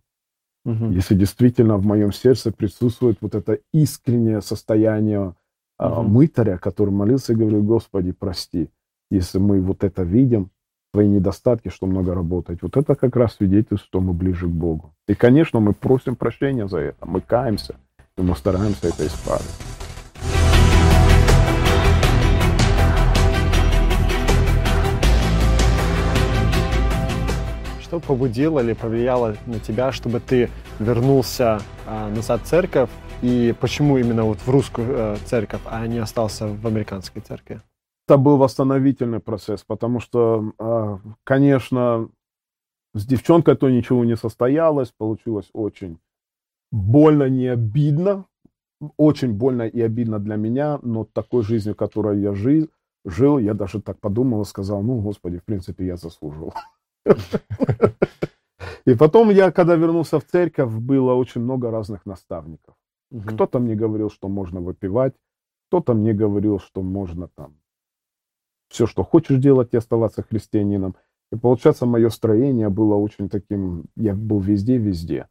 Мгм. 0.65 0.89
Если 0.89 1.13
действительно 1.13 1.77
в 1.77 1.85
моем 1.85 2.11
сердце 2.11 2.51
присутствует 2.51 3.19
вот 3.21 3.35
это 3.35 3.59
искреннее 3.71 4.41
состояние 4.41 5.35
Мгм. 5.77 6.05
мытаря, 6.09 6.57
который 6.57 6.89
молился 6.89 7.33
и 7.33 7.35
говорил, 7.35 7.61
Господи, 7.61 8.11
прости. 8.11 8.71
Если 9.11 9.37
мы 9.37 9.61
вот 9.61 9.83
это 9.83 10.01
видим, 10.01 10.49
свои 10.93 11.07
недостатки, 11.07 11.69
что 11.69 11.85
много 11.85 12.15
работать, 12.15 12.61
вот 12.61 12.75
это 12.75 12.95
как 12.95 13.15
раз 13.15 13.35
свидетельствует, 13.35 13.81
что 13.81 14.01
мы 14.01 14.13
ближе 14.13 14.47
к 14.47 14.51
Богу. 14.51 14.93
И, 15.07 15.13
конечно, 15.13 15.59
мы 15.59 15.73
просим 15.73 16.15
прощения 16.15 16.67
за 16.67 16.79
это, 16.79 17.05
мы 17.05 17.21
каемся, 17.21 17.75
и 18.17 18.21
мы 18.21 18.35
стараемся 18.35 18.87
это 18.87 19.05
исправить. 19.05 19.45
Что 27.81 27.99
побудило 27.99 28.59
или 28.59 28.73
повлияло 28.73 29.35
на 29.47 29.59
тебя, 29.59 29.91
чтобы 29.91 30.19
ты 30.19 30.49
вернулся 30.79 31.59
а, 31.87 32.09
назад 32.09 32.41
в 32.43 32.45
церковь? 32.45 32.89
И 33.21 33.53
почему 33.59 33.97
именно 33.97 34.23
вот 34.23 34.37
в 34.37 34.49
русскую 34.49 34.87
э, 34.89 35.17
церковь, 35.25 35.59
а 35.65 35.85
не 35.87 35.97
остался 35.97 36.47
в 36.47 36.65
американской 36.65 37.21
церкви? 37.21 37.61
Это 38.09 38.17
был 38.17 38.37
восстановительный 38.37 39.19
процесс, 39.19 39.63
потому 39.63 39.99
что, 39.99 40.51
а, 40.57 40.99
конечно, 41.23 42.09
с 42.95 43.05
девчонкой 43.05 43.55
то 43.55 43.69
ничего 43.69 44.03
не 44.03 44.17
состоялось, 44.17 44.91
получилось 44.97 45.51
очень 45.53 45.99
больно, 46.71 47.29
не 47.29 47.45
обидно, 47.45 48.25
очень 48.97 49.31
больно 49.31 49.61
и 49.67 49.79
обидно 49.79 50.17
для 50.17 50.37
меня, 50.37 50.79
но 50.81 51.05
такой 51.05 51.43
жизнью, 51.43 51.75
которой 51.75 52.19
я 52.19 52.33
жил, 52.33 52.67
жил, 53.05 53.37
я 53.37 53.53
даже 53.53 53.79
так 53.79 53.99
подумал 53.99 54.41
и 54.41 54.45
сказал, 54.45 54.81
ну, 54.81 54.99
Господи, 55.01 55.37
в 55.37 55.43
принципе, 55.43 55.85
я 55.85 55.95
заслужил. 55.95 56.51
И 58.87 58.95
потом 58.95 59.29
я, 59.29 59.51
когда 59.51 59.75
вернулся 59.75 60.19
в 60.19 60.25
церковь, 60.25 60.73
было 60.73 61.13
очень 61.13 61.41
много 61.41 61.69
разных 61.69 62.07
наставников. 62.07 62.73
Кто-то 63.27 63.59
мне 63.59 63.75
говорил, 63.75 64.09
что 64.09 64.29
можно 64.29 64.61
выпивать, 64.61 65.13
кто-то 65.67 65.93
мне 65.93 66.13
говорил, 66.13 66.57
что 66.57 66.81
можно 66.81 67.27
там 67.27 67.53
все, 68.69 68.85
что 68.85 69.03
хочешь 69.03 69.39
делать 69.39 69.73
и 69.73 69.77
оставаться 69.77 70.23
христианином. 70.23 70.95
И 71.31 71.35
получается, 71.35 71.85
мое 71.85 72.09
строение 72.09 72.69
было 72.69 72.95
очень 72.95 73.29
таким, 73.29 73.85
я 73.95 74.15
был 74.15 74.39
везде-везде. 74.39 75.27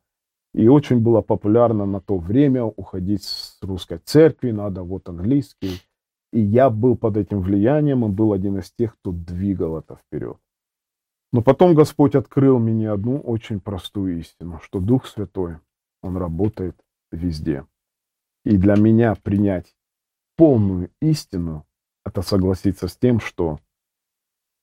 И 0.55 0.69
очень 0.69 1.01
было 1.01 1.21
популярно 1.21 1.87
на 1.87 2.01
то 2.01 2.19
время 2.19 2.65
уходить 2.65 3.23
с 3.25 3.59
русской 3.63 3.99
церкви, 3.99 4.51
надо 4.51 4.83
вот 4.83 5.09
английский. 5.09 5.81
И 6.33 6.41
я 6.41 6.69
был 6.69 6.97
под 6.97 7.17
этим 7.17 7.41
влиянием 7.41 8.05
и 8.05 8.09
был 8.09 8.33
один 8.33 8.59
из 8.59 8.71
тех, 8.73 8.97
кто 8.99 9.13
двигал 9.13 9.79
это 9.79 9.97
вперед. 9.97 10.37
Но 11.33 11.43
потом 11.43 11.75
Господь 11.75 12.15
открыл 12.15 12.59
мне 12.59 12.91
одну 12.91 13.19
очень 13.21 13.61
простую 13.61 14.19
истину, 14.19 14.61
что 14.63 14.81
Дух 14.81 15.07
Святой, 15.07 15.59
Он 16.03 16.17
работает 16.17 16.77
везде. 17.13 17.67
И 18.45 18.57
для 18.57 18.77
меня 18.77 19.15
принять 19.15 19.75
полную 20.37 20.91
истину– 21.01 21.65
это 22.09 22.23
согласиться 22.23 22.89
с 22.89 22.97
тем, 22.97 23.21
что 23.21 23.59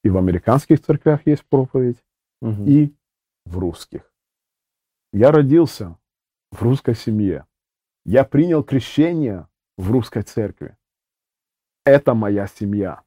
и 0.03 0.09
в 0.09 0.17
американских 0.17 0.81
церквях 0.81 1.25
есть 1.25 1.45
проповедь, 1.45 1.97
Мгм. 2.41 2.65
и 2.67 2.93
в 3.45 3.57
русских. 3.57 4.11
Я 5.13 5.31
родился 5.31 5.97
в 6.51 6.61
русской 6.61 6.95
семье. 6.95 7.45
Я 8.05 8.23
принял 8.23 8.63
крещение 8.63 9.47
в 9.77 9.91
русской 9.91 10.21
церкви. 10.23 10.75
Это 11.85 12.13
моя 12.13 12.47
семья. 12.47 13.01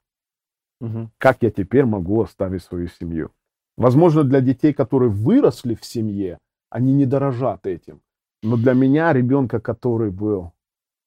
Мгм. 0.80 1.10
Как 1.18 1.42
я 1.42 1.50
теперь 1.50 1.84
могу 1.84 2.22
оставить 2.22 2.62
свою 2.62 2.88
семью? 2.88 3.30
Возможно, 3.76 4.24
для 4.24 4.40
детей, 4.40 4.72
которые 4.72 5.10
выросли 5.10 5.74
в 5.74 5.84
семье, 5.84 6.38
они 6.70 6.92
не 6.92 7.06
дорожат 7.06 7.66
этим. 7.66 8.00
Но 8.42 8.56
для 8.56 8.72
меня, 8.74 9.12
ребенка, 9.12 9.60
который 9.60 10.10
был 10.10 10.52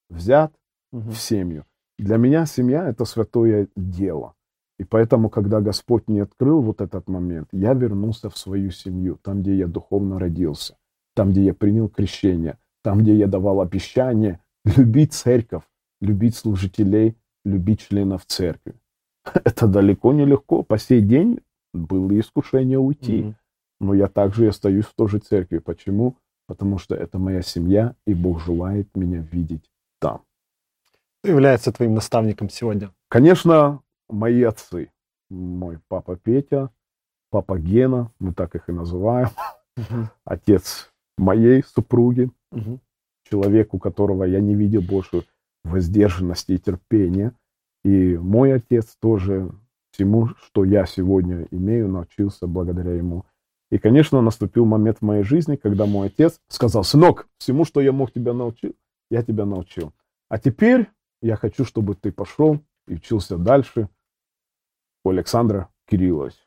взят 0.10 0.54
Мгм. 0.92 1.12
в 1.12 1.18
семью, 1.18 1.66
для 2.02 2.18
меня 2.18 2.48
семья– 2.48 2.88
это 2.90 3.06
святое 3.06 3.68
дело. 3.76 4.34
И 4.80 4.84
поэтому, 4.84 5.30
когда 5.30 5.62
Господь 5.62 6.08
мне 6.08 6.24
открыл 6.24 6.60
вот 6.60 6.82
этот 6.82 7.08
момент, 7.08 7.48
я 7.52 7.76
вернулся 7.76 8.32
в 8.32 8.38
свою 8.40 8.72
семью, 8.72 9.20
там, 9.22 9.44
где 9.44 9.56
я 9.56 9.68
духовно 9.68 10.18
родился, 10.18 10.78
там, 11.14 11.30
где 11.30 11.44
я 11.44 11.54
принял 11.54 11.90
крещение, 11.90 12.58
там, 12.84 13.02
где 13.02 13.16
я 13.16 13.28
давал 13.28 13.62
обещание 13.62 14.40
любить 14.66 15.14
церковь, 15.14 15.62
любить 16.02 16.36
служителей, 16.36 17.16
любить 17.46 17.82
членов 17.82 18.26
церкви. 18.26 18.74
Это 19.46 19.68
далеко 19.68 20.12
не 20.12 20.26
легко. 20.26 20.64
По 20.64 20.80
сей 20.80 21.02
день 21.02 21.42
было 21.72 22.20
искушение 22.20 22.80
уйти. 22.80 23.22
Мгм. 23.22 23.36
Но 23.80 23.94
я 23.94 24.08
также 24.08 24.46
и 24.46 24.48
остаюсь 24.48 24.86
в 24.86 24.96
той 24.96 25.08
же 25.08 25.20
церкви. 25.20 25.60
Почему? 25.60 26.16
Потому 26.48 26.80
что 26.80 26.96
это 26.96 27.18
моя 27.18 27.44
семья, 27.44 27.96
и 28.06 28.14
Бог 28.14 28.44
желает 28.44 28.96
меня 28.96 29.20
видеть 29.32 29.71
является 31.24 31.72
твоим 31.72 31.94
наставником 31.94 32.50
сегодня? 32.50 32.92
Конечно, 33.10 33.82
мои 34.10 34.44
отцы. 34.44 34.92
Мой 35.30 35.80
папа 35.88 36.16
Петя, 36.18 36.70
папа 37.30 37.58
Гена, 37.58 38.12
мы 38.20 38.34
так 38.34 38.56
их 38.56 38.70
и 38.70 38.72
называем. 38.72 39.30
Мгм. 39.78 40.10
Отец 40.26 40.92
моей 41.18 41.64
супруги, 41.64 42.30
Мгм. 42.52 42.82
человек, 43.30 43.74
у 43.74 43.80
которого 43.80 44.26
я 44.26 44.42
не 44.42 44.56
видел 44.56 44.82
больше 44.82 45.26
воздержанности 45.64 46.54
и 46.54 46.58
терпения. 46.58 47.34
И 47.84 48.18
мой 48.18 48.54
отец 48.54 48.96
тоже 49.00 49.52
всему, 49.92 50.28
что 50.44 50.66
я 50.66 50.86
сегодня 50.86 51.48
имею, 51.52 51.88
научился 51.88 52.48
благодаря 52.48 52.94
ему. 52.94 53.26
И, 53.70 53.78
конечно, 53.78 54.22
наступил 54.22 54.66
момент 54.66 54.98
в 55.00 55.02
моей 55.04 55.24
жизни, 55.24 55.56
когда 55.56 55.86
мой 55.86 56.08
отец 56.08 56.40
сказал, 56.50 56.84
сынок, 56.84 57.28
всему, 57.38 57.64
что 57.64 57.80
я 57.80 57.92
мог 57.94 58.12
тебя 58.12 58.34
научить, 58.34 58.76
я 59.10 59.24
тебя 59.24 59.46
научил. 59.46 59.94
А 60.28 60.38
теперь 60.38 60.90
я 61.22 61.36
хочу, 61.36 61.66
чтобы 61.66 61.96
ты 61.96 62.12
пошел 62.12 62.60
и 62.88 62.96
учился 62.96 63.38
дальше 63.38 63.90
у 65.04 65.10
Александра 65.10 65.70
Кирилловича. 65.88 66.38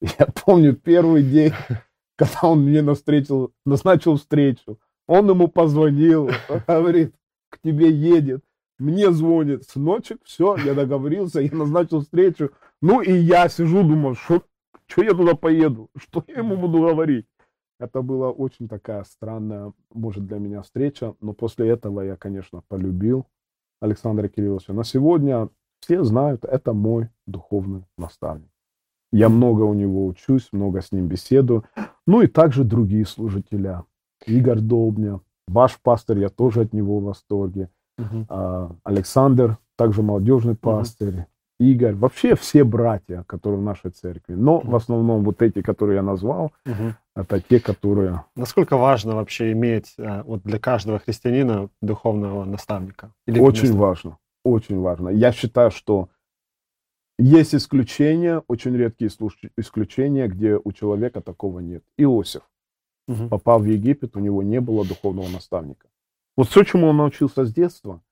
Я 0.00 0.26
помню 0.26 0.74
первый 0.74 1.22
день, 1.22 1.52
когда 2.16 2.40
он 2.42 2.62
мне 2.62 2.82
навстретил, 2.82 3.52
назначил 3.64 4.16
встречу. 4.16 4.78
Он 5.06 5.28
ему 5.28 5.48
позвонил, 5.48 6.30
говорит, 6.66 7.14
к 7.50 7.58
тебе 7.60 7.90
едет. 7.90 8.44
Мне 8.78 9.10
звонит, 9.10 9.64
сыночек, 9.68 10.20
все, 10.24 10.56
я 10.56 10.72
договорился, 10.72 11.40
я 11.40 11.52
назначил 11.52 12.00
встречу. 12.00 12.50
Ну 12.80 13.02
и 13.02 13.12
я 13.12 13.48
сижу, 13.48 13.82
думаю, 13.82 14.14
что 14.14 14.42
что 14.86 15.02
я 15.02 15.14
туда 15.14 15.34
поеду, 15.34 15.90
что 15.96 16.24
я 16.26 16.38
ему 16.38 16.56
буду 16.56 16.80
говорить. 16.80 17.26
Это 17.78 18.02
была 18.02 18.30
очень 18.30 18.68
такая 18.68 19.04
странная, 19.04 19.72
может, 19.92 20.26
для 20.26 20.38
меня 20.38 20.62
встреча, 20.62 21.14
но 21.20 21.32
после 21.32 21.68
этого 21.68 22.02
я, 22.02 22.16
конечно, 22.16 22.62
полюбил 22.68 23.26
Александра 23.80 24.28
Кирилловича. 24.28 24.72
На 24.72 24.84
сегодня 24.84 25.48
все 25.80 26.04
знают, 26.04 26.44
это 26.44 26.72
мой 26.72 27.08
духовный 27.26 27.84
наставник. 27.96 28.50
Я 29.12 29.28
много 29.28 29.62
у 29.62 29.74
него 29.74 30.06
учусь, 30.06 30.50
много 30.52 30.82
с 30.82 30.92
ним 30.92 31.08
беседую. 31.08 31.64
Ну 32.06 32.22
и 32.22 32.26
также 32.26 32.64
другие 32.64 33.06
служителя. 33.06 33.84
Игорь 34.26 34.60
Долбня, 34.60 35.20
ваш 35.48 35.80
пастор, 35.80 36.18
я 36.18 36.28
тоже 36.28 36.60
от 36.62 36.72
него 36.72 37.00
в 37.00 37.04
восторге. 37.04 37.70
Uh-huh. 37.98 38.76
Александр, 38.84 39.58
также 39.76 40.02
молодежный 40.02 40.54
пастырь. 40.54 41.26
Игорь, 41.60 41.94
вообще 41.94 42.34
все 42.36 42.64
братья, 42.64 43.22
которые 43.28 43.60
в 43.60 43.62
нашей 43.62 43.90
церкви. 43.90 44.32
Но 44.32 44.60
в 44.60 44.74
основном 44.74 45.22
вот 45.22 45.42
эти, 45.42 45.60
которые 45.60 45.96
я 45.96 46.02
назвал, 46.02 46.52
uh-huh. 46.66 46.94
это 47.14 47.40
те, 47.42 47.60
которые... 47.60 48.24
Насколько 48.34 48.78
важно 48.78 49.14
вообще 49.14 49.52
иметь 49.52 49.92
э, 49.98 50.22
вот 50.22 50.42
для 50.42 50.58
каждого 50.58 50.98
христианина 50.98 51.68
духовного 51.82 52.46
наставника? 52.46 53.12
Или 53.26 53.40
очень 53.40 53.76
важно, 53.76 54.16
очень 54.42 54.80
важно. 54.80 55.10
Я 55.10 55.32
считаю, 55.32 55.70
что 55.70 56.08
есть 57.18 57.54
исключения, 57.54 58.42
очень 58.48 58.74
редкие 58.74 59.10
исключения, 59.58 60.28
где 60.28 60.58
у 60.64 60.72
человека 60.72 61.20
такого 61.20 61.60
нет. 61.60 61.84
Иосиф 61.98 62.42
угу. 63.06 63.28
попал 63.28 63.60
в 63.60 63.66
Египет, 63.66 64.16
у 64.16 64.20
него 64.20 64.42
не 64.42 64.62
было 64.62 64.86
духовного 64.86 65.28
наставника. 65.28 65.88
Вот 66.38 66.48
все, 66.48 66.64
чему 66.64 66.86
он 66.86 66.96
научился 66.96 67.44
с 67.44 67.52
детства, 67.52 68.02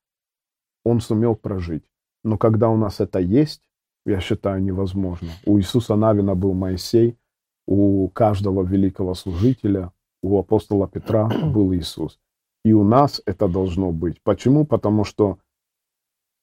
он 0.85 1.01
сумел 1.01 1.35
прожить. 1.35 1.85
Но 2.25 2.37
когда 2.39 2.69
у 2.69 2.77
нас 2.77 3.01
это 3.01 3.19
есть, 3.19 3.63
я 4.07 4.21
считаю, 4.21 4.63
невозможно. 4.63 5.29
У 5.45 5.59
Иисуса 5.59 5.97
Навина 5.97 6.35
был 6.35 6.55
Моисей, 6.55 7.19
у 7.67 8.09
каждого 8.09 8.65
великого 8.65 9.15
служителя, 9.15 9.93
у 10.23 10.39
апостола 10.39 10.89
Петра 10.89 11.29
был 11.53 11.75
Иисус. 11.75 12.19
И 12.65 12.73
у 12.73 12.85
нас 12.85 13.23
это 13.27 13.49
должно 13.49 13.93
быть. 13.93 14.21
Почему? 14.23 14.65
Потому 14.65 15.05
что 15.05 15.39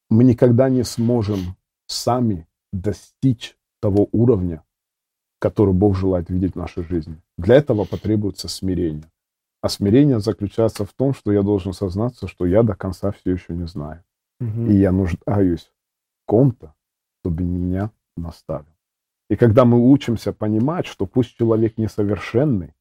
мы 0.10 0.24
никогда 0.24 0.70
не 0.70 0.84
сможем 0.84 1.56
сами 1.88 2.48
достичь 2.72 3.58
того 3.82 4.08
уровня, 4.12 4.64
который 5.40 5.74
Бог 5.74 5.96
желает 5.96 6.30
видеть 6.30 6.54
в 6.54 6.58
нашей 6.58 6.84
жизни. 6.84 7.22
Для 7.38 7.56
этого 7.56 7.86
потребуется 7.86 8.48
смирение. 8.48 9.12
А 9.62 9.70
смирение 9.70 10.20
заключается 10.20 10.86
в 10.86 10.94
том, 10.94 11.14
что 11.14 11.32
я 11.32 11.42
должен 11.42 11.74
сознаться, 11.74 12.28
что 12.28 12.46
я 12.46 12.64
до 12.64 12.76
конца 12.76 13.12
все 13.12 13.32
еще 13.32 13.54
не 13.54 13.68
знаю. 13.68 14.04
Угу. 14.40 14.66
И 14.68 14.76
я 14.76 14.92
нуждаюсь 14.92 15.72
в 16.24 16.26
ком-то, 16.28 16.76
чтобы 17.22 17.44
меня 17.44 17.92
наставил. 18.18 18.66
И 19.30 19.36
когда 19.36 19.66
мы 19.66 19.92
учимся 19.92 20.34
понимать, 20.34 20.86
что 20.86 21.06
пусть 21.06 21.36
человек 21.36 21.78
несовершенный, 21.78 22.74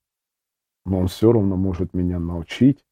но 0.85 0.99
он 0.99 1.09
все 1.09 1.33
равно 1.33 1.57
может 1.57 1.95
меня 1.95 2.19
научить, 2.19 2.85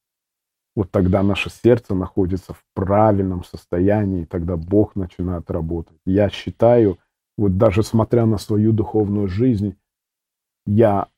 вот 0.75 0.91
тогда 0.91 1.23
наше 1.23 1.51
сердце 1.51 1.95
находится 1.95 2.55
в 2.55 2.65
правильном 2.75 3.45
состоянии, 3.45 4.23
и 4.23 4.27
тогда 4.27 4.57
Бог 4.57 4.97
начинает 4.97 5.51
работать. 5.51 5.99
Я 6.07 6.31
считаю, 6.31 6.99
вот 7.37 7.59
даже 7.59 7.83
смотря 7.83 8.25
на 8.25 8.39
свою 8.39 8.73
духовную 8.73 9.29
жизнь, 9.29 9.77
я 10.65 11.09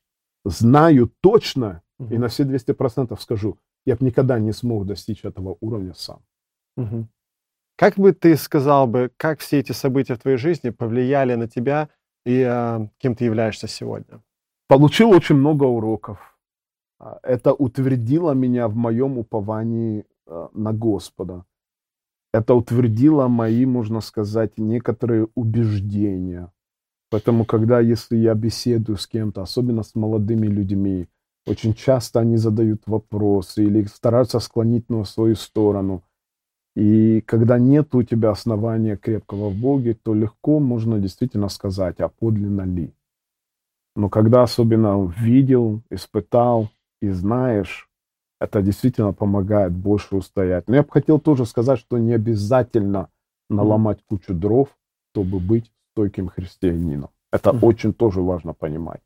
знаю 0.43 1.09
точно, 1.21 1.83
угу. 1.99 2.13
и 2.13 2.17
на 2.17 2.27
все 2.27 2.43
200% 2.43 3.17
скажу, 3.19 3.57
я 3.85 3.95
бы 3.95 4.05
никогда 4.05 4.39
не 4.39 4.51
смог 4.51 4.85
достичь 4.85 5.23
этого 5.23 5.57
уровня 5.61 5.93
сам. 5.93 6.21
Угу. 6.75 7.07
Как 7.77 7.95
бы 7.95 8.13
ты 8.13 8.37
сказал 8.37 8.87
бы, 8.87 9.11
как 9.17 9.39
все 9.39 9.59
эти 9.59 9.73
события 9.73 10.15
в 10.15 10.19
твоей 10.19 10.37
жизни 10.37 10.69
повлияли 10.69 11.35
на 11.35 11.47
тебя 11.47 11.89
и 12.25 12.45
э, 12.47 12.87
кем 12.97 13.15
ты 13.15 13.25
являешься 13.25 13.67
сегодня? 13.67 14.21
Получил 14.67 15.11
очень 15.11 15.35
много 15.35 15.63
уроков 15.65 16.35
а, 16.99 17.19
это 17.23 17.53
утвердило 17.53 18.31
меня 18.31 18.67
в 18.67 18.75
моем 18.75 19.17
уповании 19.17 20.05
а, 20.27 20.49
на 20.53 20.73
Господа. 20.73 21.45
Это 22.33 22.53
утвердило 22.53 23.27
мои, 23.27 23.65
можно 23.65 24.01
сказать, 24.01 24.57
некоторые 24.57 25.27
убеждения. 25.35 26.51
Поэтому, 27.09 27.45
когда, 27.45 27.79
если 27.79 28.17
я 28.17 28.33
беседую 28.33 28.97
с 28.97 29.07
кем-то, 29.07 29.41
особенно 29.41 29.83
с 29.83 29.95
молодыми 29.95 30.47
людьми, 30.47 31.07
очень 31.45 31.73
часто 31.73 32.19
они 32.19 32.37
задают 32.37 32.81
вопросы 32.87 33.63
или 33.63 33.83
стараются 33.85 34.39
склонить 34.39 34.89
на 34.89 35.05
свою 35.05 35.35
сторону. 35.35 36.03
И 36.75 37.21
когда 37.21 37.57
нет 37.57 37.95
у 37.95 38.03
тебя 38.03 38.31
основания 38.31 38.97
крепкого 38.97 39.49
в 39.49 39.55
Боге, 39.55 39.93
то 39.93 40.13
легко 40.13 40.59
можно 40.59 40.99
действительно 40.99 41.47
сказать, 41.47 42.01
а 42.01 42.09
подлинно 42.09 42.63
ли. 42.63 42.93
Но 43.95 44.09
когда 44.09 44.43
особенно 44.43 45.11
видел, 45.17 45.81
испытал, 45.89 46.69
и 47.01 47.09
знаешь, 47.09 47.89
это 48.41 48.61
действительно 48.61 49.13
помогает 49.13 49.71
больше 49.71 50.17
устоять. 50.17 50.67
Но 50.67 50.75
я 50.75 50.83
бы 50.83 50.89
хотел 50.91 51.19
тоже 51.19 51.45
сказать, 51.45 51.79
что 51.79 51.97
не 51.97 52.13
обязательно 52.13 53.09
наломать 53.49 54.03
кучу 54.05 54.33
дров, 54.33 54.67
чтобы 55.11 55.39
быть 55.39 55.71
стойким 55.91 56.27
христианином. 56.27 57.09
Это 57.31 57.51
mm-hmm. 57.51 57.65
очень 57.65 57.93
тоже 57.93 58.21
важно 58.21 58.53
понимать. 58.53 59.01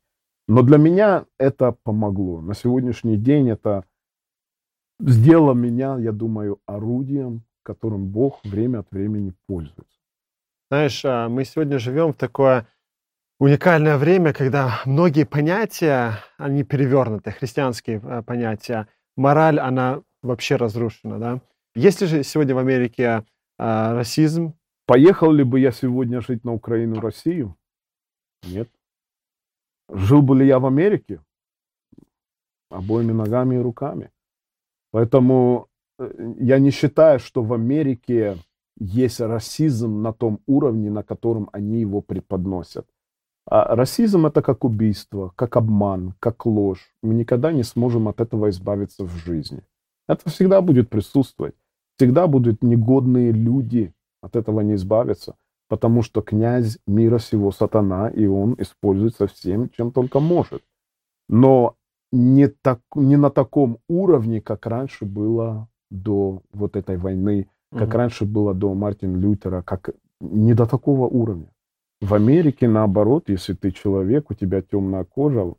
Но 0.48 0.62
для 0.62 0.78
меня 0.78 1.26
это 1.38 1.76
помогло. 1.84 2.40
На 2.40 2.54
сегодняшний 2.54 3.16
день 3.16 3.48
это 3.48 3.84
сделало 4.98 5.54
меня, 5.54 5.98
я 5.98 6.10
думаю, 6.10 6.58
орудием, 6.66 7.44
которым 7.62 8.06
Бог 8.06 8.40
время 8.44 8.80
от 8.80 8.90
времени 8.90 9.34
пользуется. 9.46 9.98
Знаешь, 10.70 11.04
а, 11.04 11.28
мы 11.28 11.44
сегодня 11.44 11.78
живем 11.78 12.12
в 12.12 12.16
такое 12.16 12.66
уникальное 13.40 13.96
время, 13.96 14.32
когда 14.32 14.80
многие 14.84 15.24
понятия, 15.24 16.22
они 16.36 16.62
перевернуты, 16.62 17.32
христианские 17.32 18.00
э, 18.02 18.22
понятия. 18.22 18.86
Мораль, 19.16 19.58
она 19.58 20.02
вообще 20.22 20.56
разрушена, 20.56 21.18
да? 21.18 21.40
Есть 21.74 22.02
ли 22.02 22.06
же 22.06 22.22
сегодня 22.22 22.54
в 22.54 22.58
Америке 22.58 23.02
э, 23.02 23.22
расизм? 23.58 24.54
Поехал 24.86 25.32
ли 25.32 25.42
бы 25.42 25.58
я 25.58 25.72
сегодня 25.72 26.20
жить 26.20 26.44
на 26.44 26.52
Украину, 26.52 27.00
Россию? 27.00 27.56
Нет. 28.42 28.68
Жил 29.88 30.22
бы 30.22 30.36
ли 30.36 30.46
я 30.46 30.58
в 30.58 30.66
Америке? 30.66 31.20
Обоими 32.70 33.12
ногами 33.12 33.56
и 33.56 33.58
руками. 33.58 34.10
Поэтому 34.92 35.69
я 36.38 36.58
не 36.58 36.70
считаю, 36.70 37.18
что 37.18 37.42
в 37.42 37.52
Америке 37.52 38.36
есть 38.78 39.20
расизм 39.20 40.02
на 40.02 40.12
том 40.12 40.40
уровне, 40.46 40.90
на 40.90 41.02
котором 41.02 41.48
они 41.52 41.80
его 41.80 42.00
преподносят. 42.00 42.86
А 43.46 43.74
расизм 43.74 44.26
это 44.26 44.42
как 44.42 44.64
убийство, 44.64 45.32
как 45.36 45.56
обман, 45.56 46.14
как 46.20 46.46
ложь. 46.46 46.94
Мы 47.02 47.14
никогда 47.14 47.52
не 47.52 47.62
сможем 47.62 48.08
от 48.08 48.20
этого 48.20 48.48
избавиться 48.50 49.04
в 49.04 49.10
жизни. 49.10 49.62
Это 50.08 50.28
всегда 50.30 50.60
будет 50.60 50.88
присутствовать. 50.88 51.54
Всегда 51.96 52.26
будут 52.26 52.62
негодные 52.62 53.32
люди, 53.32 53.92
от 54.22 54.36
этого 54.36 54.60
не 54.60 54.74
избавиться, 54.74 55.36
потому 55.68 56.02
что 56.02 56.20
князь 56.22 56.78
мира 56.86 57.18
сего 57.18 57.52
сатана, 57.52 58.08
и 58.08 58.26
он 58.26 58.54
используется 58.58 59.26
всем, 59.26 59.70
чем 59.70 59.92
только 59.92 60.20
может. 60.20 60.62
Но 61.28 61.76
не, 62.12 62.48
так, 62.48 62.80
не 62.94 63.16
на 63.16 63.30
таком 63.30 63.78
уровне, 63.88 64.40
как 64.40 64.66
раньше 64.66 65.04
было 65.04 65.68
до 65.90 66.42
вот 66.52 66.76
этой 66.76 66.96
войны, 66.96 67.48
как 67.72 67.88
угу. 67.88 67.96
раньше 67.98 68.24
было 68.24 68.54
до 68.54 68.74
Мартина 68.74 69.16
Лютера, 69.16 69.62
как 69.62 69.90
не 70.20 70.54
до 70.54 70.66
такого 70.66 71.06
уровня. 71.06 71.50
В 72.00 72.14
Америке, 72.14 72.68
наоборот, 72.68 73.28
если 73.28 73.54
ты 73.54 73.72
человек, 73.72 74.30
у 74.30 74.34
тебя 74.34 74.62
темная 74.62 75.04
кожа, 75.04 75.54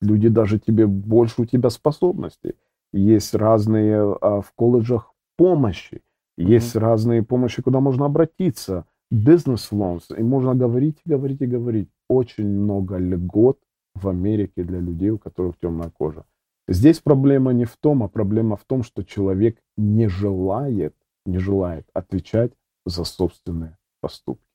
люди 0.00 0.28
даже 0.28 0.58
тебе 0.58 0.86
больше 0.86 1.42
у 1.42 1.44
тебя 1.44 1.70
способностей. 1.70 2.54
Есть 2.92 3.34
разные 3.34 4.16
а, 4.20 4.40
в 4.42 4.52
колледжах 4.52 5.12
помощи, 5.36 6.02
есть 6.36 6.76
mm-hmm. 6.76 6.80
разные 6.80 7.22
помощи, 7.22 7.62
куда 7.62 7.80
можно 7.80 8.06
обратиться, 8.06 8.84
бизнес 9.10 9.72
loans, 9.72 10.04
и 10.16 10.22
можно 10.22 10.54
говорить, 10.54 11.00
говорить 11.04 11.40
и 11.40 11.46
говорить. 11.46 11.88
Очень 12.08 12.48
много 12.48 12.98
льгот 12.98 13.58
в 13.94 14.08
Америке 14.08 14.62
для 14.62 14.78
людей, 14.78 15.10
у 15.10 15.18
которых 15.18 15.58
темная 15.58 15.90
кожа. 15.90 16.24
Здесь 16.68 17.00
проблема 17.00 17.52
не 17.52 17.64
в 17.64 17.76
том, 17.76 18.02
а 18.02 18.08
проблема 18.08 18.56
в 18.56 18.64
том, 18.64 18.82
что 18.82 19.02
человек 19.02 19.60
не 19.76 20.08
желает 20.08 20.94
не 21.24 21.38
желает 21.38 21.88
отвечать 21.92 22.52
за 22.84 23.04
собственные 23.04 23.78
поступки. 24.00 24.46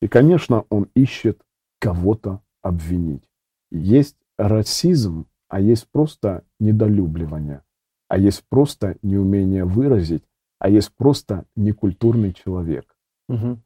И, 0.00 0.08
конечно, 0.08 0.64
он 0.70 0.88
ищет 0.94 1.42
кого-то 1.78 2.42
обвинить. 2.62 3.28
Есть 3.70 4.16
расизм, 4.38 5.26
а 5.48 5.60
есть 5.60 5.88
просто 5.90 6.44
недолюбливание, 6.58 7.62
а 8.08 8.18
есть 8.18 8.44
просто 8.48 8.96
неумение 9.02 9.64
выразить, 9.64 10.24
а 10.58 10.68
есть 10.68 10.92
просто 10.94 11.44
некультурный 11.56 12.32
человек. 12.32 12.96
Угу. 13.28 13.60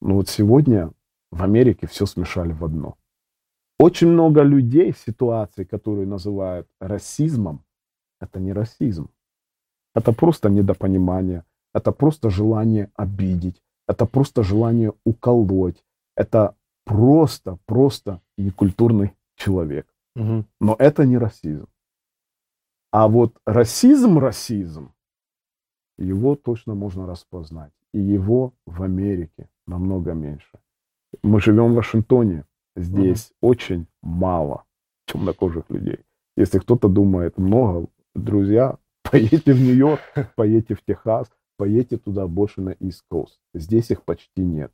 Но 0.00 0.14
вот 0.14 0.28
сегодня 0.28 0.92
в 1.30 1.42
Америке 1.42 1.86
все 1.86 2.06
смешали 2.06 2.52
в 2.52 2.64
одно. 2.64 2.97
Очень 3.78 4.08
много 4.08 4.42
людей, 4.42 4.92
ситуаций, 4.92 5.64
которые 5.64 6.06
называют 6.06 6.68
расизмом, 6.80 7.64
это 8.20 8.40
не 8.40 8.52
расизм. 8.52 9.10
Это 9.94 10.12
просто 10.12 10.48
недопонимание, 10.50 11.44
это 11.72 11.92
просто 11.92 12.30
желание 12.30 12.90
обидеть, 12.94 13.62
это 13.86 14.06
просто 14.06 14.42
желание 14.42 14.92
уколоть, 15.04 15.84
это 16.16 16.54
просто, 16.84 17.58
просто 17.66 18.20
некультурный 18.36 19.12
человек. 19.36 19.86
Угу. 20.16 20.44
Но 20.60 20.76
это 20.78 21.04
не 21.04 21.18
расизм. 21.18 21.68
А 22.90 23.06
вот 23.06 23.38
расизм, 23.46 24.18
расизм, 24.18 24.92
его 25.98 26.36
точно 26.36 26.74
можно 26.74 27.06
распознать. 27.06 27.72
И 27.92 28.00
его 28.00 28.54
в 28.66 28.82
Америке 28.82 29.48
намного 29.66 30.14
меньше. 30.14 30.58
Мы 31.22 31.40
живем 31.40 31.72
в 31.72 31.76
Вашингтоне. 31.76 32.44
Здесь 32.78 33.32
угу. 33.40 33.50
очень 33.50 33.86
мало 34.02 34.64
темнокожих 35.06 35.64
людей. 35.68 35.98
Если 36.36 36.58
кто-то 36.60 36.88
думает 36.88 37.36
много, 37.38 37.88
друзья, 38.14 38.78
поедьте 39.10 39.52
в 39.52 39.60
Нью-Йорк, 39.60 40.00
поедьте 40.36 40.74
в 40.74 40.84
Техас, 40.84 41.28
поедьте 41.56 41.96
туда 41.96 42.28
больше 42.28 42.60
на 42.60 42.70
East 42.70 43.00
Coast. 43.10 43.38
Здесь 43.52 43.90
их 43.90 44.04
почти 44.04 44.42
нет. 44.42 44.72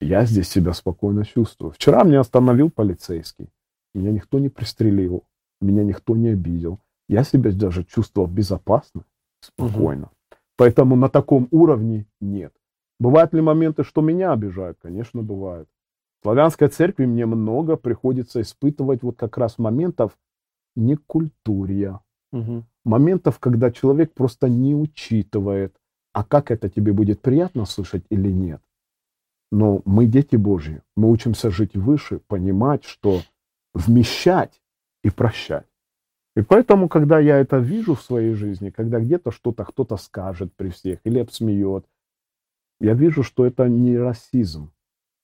Я 0.00 0.24
здесь 0.24 0.48
себя 0.48 0.72
спокойно 0.72 1.24
чувствую. 1.24 1.70
Вчера 1.70 2.02
меня 2.02 2.20
остановил 2.20 2.70
полицейский. 2.70 3.50
Меня 3.94 4.10
никто 4.10 4.40
не 4.40 4.48
пристрелил. 4.48 5.24
Меня 5.60 5.84
никто 5.84 6.16
не 6.16 6.30
обидел. 6.30 6.80
Я 7.08 7.22
себя 7.22 7.52
даже 7.52 7.84
чувствовал 7.84 8.26
безопасно, 8.26 9.04
спокойно. 9.40 10.06
Угу. 10.06 10.38
Поэтому 10.56 10.96
на 10.96 11.08
таком 11.08 11.46
уровне 11.52 12.06
нет. 12.20 12.52
Бывают 12.98 13.32
ли 13.32 13.40
моменты, 13.40 13.84
что 13.84 14.00
меня 14.00 14.32
обижают? 14.32 14.78
Конечно, 14.82 15.22
бывают. 15.22 15.68
Славянской 16.22 16.68
церкви 16.68 17.04
мне 17.04 17.26
много 17.26 17.76
приходится 17.76 18.40
испытывать 18.40 19.02
вот 19.02 19.16
как 19.16 19.38
раз 19.38 19.58
моментов 19.58 20.16
некультурия. 20.76 22.00
Угу. 22.32 22.64
Моментов, 22.84 23.38
когда 23.38 23.70
человек 23.70 24.14
просто 24.14 24.48
не 24.48 24.74
учитывает, 24.74 25.76
а 26.12 26.24
как 26.24 26.50
это 26.50 26.68
тебе 26.68 26.92
будет 26.92 27.20
приятно 27.20 27.64
слышать 27.64 28.04
или 28.08 28.30
нет. 28.30 28.62
Но 29.50 29.82
мы 29.84 30.06
дети 30.06 30.36
Божьи, 30.36 30.80
мы 30.96 31.10
учимся 31.10 31.50
жить 31.50 31.74
выше, 31.74 32.20
понимать, 32.26 32.84
что 32.84 33.20
вмещать 33.74 34.62
и 35.02 35.10
прощать. 35.10 35.66
И 36.36 36.42
поэтому, 36.42 36.88
когда 36.88 37.18
я 37.18 37.38
это 37.38 37.58
вижу 37.58 37.94
в 37.94 38.02
своей 38.02 38.34
жизни, 38.34 38.70
когда 38.70 39.00
где-то 39.00 39.30
что-то 39.30 39.64
кто-то 39.64 39.96
скажет 39.96 40.54
при 40.54 40.70
всех 40.70 41.00
или 41.04 41.18
обсмеет, 41.18 41.84
я 42.80 42.94
вижу, 42.94 43.22
что 43.22 43.44
это 43.44 43.68
не 43.68 43.98
расизм, 43.98 44.72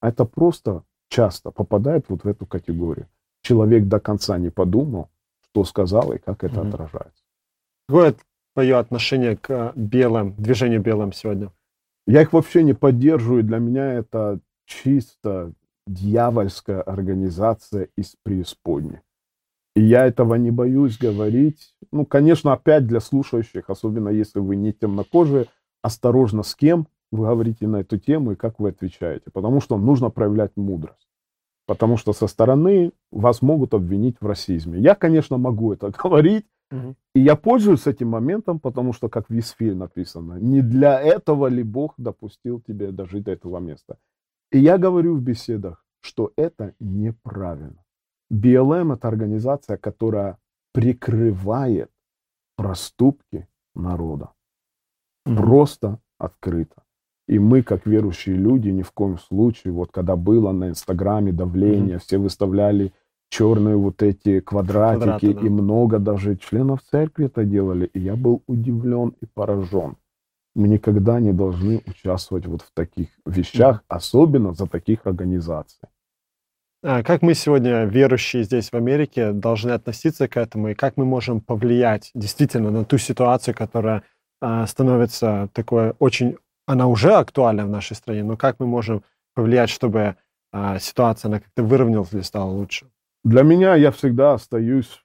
а 0.01 0.11
это 0.11 0.25
просто 0.25 0.85
часто 1.19 1.51
попадает 1.51 2.05
вот 2.09 2.23
в 2.23 2.29
эту 2.29 2.47
категорию. 2.47 3.09
Человек 3.43 3.89
до 3.89 3.99
конца 3.99 4.39
не 4.39 4.51
подумал, 4.51 5.09
что 5.41 5.65
сказал 5.65 6.13
и 6.13 6.19
как 6.19 6.45
это 6.45 6.61
mm-hmm. 6.61 6.69
отражается. 6.69 7.25
Какое 7.89 8.15
твое 8.55 8.77
отношение 8.77 9.37
к 9.37 9.73
белым, 9.75 10.35
движению 10.39 10.81
белым 10.81 11.13
сегодня? 11.13 11.51
Я 12.07 12.23
их 12.23 12.33
вообще 12.33 12.63
не 12.63 12.73
поддерживаю. 12.73 13.43
Для 13.43 13.59
меня 13.59 13.95
это 13.95 14.39
чисто 14.65 15.55
дьявольская 15.89 16.83
организация 16.83 17.89
из 17.97 18.15
преисподней. 18.23 19.01
И 19.75 19.83
я 19.83 20.07
этого 20.07 20.37
не 20.37 20.53
боюсь 20.53 20.99
говорить. 20.99 21.75
Ну, 21.91 22.07
конечно, 22.07 22.53
опять 22.53 22.87
для 22.87 23.01
слушающих, 23.01 23.71
особенно 23.71 24.11
если 24.11 24.39
вы 24.39 24.55
не 24.55 24.73
темнокожие, 24.73 25.47
осторожно 25.83 26.45
с 26.45 26.55
кем 26.55 26.87
вы 27.11 27.27
говорите 27.27 27.67
на 27.67 27.79
эту 27.81 27.99
тему 27.99 28.33
и 28.33 28.37
как 28.37 28.61
вы 28.61 28.69
отвечаете. 28.69 29.33
Потому 29.33 29.61
что 29.61 29.79
нужно 29.79 30.11
проявлять 30.11 30.53
мудрость. 30.55 31.08
Потому 31.69 31.99
что 31.99 32.15
со 32.15 32.29
стороны 32.29 32.93
вас 33.13 33.43
могут 33.43 33.75
обвинить 33.75 34.17
в 34.21 34.27
расизме. 34.27 34.81
Я, 34.81 34.95
конечно, 34.95 35.37
могу 35.37 35.75
это 35.75 35.91
говорить. 36.03 36.47
Угу. 36.71 36.95
И 37.15 37.21
я 37.21 37.37
пользуюсь 37.37 37.87
этим 37.87 38.09
моментом, 38.09 38.59
потому 38.59 38.95
что, 38.95 39.11
как 39.11 39.29
в 39.29 39.35
Висфиль 39.35 39.77
написано, 39.77 40.39
не 40.41 40.63
для 40.63 40.99
этого 40.99 41.47
ли 41.47 41.63
Бог 41.63 41.93
допустил 41.99 42.61
тебе 42.61 42.91
дожить 42.91 43.25
до 43.25 43.33
этого 43.33 43.59
места. 43.59 43.99
И 44.51 44.59
я 44.59 44.79
говорю 44.79 45.15
в 45.15 45.21
беседах, 45.21 45.85
что 46.01 46.33
это 46.37 46.75
неправильно. 46.81 47.85
BLM– 48.33 48.95
это 48.95 49.09
организация, 49.09 49.77
которая 49.77 50.39
прикрывает 50.73 51.91
проступки 52.57 53.47
народа. 53.75 54.31
Просто 55.25 55.99
открыто. 56.19 56.83
И 57.29 57.39
мы, 57.39 57.63
как 57.63 57.87
верующие 57.87 58.37
люди, 58.37 58.71
ни 58.71 58.83
в 58.83 58.91
коем 58.93 59.19
случае, 59.19 59.73
вот 59.73 59.93
когда 59.93 60.17
было 60.17 60.51
на 60.51 60.71
Инстаграме 60.71 61.31
давление, 61.31 61.97
mm-hmm. 61.97 62.03
все 62.03 62.19
выставляли 62.19 62.93
черные 63.29 63.77
вот 63.77 64.03
эти 64.03 64.41
квадратики, 64.41 65.05
Квадраты, 65.05 65.35
да. 65.35 65.41
и 65.47 65.49
много 65.51 65.99
даже 65.99 66.37
членов 66.37 66.81
церкви 66.91 67.27
это 67.27 67.45
делали, 67.45 67.87
и 67.93 68.01
я 68.01 68.17
был 68.17 68.43
удивлен 68.47 69.15
и 69.21 69.27
поражен. 69.27 69.97
Мы 70.55 70.69
никогда 70.69 71.21
не 71.21 71.33
должны 71.33 71.83
участвовать 71.87 72.47
вот 72.47 72.63
в 72.63 72.73
таких 72.73 73.09
вещах, 73.27 73.85
особенно 73.89 74.55
за 74.55 74.67
таких 74.67 75.07
организаций. 75.07 75.89
А 76.83 77.03
как 77.03 77.23
мы 77.23 77.35
сегодня, 77.35 77.85
верующие 77.85 78.45
здесь 78.45 78.71
в 78.71 78.75
Америке, 78.75 79.33
должны 79.33 79.73
относиться 79.73 80.29
к 80.29 80.37
этому, 80.37 80.69
и 80.69 80.75
как 80.75 80.97
мы 80.97 81.05
можем 81.05 81.41
повлиять 81.41 82.11
действительно 82.15 82.71
на 82.71 82.85
ту 82.85 82.99
ситуацию, 82.99 83.55
которая 83.55 84.05
а, 84.41 84.67
становится 84.67 85.49
такой 85.53 85.93
очень, 85.99 86.39
она 86.69 86.87
уже 86.87 87.15
актуальна 87.15 87.65
в 87.65 87.71
нашей 87.71 87.97
стране, 87.97 88.23
но 88.23 88.37
как 88.37 88.61
мы 88.61 88.67
можем 88.67 89.03
повлиять, 89.35 89.71
чтобы 89.71 90.17
а, 90.53 90.79
ситуация 90.79 91.31
она 91.31 91.41
как-то 91.41 91.63
выровнялась 91.63 92.13
или 92.13 92.21
стала 92.21 92.51
лучше? 92.51 92.91
Для 93.25 93.43
меня 93.43 93.75
я 93.75 93.91
всегда 93.91 94.35
остаюсь 94.35 95.03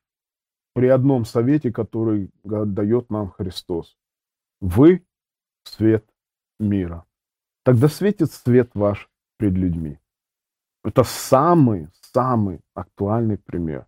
при 0.74 0.88
одном 0.88 1.26
совете, 1.26 1.72
который 1.72 2.30
дает 2.44 3.10
нам 3.10 3.32
Христос. 3.32 3.98
Вы— 4.60 5.06
свет 5.64 6.06
мира. 6.60 7.06
Тогда 7.64 7.88
светит 7.88 8.32
свет 8.32 8.72
ваш 8.74 9.10
пред 9.38 9.54
людьми. 9.54 10.00
Это 10.84 11.04
самый, 11.04 11.88
самый 12.14 12.60
актуальный 12.74 13.38
пример. 13.38 13.86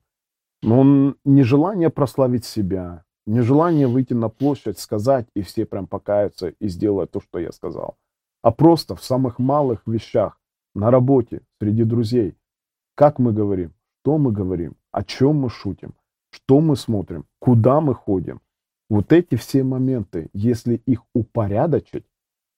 Но 0.61 0.79
он 0.79 1.17
нежелание 1.25 1.89
прославить 1.89 2.45
себя, 2.45 3.03
нежелание 3.25 3.87
выйти 3.87 4.13
на 4.13 4.29
площадь, 4.29 4.79
сказать, 4.79 5.27
и 5.35 5.41
все 5.41 5.65
прям 5.65 5.87
покаются 5.87 6.49
и 6.49 6.67
сделают 6.67 7.11
то, 7.11 7.21
что 7.21 7.39
я 7.39 7.51
сказал. 7.51 7.97
А 8.41 8.51
просто 8.51 8.95
в 8.95 9.03
самых 9.03 9.39
малых 9.39 9.81
вещах, 9.85 10.39
на 10.75 10.91
работе, 10.91 11.41
среди 11.59 11.83
друзей. 11.83 12.35
Как 12.95 13.19
мы 13.19 13.33
говорим, 13.33 13.73
что 14.01 14.17
мы 14.17 14.31
говорим, 14.31 14.75
о 14.91 15.03
чем 15.03 15.37
мы 15.37 15.49
шутим, 15.49 15.93
что 16.29 16.59
мы 16.59 16.75
смотрим, 16.75 17.25
куда 17.39 17.81
мы 17.81 17.95
ходим. 17.95 18.41
Вот 18.89 19.11
эти 19.11 19.35
все 19.35 19.63
моменты, 19.63 20.29
если 20.33 20.75
их 20.85 21.01
упорядочить, 21.13 22.05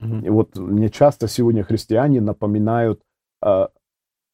mm-hmm. 0.01 0.29
вот 0.29 0.57
мне 0.57 0.89
часто 0.89 1.27
сегодня 1.27 1.63
христиане 1.63 2.19
напоминают 2.21 3.01
а, 3.41 3.69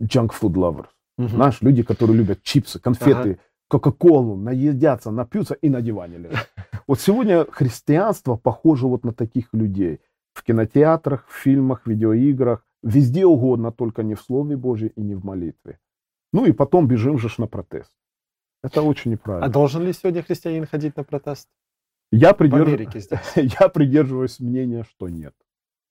junk 0.01 0.31
food 0.31 0.53
lovers. 0.53 0.87
Угу. 1.17 1.27
Знаешь, 1.27 1.61
люди, 1.61 1.83
которые 1.83 2.17
любят 2.17 2.41
чипсы, 2.41 2.79
конфеты, 2.79 3.31
ага. 3.31 3.39
Кока-Колу, 3.73 4.35
наедятся, 4.35 5.09
напьются 5.09 5.55
и 5.55 5.69
на 5.69 5.81
диване 5.81 6.17
лежат. 6.17 6.49
Вот 6.87 6.99
сегодня 6.99 7.45
христианство 7.51 8.35
похоже 8.35 8.87
вот 8.87 9.03
на 9.05 9.13
таких 9.13 9.53
людей. 9.53 9.99
В 10.33 10.43
кинотеатрах, 10.43 11.25
в 11.27 11.33
фильмах, 11.33 11.87
видеоиграх, 11.87 12.63
везде 12.83 13.25
угодно, 13.25 13.71
только 13.71 14.03
не 14.03 14.13
в 14.13 14.21
Слове 14.21 14.57
Божьем 14.57 14.91
и 14.95 15.01
не 15.01 15.15
в 15.15 15.25
молитве. 15.25 15.79
Ну 16.33 16.45
и 16.45 16.51
потом 16.51 16.87
бежим 16.87 17.17
же 17.17 17.29
на 17.39 17.47
протест. 17.47 17.91
Это 18.61 18.83
очень 18.83 19.11
неправильно. 19.11 19.47
А 19.47 19.49
должен 19.49 19.83
ли 19.83 19.93
сегодня 19.93 20.21
христианин 20.21 20.67
ходить 20.67 20.95
на 20.97 21.03
протест? 21.03 21.49
Я, 22.11 22.33
придерж... 22.33 22.79
я 23.35 23.69
придерживаюсь 23.69 24.39
мнения, 24.39 24.83
что 24.83 25.09
нет. 25.09 25.33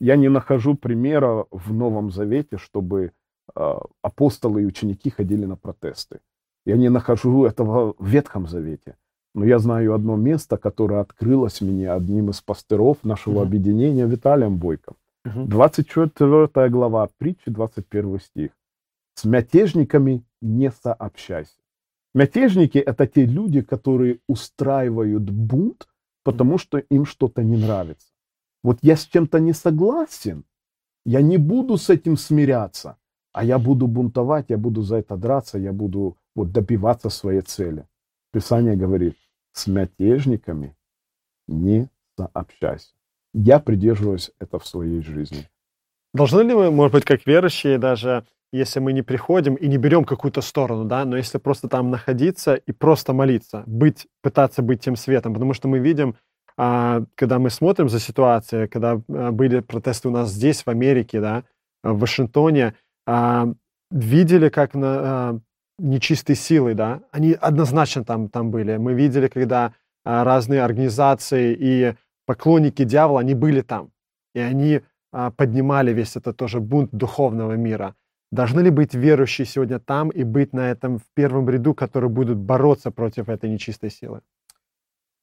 Я 0.01 0.17
не 0.17 0.29
нахожу 0.29 0.77
примера 0.77 1.47
в 1.51 1.73
Новом 1.73 2.13
Завете, 2.13 2.59
чтобы 2.59 3.11
а, 3.57 3.81
апостолы 4.03 4.63
и 4.63 4.67
ученики 4.67 5.11
ходили 5.11 5.47
на 5.47 5.57
протесты. 5.57 6.21
Я 6.65 6.77
не 6.77 6.91
нахожу 6.91 7.45
этого 7.45 7.95
в 7.99 8.07
Ветхом 8.07 8.47
Завете. 8.47 8.97
Но 9.35 9.45
я 9.45 9.59
знаю 9.59 9.95
одно 9.95 10.17
место, 10.17 10.57
которое 10.57 11.01
открылось 11.01 11.61
мне 11.61 11.91
одним 11.91 12.31
из 12.31 12.41
пастыров 12.41 12.99
нашего 13.03 13.41
uh-huh. 13.41 13.47
объединения 13.47 14.07
Виталием 14.07 14.59
Бойком. 14.59 14.97
Uh-huh. 15.27 15.47
24 15.47 16.69
глава, 16.69 17.09
притчи, 17.19 17.51
21 17.51 18.21
стих. 18.21 18.51
С 19.15 19.25
мятежниками 19.25 20.23
не 20.43 20.71
сообщайся. 20.71 21.57
Мятежники– 22.15 22.79
это 22.87 23.07
те 23.07 23.25
люди, 23.25 23.63
которые 23.63 24.19
устраивают 24.29 25.31
бунт, 25.31 25.89
потому 26.25 26.59
что 26.59 26.79
им 26.79 27.07
что-то 27.07 27.43
не 27.43 27.57
нравится. 27.57 28.09
Вот 28.63 28.79
я 28.83 28.97
с 28.97 29.07
чем-то 29.07 29.41
не 29.41 29.55
согласен, 29.55 30.45
я 31.05 31.23
не 31.23 31.39
буду 31.39 31.79
с 31.79 31.91
этим 31.91 32.17
смиряться, 32.17 32.97
а 33.33 33.45
я 33.45 33.59
буду 33.59 33.87
бунтовать, 33.87 34.51
я 34.51 34.59
буду 34.59 34.83
за 34.83 34.97
это 34.97 35.17
драться, 35.17 35.59
я 35.59 35.73
буду 35.73 36.17
вот 36.35 36.53
добиваться 36.53 37.11
своей 37.11 37.43
цели. 37.43 37.87
Писание 38.33 38.77
говорит, 38.77 39.17
с 39.53 39.67
мятежниками 39.67 40.77
не 41.47 41.91
сообщайся. 42.17 42.93
Я 43.35 43.59
придерживаюсь 43.59 44.31
это 44.39 44.59
в 44.59 44.67
своей 44.67 45.03
жизни. 45.03 45.49
Должны 46.15 46.43
ли 46.43 46.55
мы, 46.55 46.71
может 46.71 46.93
быть, 46.93 47.05
как 47.05 47.27
верующие, 47.27 47.79
даже 47.79 48.27
если 48.53 48.81
мы 48.81 48.93
не 48.93 49.03
приходим 49.03 49.55
и 49.55 49.67
не 49.67 49.79
берем 49.79 50.05
какую-то 50.05 50.43
сторону, 50.43 50.85
да, 50.85 51.07
но 51.07 51.17
если 51.17 51.39
просто 51.39 51.69
там 51.69 51.91
находиться 51.91 52.55
и 52.55 52.73
просто 52.73 53.15
молиться, 53.15 53.63
быть, 53.67 54.07
пытаться 54.21 54.61
быть 54.61 54.81
тем 54.81 54.95
светом, 54.97 55.33
потому 55.33 55.55
что 55.55 55.69
мы 55.69 55.79
видим, 55.79 56.17
а, 56.59 57.03
когда 57.15 57.39
мы 57.39 57.49
смотрим 57.49 57.89
за 57.89 57.99
ситуацией, 57.99 58.69
когда 58.69 59.01
а, 59.09 59.33
были 59.33 59.61
протесты 59.61 60.09
у 60.09 60.11
нас 60.11 60.31
здесь, 60.31 60.65
в 60.65 60.69
Америке, 60.69 61.21
да, 61.21 61.45
в 61.83 61.99
Вашингтоне, 61.99 62.75
а, 63.07 63.49
видели, 63.91 64.51
как 64.51 64.75
на 64.75 65.41
нечистой 65.79 66.37
силой, 66.37 66.75
да, 66.75 67.03
они 67.11 67.33
однозначно 67.33 68.05
там, 68.05 68.29
там 68.29 68.51
были. 68.51 68.77
Мы 68.77 68.95
видели, 68.95 69.29
когда 69.29 69.75
разные 70.05 70.63
организации 70.63 71.57
и 71.59 71.95
поклонники 72.27 72.85
дьявола, 72.85 73.21
они 73.21 73.35
были 73.35 73.63
там. 73.63 73.91
И 74.35 74.41
они 74.41 74.81
поднимали 75.37 75.93
весь 75.93 76.17
этот 76.17 76.37
тоже 76.37 76.61
бунт 76.61 76.91
духовного 76.93 77.53
мира. 77.53 77.95
Должны 78.31 78.61
ли 78.61 78.71
быть 78.71 78.95
верующие 78.95 79.47
сегодня 79.47 79.79
там 79.79 80.09
и 80.09 80.25
быть 80.25 80.55
на 80.55 80.71
этом 80.71 80.99
в 80.99 81.05
первом 81.15 81.51
ряду, 81.51 81.75
которые 81.75 82.09
будут 82.09 82.39
бороться 82.39 82.91
против 82.91 83.29
этой 83.29 83.51
нечистой 83.51 83.91
силы? 83.91 84.23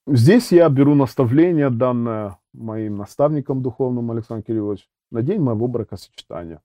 Здесь 0.05 0.51
я 0.51 0.69
беру 0.69 0.95
наставление, 0.95 1.69
данное 1.69 2.37
моим 2.53 2.97
наставником 2.97 3.61
духовным 3.61 4.11
Александром 4.11 4.43
Кирилловичем, 4.43 4.87
на 5.11 5.21
день 5.21 5.41
моего 5.41 5.67
бракосочетания. 5.67 6.61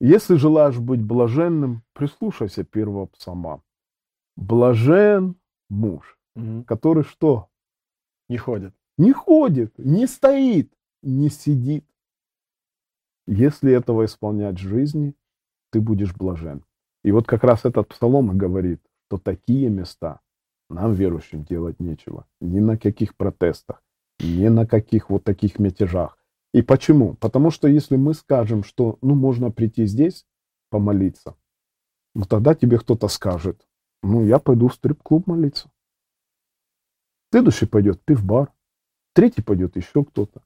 Если 0.00 0.36
желаешь 0.36 0.78
быть 0.78 1.02
блаженным, 1.02 1.82
прислушайся 1.94 2.64
первого 2.64 3.06
псалма. 3.06 3.62
Блажен 4.36 5.36
муж, 5.70 6.18
угу. 6.34 6.64
который 6.64 7.04
что? 7.04 7.48
Не 8.28 8.36
ходит. 8.36 8.74
Не 8.98 9.12
ходит, 9.12 9.78
не 9.78 10.06
стоит, 10.06 10.72
не 11.02 11.28
сидит. 11.28 11.84
Если 13.26 13.72
этого 13.72 14.04
исполнять 14.04 14.56
в 14.56 14.68
жизни, 14.68 15.14
ты 15.70 15.80
будешь 15.80 16.14
блажен. 16.14 16.64
И 17.04 17.12
вот 17.12 17.26
как 17.26 17.44
раз 17.44 17.64
этот 17.64 17.88
псалом 17.88 18.32
и 18.32 18.36
говорит, 18.36 18.80
что 19.06 19.18
такие 19.18 19.68
места 19.68 20.20
нам, 20.68 20.94
верующим, 20.94 21.44
делать 21.44 21.80
нечего. 21.80 22.26
Ни 22.40 22.60
на 22.60 22.76
каких 22.76 23.16
протестах, 23.16 23.82
ни 24.18 24.48
на 24.48 24.66
каких 24.66 25.10
вот 25.10 25.24
таких 25.24 25.58
мятежах. 25.58 26.18
И 26.56 26.62
почему? 26.62 27.12
Потому 27.16 27.50
что 27.50 27.68
если 27.68 27.96
мы 27.96 28.14
скажем, 28.14 28.64
что 28.64 28.96
ну 29.02 29.14
можно 29.14 29.50
прийти 29.50 29.84
здесь 29.84 30.24
помолиться, 30.70 31.36
ну 32.14 32.24
тогда 32.24 32.54
тебе 32.54 32.78
кто-то 32.78 33.08
скажет, 33.08 33.60
ну 34.02 34.24
я 34.24 34.38
пойду 34.38 34.68
в 34.68 34.74
стрип-клуб 34.74 35.26
молиться. 35.26 35.70
Следующий 37.30 37.66
пойдет 37.66 38.02
пивбар, 38.02 38.54
третий 39.12 39.42
пойдет 39.42 39.76
еще 39.76 40.02
кто-то. 40.02 40.40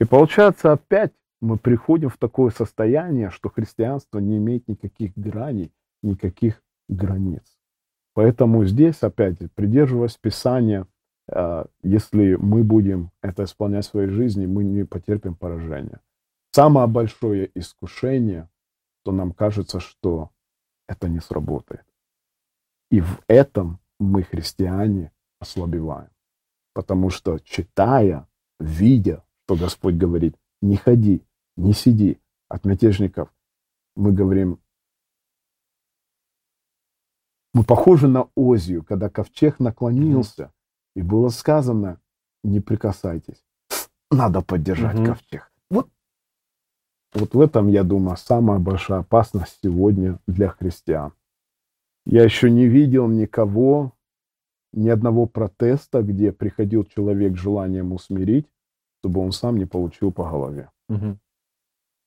И 0.00 0.04
получается 0.04 0.72
опять 0.72 1.12
мы 1.40 1.58
приходим 1.58 2.08
в 2.08 2.18
такое 2.18 2.50
состояние, 2.50 3.30
что 3.30 3.48
христианство 3.48 4.18
не 4.18 4.38
имеет 4.38 4.66
никаких 4.66 5.12
граней, 5.14 5.72
никаких 6.02 6.60
границ. 6.88 7.56
Поэтому 8.14 8.64
здесь, 8.64 9.00
опять, 9.04 9.38
придерживаясь 9.54 10.16
Писания, 10.16 10.88
если 11.82 12.36
мы 12.36 12.64
будем 12.64 13.10
это 13.22 13.44
исполнять 13.44 13.86
в 13.86 13.90
своей 13.90 14.08
жизни, 14.08 14.46
мы 14.46 14.64
не 14.64 14.84
потерпим 14.84 15.34
поражения. 15.34 16.00
Самое 16.52 16.86
большое 16.86 17.50
искушение, 17.54 18.48
то 19.04 19.12
нам 19.12 19.32
кажется, 19.32 19.80
что 19.80 20.30
это 20.88 21.08
не 21.08 21.20
сработает. 21.20 21.84
И 22.90 23.00
в 23.00 23.22
этом 23.26 23.78
мы, 23.98 24.22
христиане, 24.22 25.12
ослабеваем. 25.38 26.10
Потому 26.74 27.10
что, 27.10 27.38
читая, 27.38 28.28
видя, 28.60 29.24
что 29.44 29.56
Господь 29.56 29.94
говорит, 29.94 30.36
не 30.60 30.76
ходи, 30.76 31.24
не 31.56 31.72
сиди 31.72 32.20
от 32.48 32.64
мятежников. 32.64 33.32
Мы 33.96 34.12
говорим, 34.12 34.60
мы 37.52 37.64
похожи 37.64 38.08
на 38.08 38.30
Озию, 38.34 38.82
когда 38.82 39.10
ковчег 39.10 39.60
наклонился, 39.60 40.52
и 40.94 41.02
было 41.02 41.28
сказано, 41.30 42.00
не 42.44 42.60
прикасайтесь. 42.60 43.44
Надо 44.10 44.42
поддержать 44.42 44.96
mm 44.96 45.06
ковчег. 45.06 45.50
Вот, 45.70 45.88
вот 47.14 47.34
в 47.34 47.40
этом, 47.40 47.68
я 47.68 47.82
думаю, 47.82 48.16
самая 48.16 48.58
большая 48.58 49.00
опасность 49.00 49.58
сегодня 49.62 50.18
для 50.26 50.48
христиан. 50.48 51.12
Я 52.04 52.24
еще 52.24 52.50
не 52.50 52.66
видел 52.66 53.08
никого, 53.08 53.92
ни 54.72 54.88
одного 54.88 55.26
протеста, 55.26 56.02
где 56.02 56.32
приходил 56.32 56.84
человек 56.84 57.36
с 57.36 57.40
желанием 57.40 57.92
усмирить, 57.92 58.46
чтобы 58.98 59.20
он 59.20 59.32
сам 59.32 59.56
не 59.56 59.66
получил 59.66 60.12
по 60.12 60.28
голове. 60.28 60.70
Угу. 60.88 61.18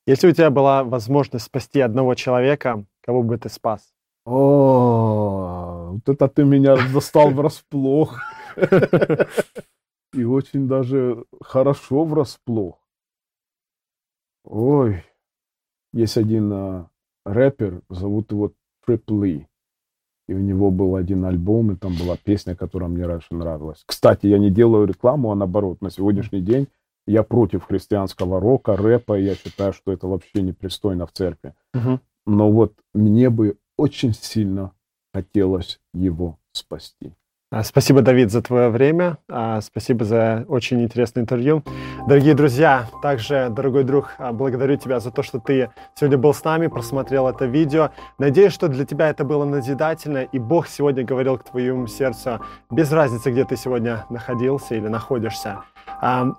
Если 0.08 0.28
у 0.28 0.32
тебя 0.32 0.52
была 0.52 0.84
возможность 0.84 1.46
спасти 1.46 1.80
одного 1.80 2.14
человека, 2.16 2.86
кого 3.02 3.24
бы 3.24 3.38
ты 3.38 3.50
спас? 3.50 3.82
О, 4.26 5.92
вот 5.94 6.10
это 6.10 6.28
ты 6.28 6.44
меня 6.44 6.76
застал 6.94 7.32
врасплох. 7.32 8.20
И 10.14 10.24
очень 10.24 10.68
даже 10.68 11.26
хорошо 11.42 12.06
врасплох. 12.06 12.80
Ой, 14.46 15.04
есть 15.92 16.18
один 16.18 16.54
а, 16.54 16.90
рэпер, 17.26 17.82
зовут 17.90 18.32
его 18.32 18.54
Трип 18.86 19.10
Ли. 19.10 19.48
И 20.28 20.34
у 20.34 20.40
него 20.40 20.72
был 20.72 20.96
один 20.96 21.26
альбом, 21.26 21.72
и 21.72 21.76
там 21.76 21.96
была 21.98 22.18
песня, 22.18 22.56
которая 22.56 22.90
мне 22.90 23.06
раньше 23.06 23.34
нравилась. 23.36 23.84
Кстати, 23.86 24.28
я 24.28 24.40
не 24.40 24.50
делаю 24.50 24.88
рекламу, 24.88 25.32
а 25.32 25.36
наоборот, 25.36 25.82
на 25.82 25.90
сегодняшний 25.90 26.42
день 26.42 26.68
я 27.06 27.24
против 27.24 27.66
христианского 27.66 28.40
рока, 28.40 28.76
рэпа, 28.76 29.20
я 29.20 29.36
считаю, 29.36 29.74
что 29.74 29.92
это 29.92 30.08
вообще 30.08 30.42
непристойно 30.42 31.06
в 31.06 31.12
церкви. 31.12 31.54
Угу. 31.74 32.00
Но 32.26 32.52
вот 32.52 32.74
мне 32.94 33.30
бы 33.30 33.58
очень 33.78 34.14
сильно 34.14 34.72
хотелось 35.14 35.80
его 35.94 36.40
спасти. 36.52 37.14
А, 37.52 37.64
спасибо, 37.64 38.02
Давид, 38.02 38.32
за 38.32 38.42
твое 38.42 38.70
время. 38.70 39.18
А, 39.30 39.62
спасибо 39.62 40.04
за 40.04 40.46
очень 40.48 40.84
интересное 40.84 41.22
интервью. 41.22 41.64
Дорогие 42.08 42.34
друзья, 42.34 42.88
также, 43.04 43.50
дорогой 43.52 43.84
друг, 43.84 44.16
а, 44.18 44.34
благодарю 44.34 44.78
тебя 44.78 45.00
за 45.00 45.12
то, 45.12 45.22
что 45.22 45.40
ты 45.40 45.70
сегодня 45.96 46.18
был 46.18 46.34
с 46.34 46.44
нами, 46.44 46.68
просмотрел 46.68 47.28
это 47.28 47.46
видео. 47.46 47.92
Надеюсь, 48.18 48.54
что 48.54 48.68
для 48.68 48.86
тебя 48.86 49.10
это 49.10 49.24
было 49.24 49.46
назидательно, 49.46 50.24
и 50.24 50.40
Бог 50.40 50.68
сегодня 50.68 51.04
говорил 51.04 51.38
к 51.38 51.44
твоему 51.44 51.86
сердцу, 51.88 52.42
без 52.72 52.92
разницы, 52.92 53.32
где 53.32 53.46
ты 53.46 53.56
сегодня 53.58 54.06
находился 54.10 54.76
или 54.76 54.88
находишься. 54.88 55.60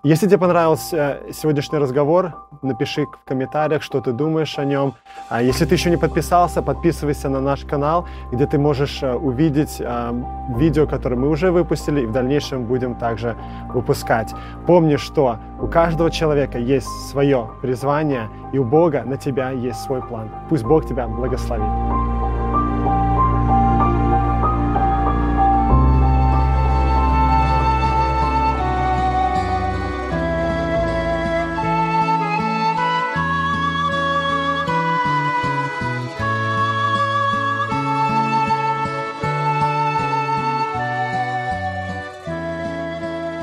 Если 0.03 0.27
тебе 0.27 0.39
понравился 0.39 1.21
сегодняшний 1.33 1.79
разговор, 1.79 2.35
напиши 2.63 3.05
в 3.05 3.29
комментариях, 3.29 3.83
что 3.83 4.01
ты 4.01 4.13
думаешь 4.13 4.59
о 4.59 4.65
нем. 4.65 4.95
Если 5.41 5.65
ты 5.65 5.75
еще 5.75 5.91
не 5.91 5.97
подписался, 5.97 6.63
подписывайся 6.63 7.29
на 7.29 7.41
наш 7.41 7.65
канал, 7.65 8.07
где 8.33 8.47
ты 8.47 8.59
можешь 8.59 9.03
э, 9.03 9.13
увидеть 9.15 9.83
видео, 10.57 10.87
которые 10.87 11.19
мы 11.19 11.29
уже 11.29 11.51
выпустили 11.51 12.03
и 12.03 12.07
в 12.07 12.13
дальнейшем 12.13 12.65
будем 12.65 12.95
также 12.95 13.37
выпускать. 13.73 14.35
Помни, 14.67 14.97
что 14.97 15.39
у 15.61 15.67
каждого 15.67 16.11
человека 16.11 16.59
есть 16.59 16.89
свое 17.11 17.51
призвание, 17.63 18.29
и 18.53 18.59
у 18.59 18.65
Бога 18.65 19.03
на 19.05 19.17
тебя 19.17 19.51
есть 19.51 19.81
свой 19.81 20.03
план. 20.03 20.31
Пусть 20.49 20.65
Бог 20.65 20.87
тебя 20.87 21.09
благословит. 21.09 22.36